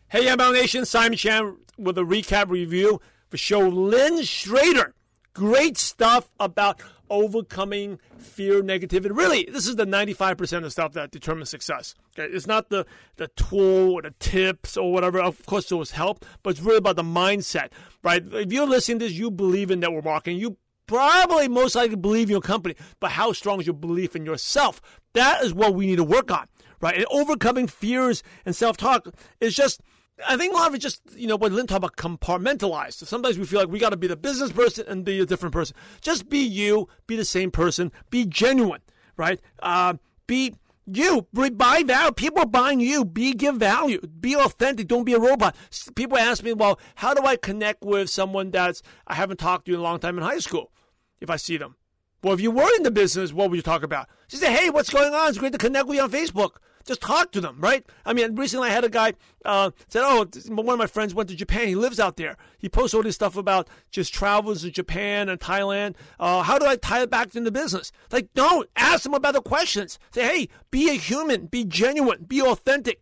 Hey, 0.07 0.25
MLM 0.25 0.53
Nation, 0.53 0.85
Simon 0.85 1.19
Chan 1.19 1.55
with 1.77 1.99
a 1.99 2.01
recap 2.01 2.49
review 2.49 2.99
for 3.29 3.37
show 3.37 3.59
Lynn 3.59 4.23
Schroeder 4.23 4.95
great 5.35 5.77
stuff 5.77 6.31
about 6.39 6.81
overcoming 7.09 7.99
fear, 8.17 8.63
negativity. 8.63 9.15
Really, 9.15 9.47
this 9.51 9.67
is 9.67 9.75
the 9.75 9.85
95% 9.85 10.63
of 10.63 10.71
stuff 10.71 10.93
that 10.93 11.11
determines 11.11 11.51
success. 11.51 11.93
Okay? 12.17 12.33
It's 12.33 12.47
not 12.47 12.69
the, 12.69 12.87
the 13.17 13.27
tool 13.27 13.93
or 13.93 14.01
the 14.01 14.15
tips 14.19 14.75
or 14.75 14.91
whatever. 14.91 15.19
Of 15.19 15.45
course, 15.45 15.69
those 15.69 15.91
help, 15.91 16.25
but 16.41 16.51
it's 16.51 16.61
really 16.61 16.77
about 16.77 16.95
the 16.95 17.03
mindset, 17.03 17.69
right? 18.01 18.23
If 18.25 18.51
you're 18.51 18.65
listening 18.65 18.99
to 18.99 19.05
this, 19.05 19.13
you 19.13 19.29
believe 19.29 19.69
in 19.69 19.79
network 19.79 20.05
marketing. 20.05 20.39
You 20.39 20.57
probably 20.87 21.47
most 21.47 21.75
likely 21.75 21.97
believe 21.97 22.29
in 22.29 22.31
your 22.31 22.41
company, 22.41 22.75
but 22.99 23.11
how 23.11 23.31
strong 23.33 23.59
is 23.59 23.67
your 23.67 23.75
belief 23.75 24.15
in 24.15 24.25
yourself? 24.25 24.81
That 25.13 25.43
is 25.43 25.53
what 25.53 25.75
we 25.75 25.85
need 25.85 25.97
to 25.97 26.03
work 26.03 26.31
on, 26.31 26.47
right? 26.81 26.95
And 26.95 27.05
overcoming 27.11 27.67
fears 27.67 28.23
and 28.45 28.55
self-talk 28.55 29.13
is 29.39 29.53
just– 29.53 29.81
I 30.27 30.37
think 30.37 30.53
a 30.53 30.57
lot 30.57 30.69
of 30.69 30.75
it 30.75 30.79
just, 30.79 31.01
you 31.15 31.27
know, 31.27 31.35
what 31.35 31.51
Lynn 31.51 31.67
talked 31.67 31.79
about 31.79 31.97
compartmentalized. 31.97 32.93
So 32.93 33.05
sometimes 33.05 33.37
we 33.37 33.45
feel 33.45 33.59
like 33.59 33.69
we 33.69 33.79
got 33.79 33.89
to 33.89 33.97
be 33.97 34.07
the 34.07 34.15
business 34.15 34.51
person 34.51 34.85
and 34.87 35.03
be 35.03 35.19
a 35.19 35.25
different 35.25 35.53
person. 35.53 35.75
Just 36.01 36.29
be 36.29 36.39
you, 36.39 36.87
be 37.05 37.15
the 37.15 37.25
same 37.25 37.51
person, 37.51 37.91
be 38.09 38.25
genuine, 38.25 38.81
right? 39.17 39.41
Uh, 39.61 39.95
be 40.25 40.55
you, 40.85 41.27
buy 41.33 41.83
value. 41.83 42.11
People 42.13 42.43
are 42.43 42.47
buying 42.47 42.79
you. 42.79 43.03
Be 43.03 43.33
give 43.33 43.57
value. 43.57 43.99
Be 44.01 44.35
authentic. 44.35 44.87
Don't 44.87 45.03
be 45.03 45.13
a 45.13 45.19
robot. 45.19 45.55
People 45.95 46.17
ask 46.17 46.43
me, 46.43 46.53
well, 46.53 46.79
how 46.95 47.13
do 47.13 47.25
I 47.25 47.35
connect 47.35 47.83
with 47.83 48.09
someone 48.09 48.51
that's 48.51 48.81
I 49.07 49.15
haven't 49.15 49.37
talked 49.37 49.65
to 49.65 49.73
in 49.73 49.79
a 49.79 49.83
long 49.83 49.99
time 49.99 50.17
in 50.17 50.23
high 50.23 50.39
school? 50.39 50.71
if 51.25 51.29
I 51.29 51.35
see 51.35 51.57
them. 51.57 51.75
Well, 52.23 52.33
if 52.33 52.41
you 52.41 52.51
were 52.51 52.69
in 52.77 52.83
the 52.83 52.91
business, 52.91 53.33
what 53.33 53.49
would 53.49 53.57
you 53.57 53.61
talk 53.61 53.83
about? 53.83 54.07
Just 54.27 54.41
say, 54.41 54.51
hey, 54.51 54.69
what's 54.69 54.89
going 54.89 55.13
on? 55.13 55.29
It's 55.29 55.37
great 55.37 55.51
to 55.51 55.57
connect 55.57 55.87
with 55.87 55.97
you 55.97 56.03
on 56.03 56.11
Facebook. 56.11 56.55
Just 56.85 57.01
talk 57.01 57.31
to 57.31 57.41
them, 57.41 57.57
right? 57.59 57.83
I 58.05 58.13
mean, 58.13 58.35
recently 58.35 58.69
I 58.69 58.71
had 58.71 58.83
a 58.83 58.89
guy 58.89 59.13
uh, 59.43 59.71
said, 59.87 60.03
"Oh, 60.05 60.25
one 60.47 60.69
of 60.69 60.79
my 60.79 60.87
friends 60.87 61.15
went 61.15 61.29
to 61.29 61.35
Japan. 61.35 61.67
He 61.67 61.75
lives 61.75 61.99
out 61.99 62.15
there. 62.17 62.37
He 62.59 62.69
posts 62.69 62.93
all 62.93 63.01
this 63.01 63.15
stuff 63.15 63.35
about 63.35 63.67
just 63.89 64.13
travels 64.13 64.61
to 64.61 64.71
Japan 64.71 65.27
and 65.27 65.39
Thailand. 65.39 65.95
Uh, 66.19 66.43
how 66.43 66.59
do 66.59 66.65
I 66.65 66.75
tie 66.75 67.01
it 67.01 67.09
back 67.09 67.35
into 67.35 67.51
business? 67.51 67.91
Like, 68.11 68.33
don't 68.35 68.69
ask 68.75 69.03
them 69.03 69.15
about 69.15 69.33
the 69.33 69.41
questions. 69.41 69.97
Say, 70.11 70.23
hey, 70.23 70.49
be 70.69 70.89
a 70.89 70.93
human, 70.93 71.47
be 71.47 71.65
genuine, 71.65 72.23
be 72.27 72.41
authentic." 72.41 73.01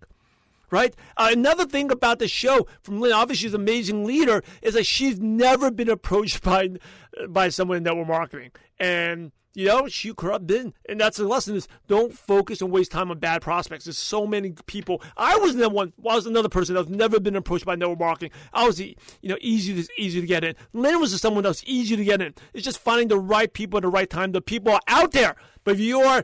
right? 0.71 0.95
Uh, 1.15 1.29
another 1.31 1.65
thing 1.65 1.91
about 1.91 2.17
the 2.17 2.27
show 2.27 2.65
from 2.81 2.99
Lynn, 2.99 3.13
obviously 3.13 3.43
she's 3.43 3.53
an 3.53 3.61
amazing 3.61 4.05
leader, 4.05 4.43
is 4.63 4.73
that 4.73 4.88
she's 4.88 5.19
never 5.19 5.69
been 5.69 5.89
approached 5.89 6.41
by 6.43 6.69
by 7.29 7.49
someone 7.49 7.77
in 7.77 7.84
network 7.84 8.07
marketing. 8.07 8.51
And 8.79 9.31
you 9.54 9.68
know, 9.68 9.88
shoot 9.88 10.18
corrupt 10.18 10.47
didn't. 10.47 10.76
And 10.89 10.99
that's 10.99 11.18
the 11.18 11.28
lesson 11.28 11.56
is 11.56 11.68
don't 11.88 12.14
focus 12.14 12.62
and 12.62 12.72
waste 12.72 12.91
time 12.91 13.12
on 13.12 13.20
bad 13.20 13.41
prospects. 13.41 13.86
There's 13.86 13.97
so 13.97 14.26
many 14.26 14.51
people. 14.66 15.01
I 15.16 15.38
was 15.38 15.56
the 15.56 15.70
one, 15.70 15.93
I 15.99 16.16
was 16.16 16.26
another 16.26 16.49
person 16.49 16.76
that's 16.76 16.89
never 16.89 17.20
been 17.20 17.36
approached 17.36 17.66
by 17.66 17.76
network 17.76 17.99
marketing. 17.99 18.32
I 18.54 18.66
was, 18.66 18.78
the, 18.78 18.97
you 19.22 19.30
know, 19.30 19.38
easy 19.41 19.82
to, 19.82 19.88
easy 19.97 20.22
to 20.22 20.28
get 20.28 20.43
in. 20.43 20.56
Lynn 20.74 20.99
was 20.99 21.20
someone 21.20 21.43
that's 21.43 21.64
easy 21.66 21.95
to 21.95 22.04
get 22.04 22.22
in. 22.22 22.34
It's 22.54 22.66
just 22.66 22.80
finding 22.80 23.10
the 23.10 23.20
right 23.20 23.51
people 23.51 23.78
at 23.78 23.84
the 23.84 23.89
right 23.89 24.10
time. 24.10 24.32
The 24.32 24.41
people 24.41 24.74
are 24.74 24.82
out 24.88 25.12
there. 25.12 25.36
But 25.64 25.76
if 25.76 25.80
you 25.80 26.01
are 26.01 26.24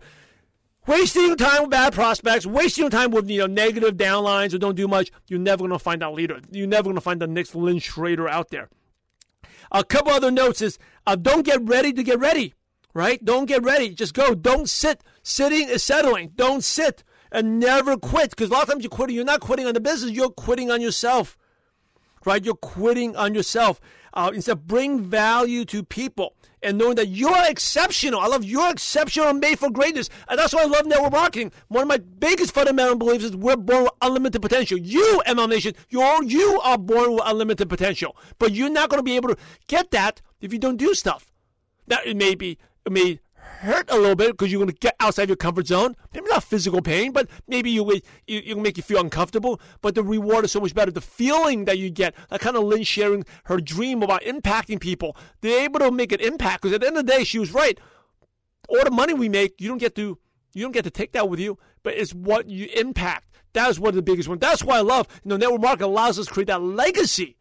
wasting 0.88 1.38
time 1.38 1.62
with 1.62 1.72
bad 1.72 1.94
prospects, 1.94 2.46
wasting 2.46 2.84
your 2.84 2.90
time 2.90 3.12
with 3.12 3.30
you 3.30 3.40
know 3.40 3.48
negative 3.48 3.96
downlines 3.96 4.54
or 4.54 4.58
don't 4.58 4.76
do 4.76 4.88
much, 4.88 5.12
you're 5.28 5.40
never 5.40 5.60
going 5.60 5.72
to 5.72 5.80
find 5.80 6.02
that 6.02 6.14
leader. 6.14 6.40
You're 6.52 6.68
never 6.68 6.84
going 6.84 6.96
to 6.96 7.02
find 7.02 7.22
the 7.22 7.28
next 7.28 7.56
Lynn 7.56 7.80
Schroeder 7.80 8.28
out 8.28 8.50
there. 8.50 8.70
A 9.72 9.84
couple 9.84 10.12
other 10.12 10.32
notes 10.32 10.62
is 10.62 10.80
uh, 11.06 11.16
don't 11.16 11.46
get 11.46 11.62
ready 11.62 11.94
to 11.94 12.02
get 12.02 12.20
ready, 12.20 12.56
right? 12.94 13.24
Don't 13.24 13.46
get 13.46 13.64
ready. 13.64 13.90
Just 13.94 14.14
go. 14.14 14.36
Don't 14.36 14.70
sit. 14.70 15.04
Sitting 15.24 15.70
is 15.70 15.84
settling. 15.84 16.32
Don't 16.36 16.64
sit 16.64 17.04
and 17.32 17.60
never 17.60 17.98
quit 17.98 18.32
because 18.32 18.50
a 18.50 18.54
lot 18.54 18.64
of 18.64 18.70
times 18.70 18.84
you're 18.84 18.90
quitting. 18.90 19.16
You're 19.16 19.26
not 19.26 19.42
quitting 19.42 19.68
on 19.68 19.74
the 19.74 19.80
business. 19.80 20.12
You're 20.12 20.30
quitting 20.30 20.72
on 20.72 20.82
yourself, 20.82 21.38
right? 22.26 22.44
You're 22.44 22.56
quitting 22.56 23.16
on 23.16 23.34
yourself. 23.34 23.80
Uh, 24.14 24.32
instead, 24.34 24.66
bring 24.66 25.02
value 25.02 25.66
to 25.66 25.84
people 25.84 26.36
and 26.62 26.78
knowing 26.78 26.96
that 26.96 27.08
you're 27.08 27.46
exceptional. 27.48 28.20
I 28.20 28.28
love 28.28 28.44
you're 28.44 28.70
exceptional 28.72 29.30
and 29.30 29.40
made 29.40 29.60
for 29.60 29.70
greatness. 29.70 30.10
And 30.28 30.38
that's 30.38 30.54
why 30.54 30.64
I 30.64 30.66
love 30.66 30.86
network 30.86 31.12
marketing. 31.12 31.52
One 31.68 31.84
of 31.84 31.88
my 31.88 31.98
biggest 31.98 32.54
fundamental 32.54 32.96
beliefs 32.96 33.24
is 33.24 33.36
we're 33.36 33.56
born 33.56 33.84
with 33.84 33.94
unlimited 34.02 34.42
potential. 34.42 34.78
You, 34.78 35.22
MLM 35.28 35.50
Nation, 35.50 35.74
you're, 35.90 36.24
you 36.24 36.60
are 36.64 36.78
born 36.78 37.14
with 37.14 37.22
unlimited 37.26 37.70
potential. 37.70 38.18
But 38.40 38.54
you're 38.54 38.70
not 38.70 38.90
going 38.90 39.00
to 39.00 39.04
be 39.04 39.16
able 39.16 39.30
to 39.30 39.38
get 39.68 39.92
that 39.92 40.22
if 40.42 40.52
you 40.52 40.60
don't 40.60 40.78
do 40.78 40.94
stuff. 40.94 41.32
Now, 41.88 42.00
it 42.06 42.16
may 42.16 42.36
be, 42.36 42.58
it 42.90 42.94
may 42.94 43.20
hurt 43.62 43.90
a 43.92 43.96
little 43.96 44.16
bit 44.16 44.32
because 44.32 44.52
you're 44.52 44.60
going 44.60 44.72
to 44.72 44.80
get 44.80 44.96
outside 45.00 45.30
your 45.30 45.36
comfort 45.36 45.68
zone. 45.68 45.96
Maybe 46.14 46.28
not 46.30 46.44
physical 46.44 46.82
pain, 46.82 47.12
but 47.12 47.30
maybe 47.48 47.70
you 47.70 47.84
will 47.84 48.00
you, 48.28 48.40
you 48.40 48.56
make 48.56 48.78
you 48.78 48.84
feel 48.84 49.00
uncomfortable. 49.00 49.60
But 49.82 49.96
the 49.96 50.04
reward 50.04 50.46
is 50.46 50.52
so 50.52 50.60
much 50.60 50.74
better. 50.74 50.92
The 50.92 51.02
feeling 51.02 51.66
that 51.66 51.78
you 51.78 51.90
get, 51.90 52.16
like 52.32 52.42
kind 52.42 52.56
of 52.56 52.64
Lynn 52.64 52.84
sharing 52.84 53.26
her 53.46 53.58
dream 53.58 54.02
about 54.02 54.24
impacting 54.24 54.80
people, 54.80 55.16
they're 55.42 55.64
able 55.64 55.80
to 55.80 55.92
make 55.92 56.12
an 56.12 56.22
impact. 56.22 56.62
Because 56.62 56.74
at 56.74 56.82
the 56.82 56.88
end 56.88 56.98
of 56.98 57.06
the 57.06 57.12
day, 57.12 57.24
she 57.24 57.40
was 57.40 57.54
right. 57.54 57.80
All 58.68 58.84
the 58.84 58.92
money 58.92 59.14
we 59.14 59.30
make, 59.30 59.60
you 59.60 59.68
don't 59.68 59.78
get 59.78 59.96
to 59.96 60.18
you 60.54 60.64
don't 60.64 60.72
get 60.72 60.84
to 60.86 60.92
take 60.92 61.12
that 61.12 61.30
with 61.30 61.40
you, 61.40 61.58
but 61.84 61.94
it's 61.94 62.14
what 62.14 62.50
you 62.50 62.68
impact. 62.76 63.26
That 63.54 63.70
is 63.70 63.80
one 63.80 63.90
of 63.90 63.96
the 63.96 64.02
biggest 64.02 64.28
ones. 64.28 64.42
That's 64.42 64.64
why 64.64 64.78
I 64.78 64.82
love 64.82 65.08
you 65.24 65.30
know 65.30 65.38
network 65.38 65.62
marketing 65.62 65.92
allows 65.92 66.18
us 66.18 66.28
to 66.28 66.34
create 66.34 66.48
that 66.48 66.62
legacy 66.62 67.36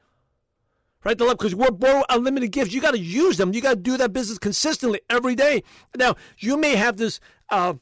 right? 1.05 1.17
The 1.17 1.25
love 1.25 1.39
because 1.39 1.55
we're 1.55 1.71
born 1.71 2.05
unlimited 2.09 2.53
gifts. 2.53 2.73
You 2.73 2.81
got 2.81 2.93
to 2.93 2.99
use 2.99 3.37
them. 3.37 3.55
You 3.55 3.61
got 3.61 3.71
to 3.71 3.77
do 3.77 3.97
that 3.97 4.13
business 4.13 4.39
consistently 4.39 5.01
every 5.09 5.35
day. 5.35 5.63
Now 5.97 6.17
you 6.39 6.57
may 6.57 6.77
have 6.77 6.97
this, 6.97 7.21
uh, 7.51 7.75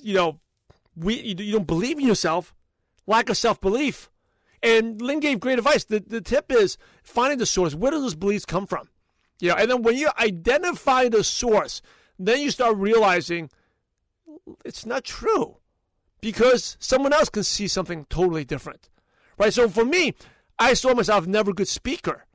you 0.00 0.14
know, 0.14 0.40
we 0.96 1.20
you 1.20 1.52
don't 1.52 1.66
believe 1.66 1.98
in 1.98 2.06
yourself, 2.06 2.54
lack 3.06 3.28
of 3.28 3.36
self 3.36 3.60
belief. 3.60 4.10
And 4.62 5.02
Lynn 5.02 5.20
gave 5.20 5.40
great 5.40 5.58
advice. 5.58 5.84
The 5.84 6.00
the 6.00 6.20
tip 6.20 6.52
is 6.52 6.78
finding 7.02 7.38
the 7.38 7.46
source. 7.46 7.74
Where 7.74 7.90
do 7.90 8.00
those 8.00 8.14
beliefs 8.14 8.44
come 8.44 8.66
from? 8.66 8.88
You 9.40 9.48
know, 9.48 9.56
and 9.56 9.70
then 9.70 9.82
when 9.82 9.96
you 9.96 10.08
identify 10.20 11.08
the 11.08 11.24
source, 11.24 11.82
then 12.18 12.40
you 12.40 12.50
start 12.50 12.76
realizing 12.76 13.50
it's 14.64 14.86
not 14.86 15.04
true 15.04 15.56
because 16.20 16.76
someone 16.78 17.12
else 17.12 17.28
can 17.28 17.42
see 17.42 17.66
something 17.66 18.06
totally 18.08 18.44
different, 18.44 18.88
right? 19.38 19.52
So 19.52 19.68
for 19.68 19.84
me, 19.84 20.14
I 20.58 20.74
saw 20.74 20.94
myself 20.94 21.26
never 21.26 21.50
a 21.50 21.54
good 21.54 21.66
speaker 21.66 22.26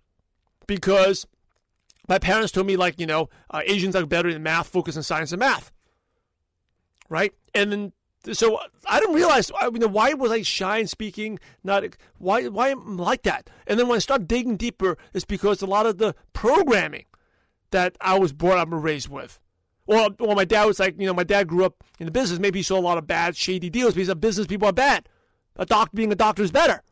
because 0.67 1.25
my 2.07 2.19
parents 2.19 2.51
told 2.51 2.67
me 2.67 2.77
like 2.77 2.99
you 2.99 3.05
know 3.05 3.29
uh, 3.49 3.61
Asians 3.65 3.95
are 3.95 4.05
better 4.05 4.29
in 4.29 4.43
math, 4.43 4.67
focus 4.67 4.97
on 4.97 5.03
science 5.03 5.31
and 5.31 5.39
math, 5.39 5.71
right? 7.09 7.33
And 7.53 7.71
then 7.71 7.93
so 8.33 8.59
I 8.87 8.99
didn't 8.99 9.15
realize 9.15 9.51
I 9.59 9.69
mean 9.69 9.91
why 9.91 10.13
was 10.13 10.31
I 10.31 10.41
shy 10.41 10.77
in 10.77 10.87
speaking? 10.87 11.39
Not 11.63 11.83
why 12.17 12.47
why 12.47 12.69
am 12.69 12.99
I 12.99 13.03
like 13.03 13.23
that? 13.23 13.49
And 13.65 13.79
then 13.79 13.87
when 13.87 13.97
I 13.97 13.99
start 13.99 14.27
digging 14.27 14.57
deeper, 14.57 14.97
it's 15.13 15.25
because 15.25 15.61
a 15.61 15.65
lot 15.67 15.85
of 15.85 15.97
the 15.97 16.15
programming 16.33 17.05
that 17.71 17.97
I 17.99 18.17
was 18.17 18.33
brought 18.33 18.59
up 18.59 18.71
and 18.71 18.83
raised 18.83 19.09
with. 19.09 19.39
Well, 19.85 20.09
well, 20.19 20.35
my 20.35 20.45
dad 20.45 20.65
was 20.65 20.79
like, 20.79 20.99
you 20.99 21.07
know, 21.07 21.13
my 21.13 21.23
dad 21.23 21.47
grew 21.47 21.63
up 21.63 21.83
in 21.97 22.05
the 22.05 22.11
business. 22.11 22.39
Maybe 22.39 22.59
he 22.59 22.63
saw 22.63 22.77
a 22.77 22.81
lot 22.81 22.97
of 22.97 23.07
bad, 23.07 23.37
shady 23.37 23.69
deals 23.69 23.93
because 23.93 24.13
business 24.15 24.45
people 24.45 24.67
are 24.67 24.73
bad. 24.73 25.07
A 25.55 25.65
doctor 25.65 25.95
being 25.95 26.11
a 26.11 26.15
doctor 26.15 26.43
is 26.43 26.51
better. 26.51 26.83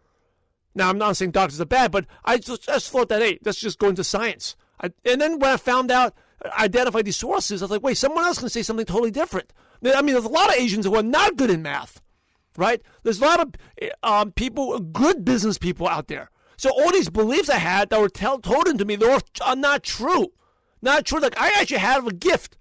Now, 0.76 0.90
I'm 0.90 0.98
not 0.98 1.18
saying 1.18 1.32
doctors 1.32 1.62
are 1.62 1.66
bad, 1.66 1.92
but 1.92 2.06
I 2.24 2.38
just, 2.38 2.64
just 2.64 2.90
thought 2.92 3.10
that, 3.10 3.22
hey, 3.22 3.40
let's 3.44 3.60
just 3.60 3.80
go 3.80 3.88
into 3.90 4.04
science. 4.04 4.56
I, 4.82 4.92
and 5.06 5.22
then 5.22 5.40
when 5.40 5.52
I 5.52 5.58
found 5.58 5.90
out, 5.90 6.14
identified 6.60 7.06
these 7.06 7.16
sources, 7.16 7.62
I 7.62 7.66
was 7.66 7.72
like, 7.72 7.82
wait, 7.82 7.98
someone 7.98 8.26
else 8.26 8.40
can 8.40 8.50
say 8.50 8.62
something 8.62 8.86
totally 8.86 9.12
different. 9.12 9.52
I 9.84 10.02
mean, 10.02 10.14
there's 10.14 10.26
a 10.26 10.30
lot 10.30 10.50
of 10.50 10.56
Asians 10.56 10.86
who 10.86 10.96
are 10.96 11.04
not 11.04 11.38
good 11.38 11.50
in 11.50 11.62
math, 11.62 12.02
right? 12.58 12.82
There's 13.04 13.20
a 13.20 13.26
lot 13.26 13.40
of 13.40 13.54
um, 14.04 14.32
people, 14.32 14.78
good 14.80 15.24
business 15.24 15.58
people 15.58 15.88
out 15.88 16.08
there. 16.08 16.30
So 16.58 16.70
all 16.70 16.92
these 16.92 17.10
beliefs 17.10 17.50
I 17.50 17.58
had 17.58 17.90
that 17.90 18.00
were 18.00 18.10
tell, 18.10 18.40
told 18.40 18.68
into 18.68 18.86
me, 18.86 18.96
they 18.96 19.18
are 19.42 19.56
not 19.56 19.84
true. 19.84 20.34
Not 20.82 21.06
true. 21.06 21.20
Like, 21.20 21.40
I 21.40 21.52
actually 21.60 21.80
have 21.80 22.08
a 22.08 22.14
gift. 22.14 22.58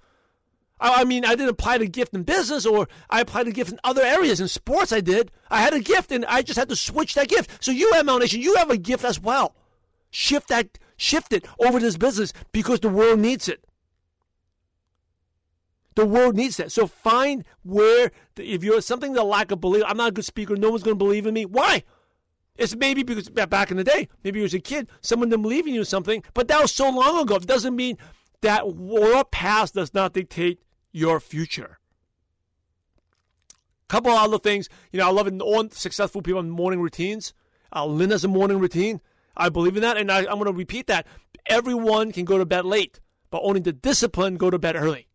I 0.80 1.04
mean, 1.04 1.24
I 1.24 1.30
didn't 1.30 1.50
apply 1.50 1.78
the 1.78 1.86
gift 1.86 2.14
in 2.14 2.24
business 2.24 2.66
or 2.66 2.88
I 3.08 3.20
applied 3.20 3.46
the 3.46 3.52
gift 3.52 3.72
in 3.72 3.80
other 3.84 4.02
areas. 4.02 4.40
In 4.40 4.48
sports, 4.48 4.92
I 4.92 5.00
did. 5.00 5.30
I 5.50 5.60
had 5.60 5.72
a 5.72 5.80
gift 5.80 6.10
and 6.10 6.24
I 6.26 6.42
just 6.42 6.58
had 6.58 6.68
to 6.68 6.76
switch 6.76 7.14
that 7.14 7.28
gift. 7.28 7.62
So 7.64 7.70
you, 7.70 7.90
MLM 7.94 8.20
Nation, 8.20 8.40
you 8.40 8.56
have 8.56 8.70
a 8.70 8.76
gift 8.76 9.04
as 9.04 9.20
well. 9.20 9.54
Shift 10.10 10.48
that, 10.48 10.78
shift 10.96 11.32
it 11.32 11.46
over 11.58 11.78
to 11.78 11.84
this 11.84 11.96
business 11.96 12.32
because 12.52 12.80
the 12.80 12.88
world 12.88 13.20
needs 13.20 13.48
it. 13.48 13.64
The 15.94 16.04
world 16.04 16.34
needs 16.34 16.56
that. 16.56 16.72
So 16.72 16.88
find 16.88 17.44
where, 17.62 18.10
if 18.36 18.64
you're 18.64 18.80
something 18.80 19.12
that 19.12 19.22
lack 19.22 19.52
of 19.52 19.60
belief, 19.60 19.84
I'm 19.86 19.96
not 19.96 20.08
a 20.08 20.12
good 20.12 20.24
speaker, 20.24 20.56
no 20.56 20.70
one's 20.70 20.82
going 20.82 20.98
to 20.98 21.04
believe 21.04 21.26
in 21.26 21.34
me. 21.34 21.46
Why? 21.46 21.84
It's 22.56 22.74
maybe 22.74 23.02
because 23.02 23.28
back 23.30 23.70
in 23.70 23.76
the 23.76 23.84
day, 23.84 24.08
maybe 24.22 24.40
you 24.40 24.44
was 24.44 24.54
a 24.54 24.60
kid, 24.60 24.88
someone 25.00 25.28
didn't 25.28 25.42
believe 25.42 25.66
in 25.66 25.74
you 25.74 25.82
or 25.82 25.86
something, 25.86 26.22
but 26.34 26.48
that 26.48 26.60
was 26.60 26.72
so 26.72 26.90
long 26.90 27.22
ago. 27.22 27.36
It 27.36 27.46
doesn't 27.46 27.74
mean 27.74 27.96
that 28.42 28.64
your 28.66 29.24
past 29.24 29.74
does 29.74 29.94
not 29.94 30.12
dictate 30.12 30.60
your 30.92 31.20
future. 31.20 31.78
Couple 33.88 34.10
other 34.10 34.38
things, 34.38 34.68
you 34.92 34.98
know, 34.98 35.06
I 35.06 35.12
love 35.12 35.26
it. 35.26 35.40
All 35.40 35.68
successful 35.70 36.22
people 36.22 36.40
in 36.40 36.50
morning 36.50 36.80
routines. 36.80 37.34
Uh, 37.74 37.86
Lynn 37.86 38.12
a 38.12 38.28
morning 38.28 38.58
routine. 38.58 39.00
I 39.36 39.48
believe 39.48 39.76
in 39.76 39.82
that, 39.82 39.96
and 39.96 40.10
I, 40.10 40.20
I'm 40.20 40.38
going 40.38 40.44
to 40.44 40.52
repeat 40.52 40.86
that. 40.86 41.06
Everyone 41.46 42.12
can 42.12 42.24
go 42.24 42.38
to 42.38 42.46
bed 42.46 42.64
late, 42.64 43.00
but 43.30 43.40
only 43.42 43.60
the 43.60 43.72
disciplined 43.72 44.38
go 44.38 44.48
to 44.48 44.58
bed 44.58 44.76
early. 44.76 45.08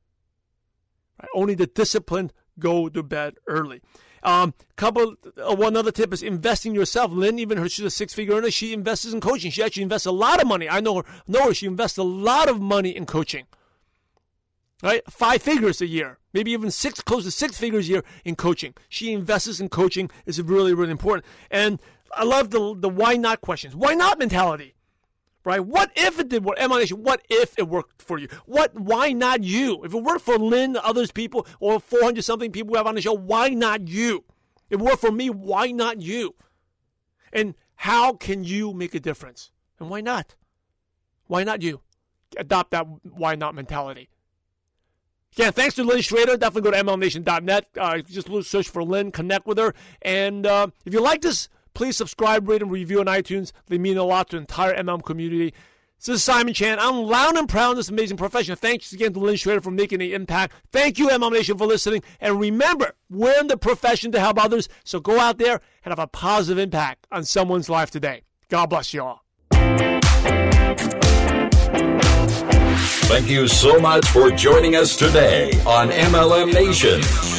Right? 1.21 1.29
Only 1.33 1.55
the 1.55 1.67
disciplined 1.67 2.33
go 2.59 2.89
to 2.89 3.01
bed 3.01 3.35
early. 3.47 3.81
Um, 4.23 4.53
couple, 4.75 5.15
uh, 5.37 5.55
one 5.55 5.75
other 5.75 5.91
tip 5.91 6.13
is 6.13 6.23
investing 6.23 6.75
yourself. 6.75 7.11
Lynn, 7.11 7.39
even 7.39 7.57
her, 7.57 7.69
she's 7.69 7.85
a 7.85 7.89
six 7.89 8.13
figure 8.13 8.35
earner. 8.35 8.51
She 8.51 8.73
invests 8.73 9.05
in 9.05 9.21
coaching. 9.21 9.51
She 9.51 9.63
actually 9.63 9.83
invests 9.83 10.05
a 10.05 10.11
lot 10.11 10.41
of 10.41 10.47
money. 10.47 10.69
I 10.69 10.79
know 10.79 10.97
her, 10.97 11.03
know 11.27 11.47
her. 11.47 11.53
She 11.53 11.65
invests 11.67 11.97
a 11.97 12.03
lot 12.03 12.49
of 12.49 12.59
money 12.59 12.95
in 12.95 13.05
coaching 13.05 13.45
right? 14.81 15.01
Five 15.09 15.41
figures 15.41 15.81
a 15.81 15.87
year, 15.87 16.19
maybe 16.33 16.51
even 16.51 16.71
six, 16.71 17.01
close 17.01 17.23
to 17.25 17.31
six 17.31 17.57
figures 17.57 17.87
a 17.87 17.93
year 17.93 18.03
in 18.23 18.35
coaching. 18.35 18.73
She 18.87 19.13
invests 19.13 19.59
in 19.59 19.69
coaching 19.69 20.09
is 20.25 20.41
really, 20.41 20.73
really 20.73 20.91
important. 20.91 21.25
And 21.51 21.79
I 22.13 22.23
love 22.23 22.49
the 22.49 22.75
the 22.75 22.89
why 22.89 23.15
not 23.17 23.41
questions. 23.41 23.75
Why 23.75 23.93
not 23.93 24.19
mentality, 24.19 24.75
right? 25.49 25.65
What 25.65 25.91
if 25.95 26.19
it 26.19 26.29
did 26.29 26.45
work? 26.45 26.57
MLM 26.59 26.79
Nation. 26.79 27.03
What 27.03 27.21
if 27.29 27.57
it 27.57 27.67
worked 27.67 28.01
for 28.01 28.19
you? 28.19 28.27
What? 28.45 28.79
Why 28.79 29.11
not 29.11 29.43
you? 29.43 29.83
If 29.83 29.93
it 29.93 30.03
worked 30.03 30.21
for 30.21 30.37
Lynn, 30.37 30.77
others 30.77 31.11
people, 31.11 31.47
or 31.59 31.79
400 31.79 32.23
something 32.23 32.51
people 32.51 32.73
we 32.73 32.77
have 32.77 32.87
on 32.87 32.95
the 32.95 33.01
show, 33.01 33.13
why 33.13 33.49
not 33.49 33.87
you? 33.87 34.23
If 34.69 34.79
it 34.79 34.83
worked 34.83 35.01
for 35.01 35.11
me, 35.11 35.29
why 35.29 35.71
not 35.71 36.01
you? 36.01 36.35
And 37.33 37.55
how 37.75 38.13
can 38.13 38.43
you 38.43 38.73
make 38.73 38.93
a 38.93 38.99
difference? 38.99 39.51
And 39.79 39.89
why 39.89 40.01
not? 40.01 40.35
Why 41.25 41.43
not 41.43 41.61
you? 41.61 41.81
Adopt 42.37 42.71
that 42.71 42.85
why 43.03 43.35
not 43.35 43.55
mentality. 43.55 44.09
Yeah, 45.35 45.51
thanks 45.51 45.75
to 45.75 45.83
Lynn 45.83 46.01
Schroeder. 46.01 46.37
Definitely 46.37 46.71
go 46.71 46.77
to 46.77 46.83
MLMNation.net. 46.83 47.65
Uh, 47.77 47.99
just 47.99 48.29
search 48.49 48.69
for 48.69 48.83
Lynn, 48.83 49.11
connect 49.11 49.47
with 49.47 49.57
her. 49.57 49.73
And 50.01 50.45
uh, 50.45 50.67
if 50.85 50.93
you 50.93 51.01
like 51.01 51.21
this, 51.21 51.49
please 51.79 51.95
subscribe, 51.95 52.45
rate, 52.49 52.61
and 52.61 52.69
review 52.69 52.99
on 52.99 53.05
iTunes. 53.05 53.53
They 53.67 53.77
mean 53.77 53.97
a 53.97 54.03
lot 54.03 54.29
to 54.29 54.35
the 54.35 54.41
entire 54.41 54.75
MLM 54.75 55.01
community. 55.01 55.53
This 55.97 56.09
is 56.09 56.21
Simon 56.21 56.53
Chan. 56.53 56.77
I'm 56.77 57.03
loud 57.03 57.37
and 57.37 57.47
proud 57.47 57.71
of 57.71 57.77
this 57.77 57.87
amazing 57.87 58.17
profession. 58.17 58.57
Thanks 58.57 58.91
again 58.91 59.13
to 59.13 59.19
Lynn 59.21 59.37
Schroeder 59.37 59.61
for 59.61 59.71
making 59.71 59.99
the 59.99 60.13
impact. 60.13 60.51
Thank 60.73 60.99
you, 60.99 61.07
MLM 61.07 61.31
Nation, 61.31 61.57
for 61.57 61.65
listening. 61.65 62.03
And 62.19 62.37
remember, 62.37 62.95
we're 63.09 63.39
in 63.39 63.47
the 63.47 63.55
profession 63.55 64.11
to 64.11 64.19
help 64.19 64.43
others. 64.43 64.67
So 64.83 64.99
go 64.99 65.21
out 65.21 65.37
there 65.37 65.61
and 65.85 65.91
have 65.93 65.99
a 65.99 66.07
positive 66.07 66.61
impact 66.61 67.07
on 67.13 67.23
someone's 67.23 67.69
life 67.69 67.89
today. 67.89 68.23
God 68.49 68.65
bless 68.65 68.93
you 68.93 69.01
all. 69.01 69.23
Thank 73.07 73.29
you 73.29 73.47
so 73.47 73.79
much 73.79 74.05
for 74.09 74.31
joining 74.31 74.75
us 74.75 74.97
today 74.97 75.51
on 75.65 75.91
MLM 75.91 76.53
Nation. 76.53 77.38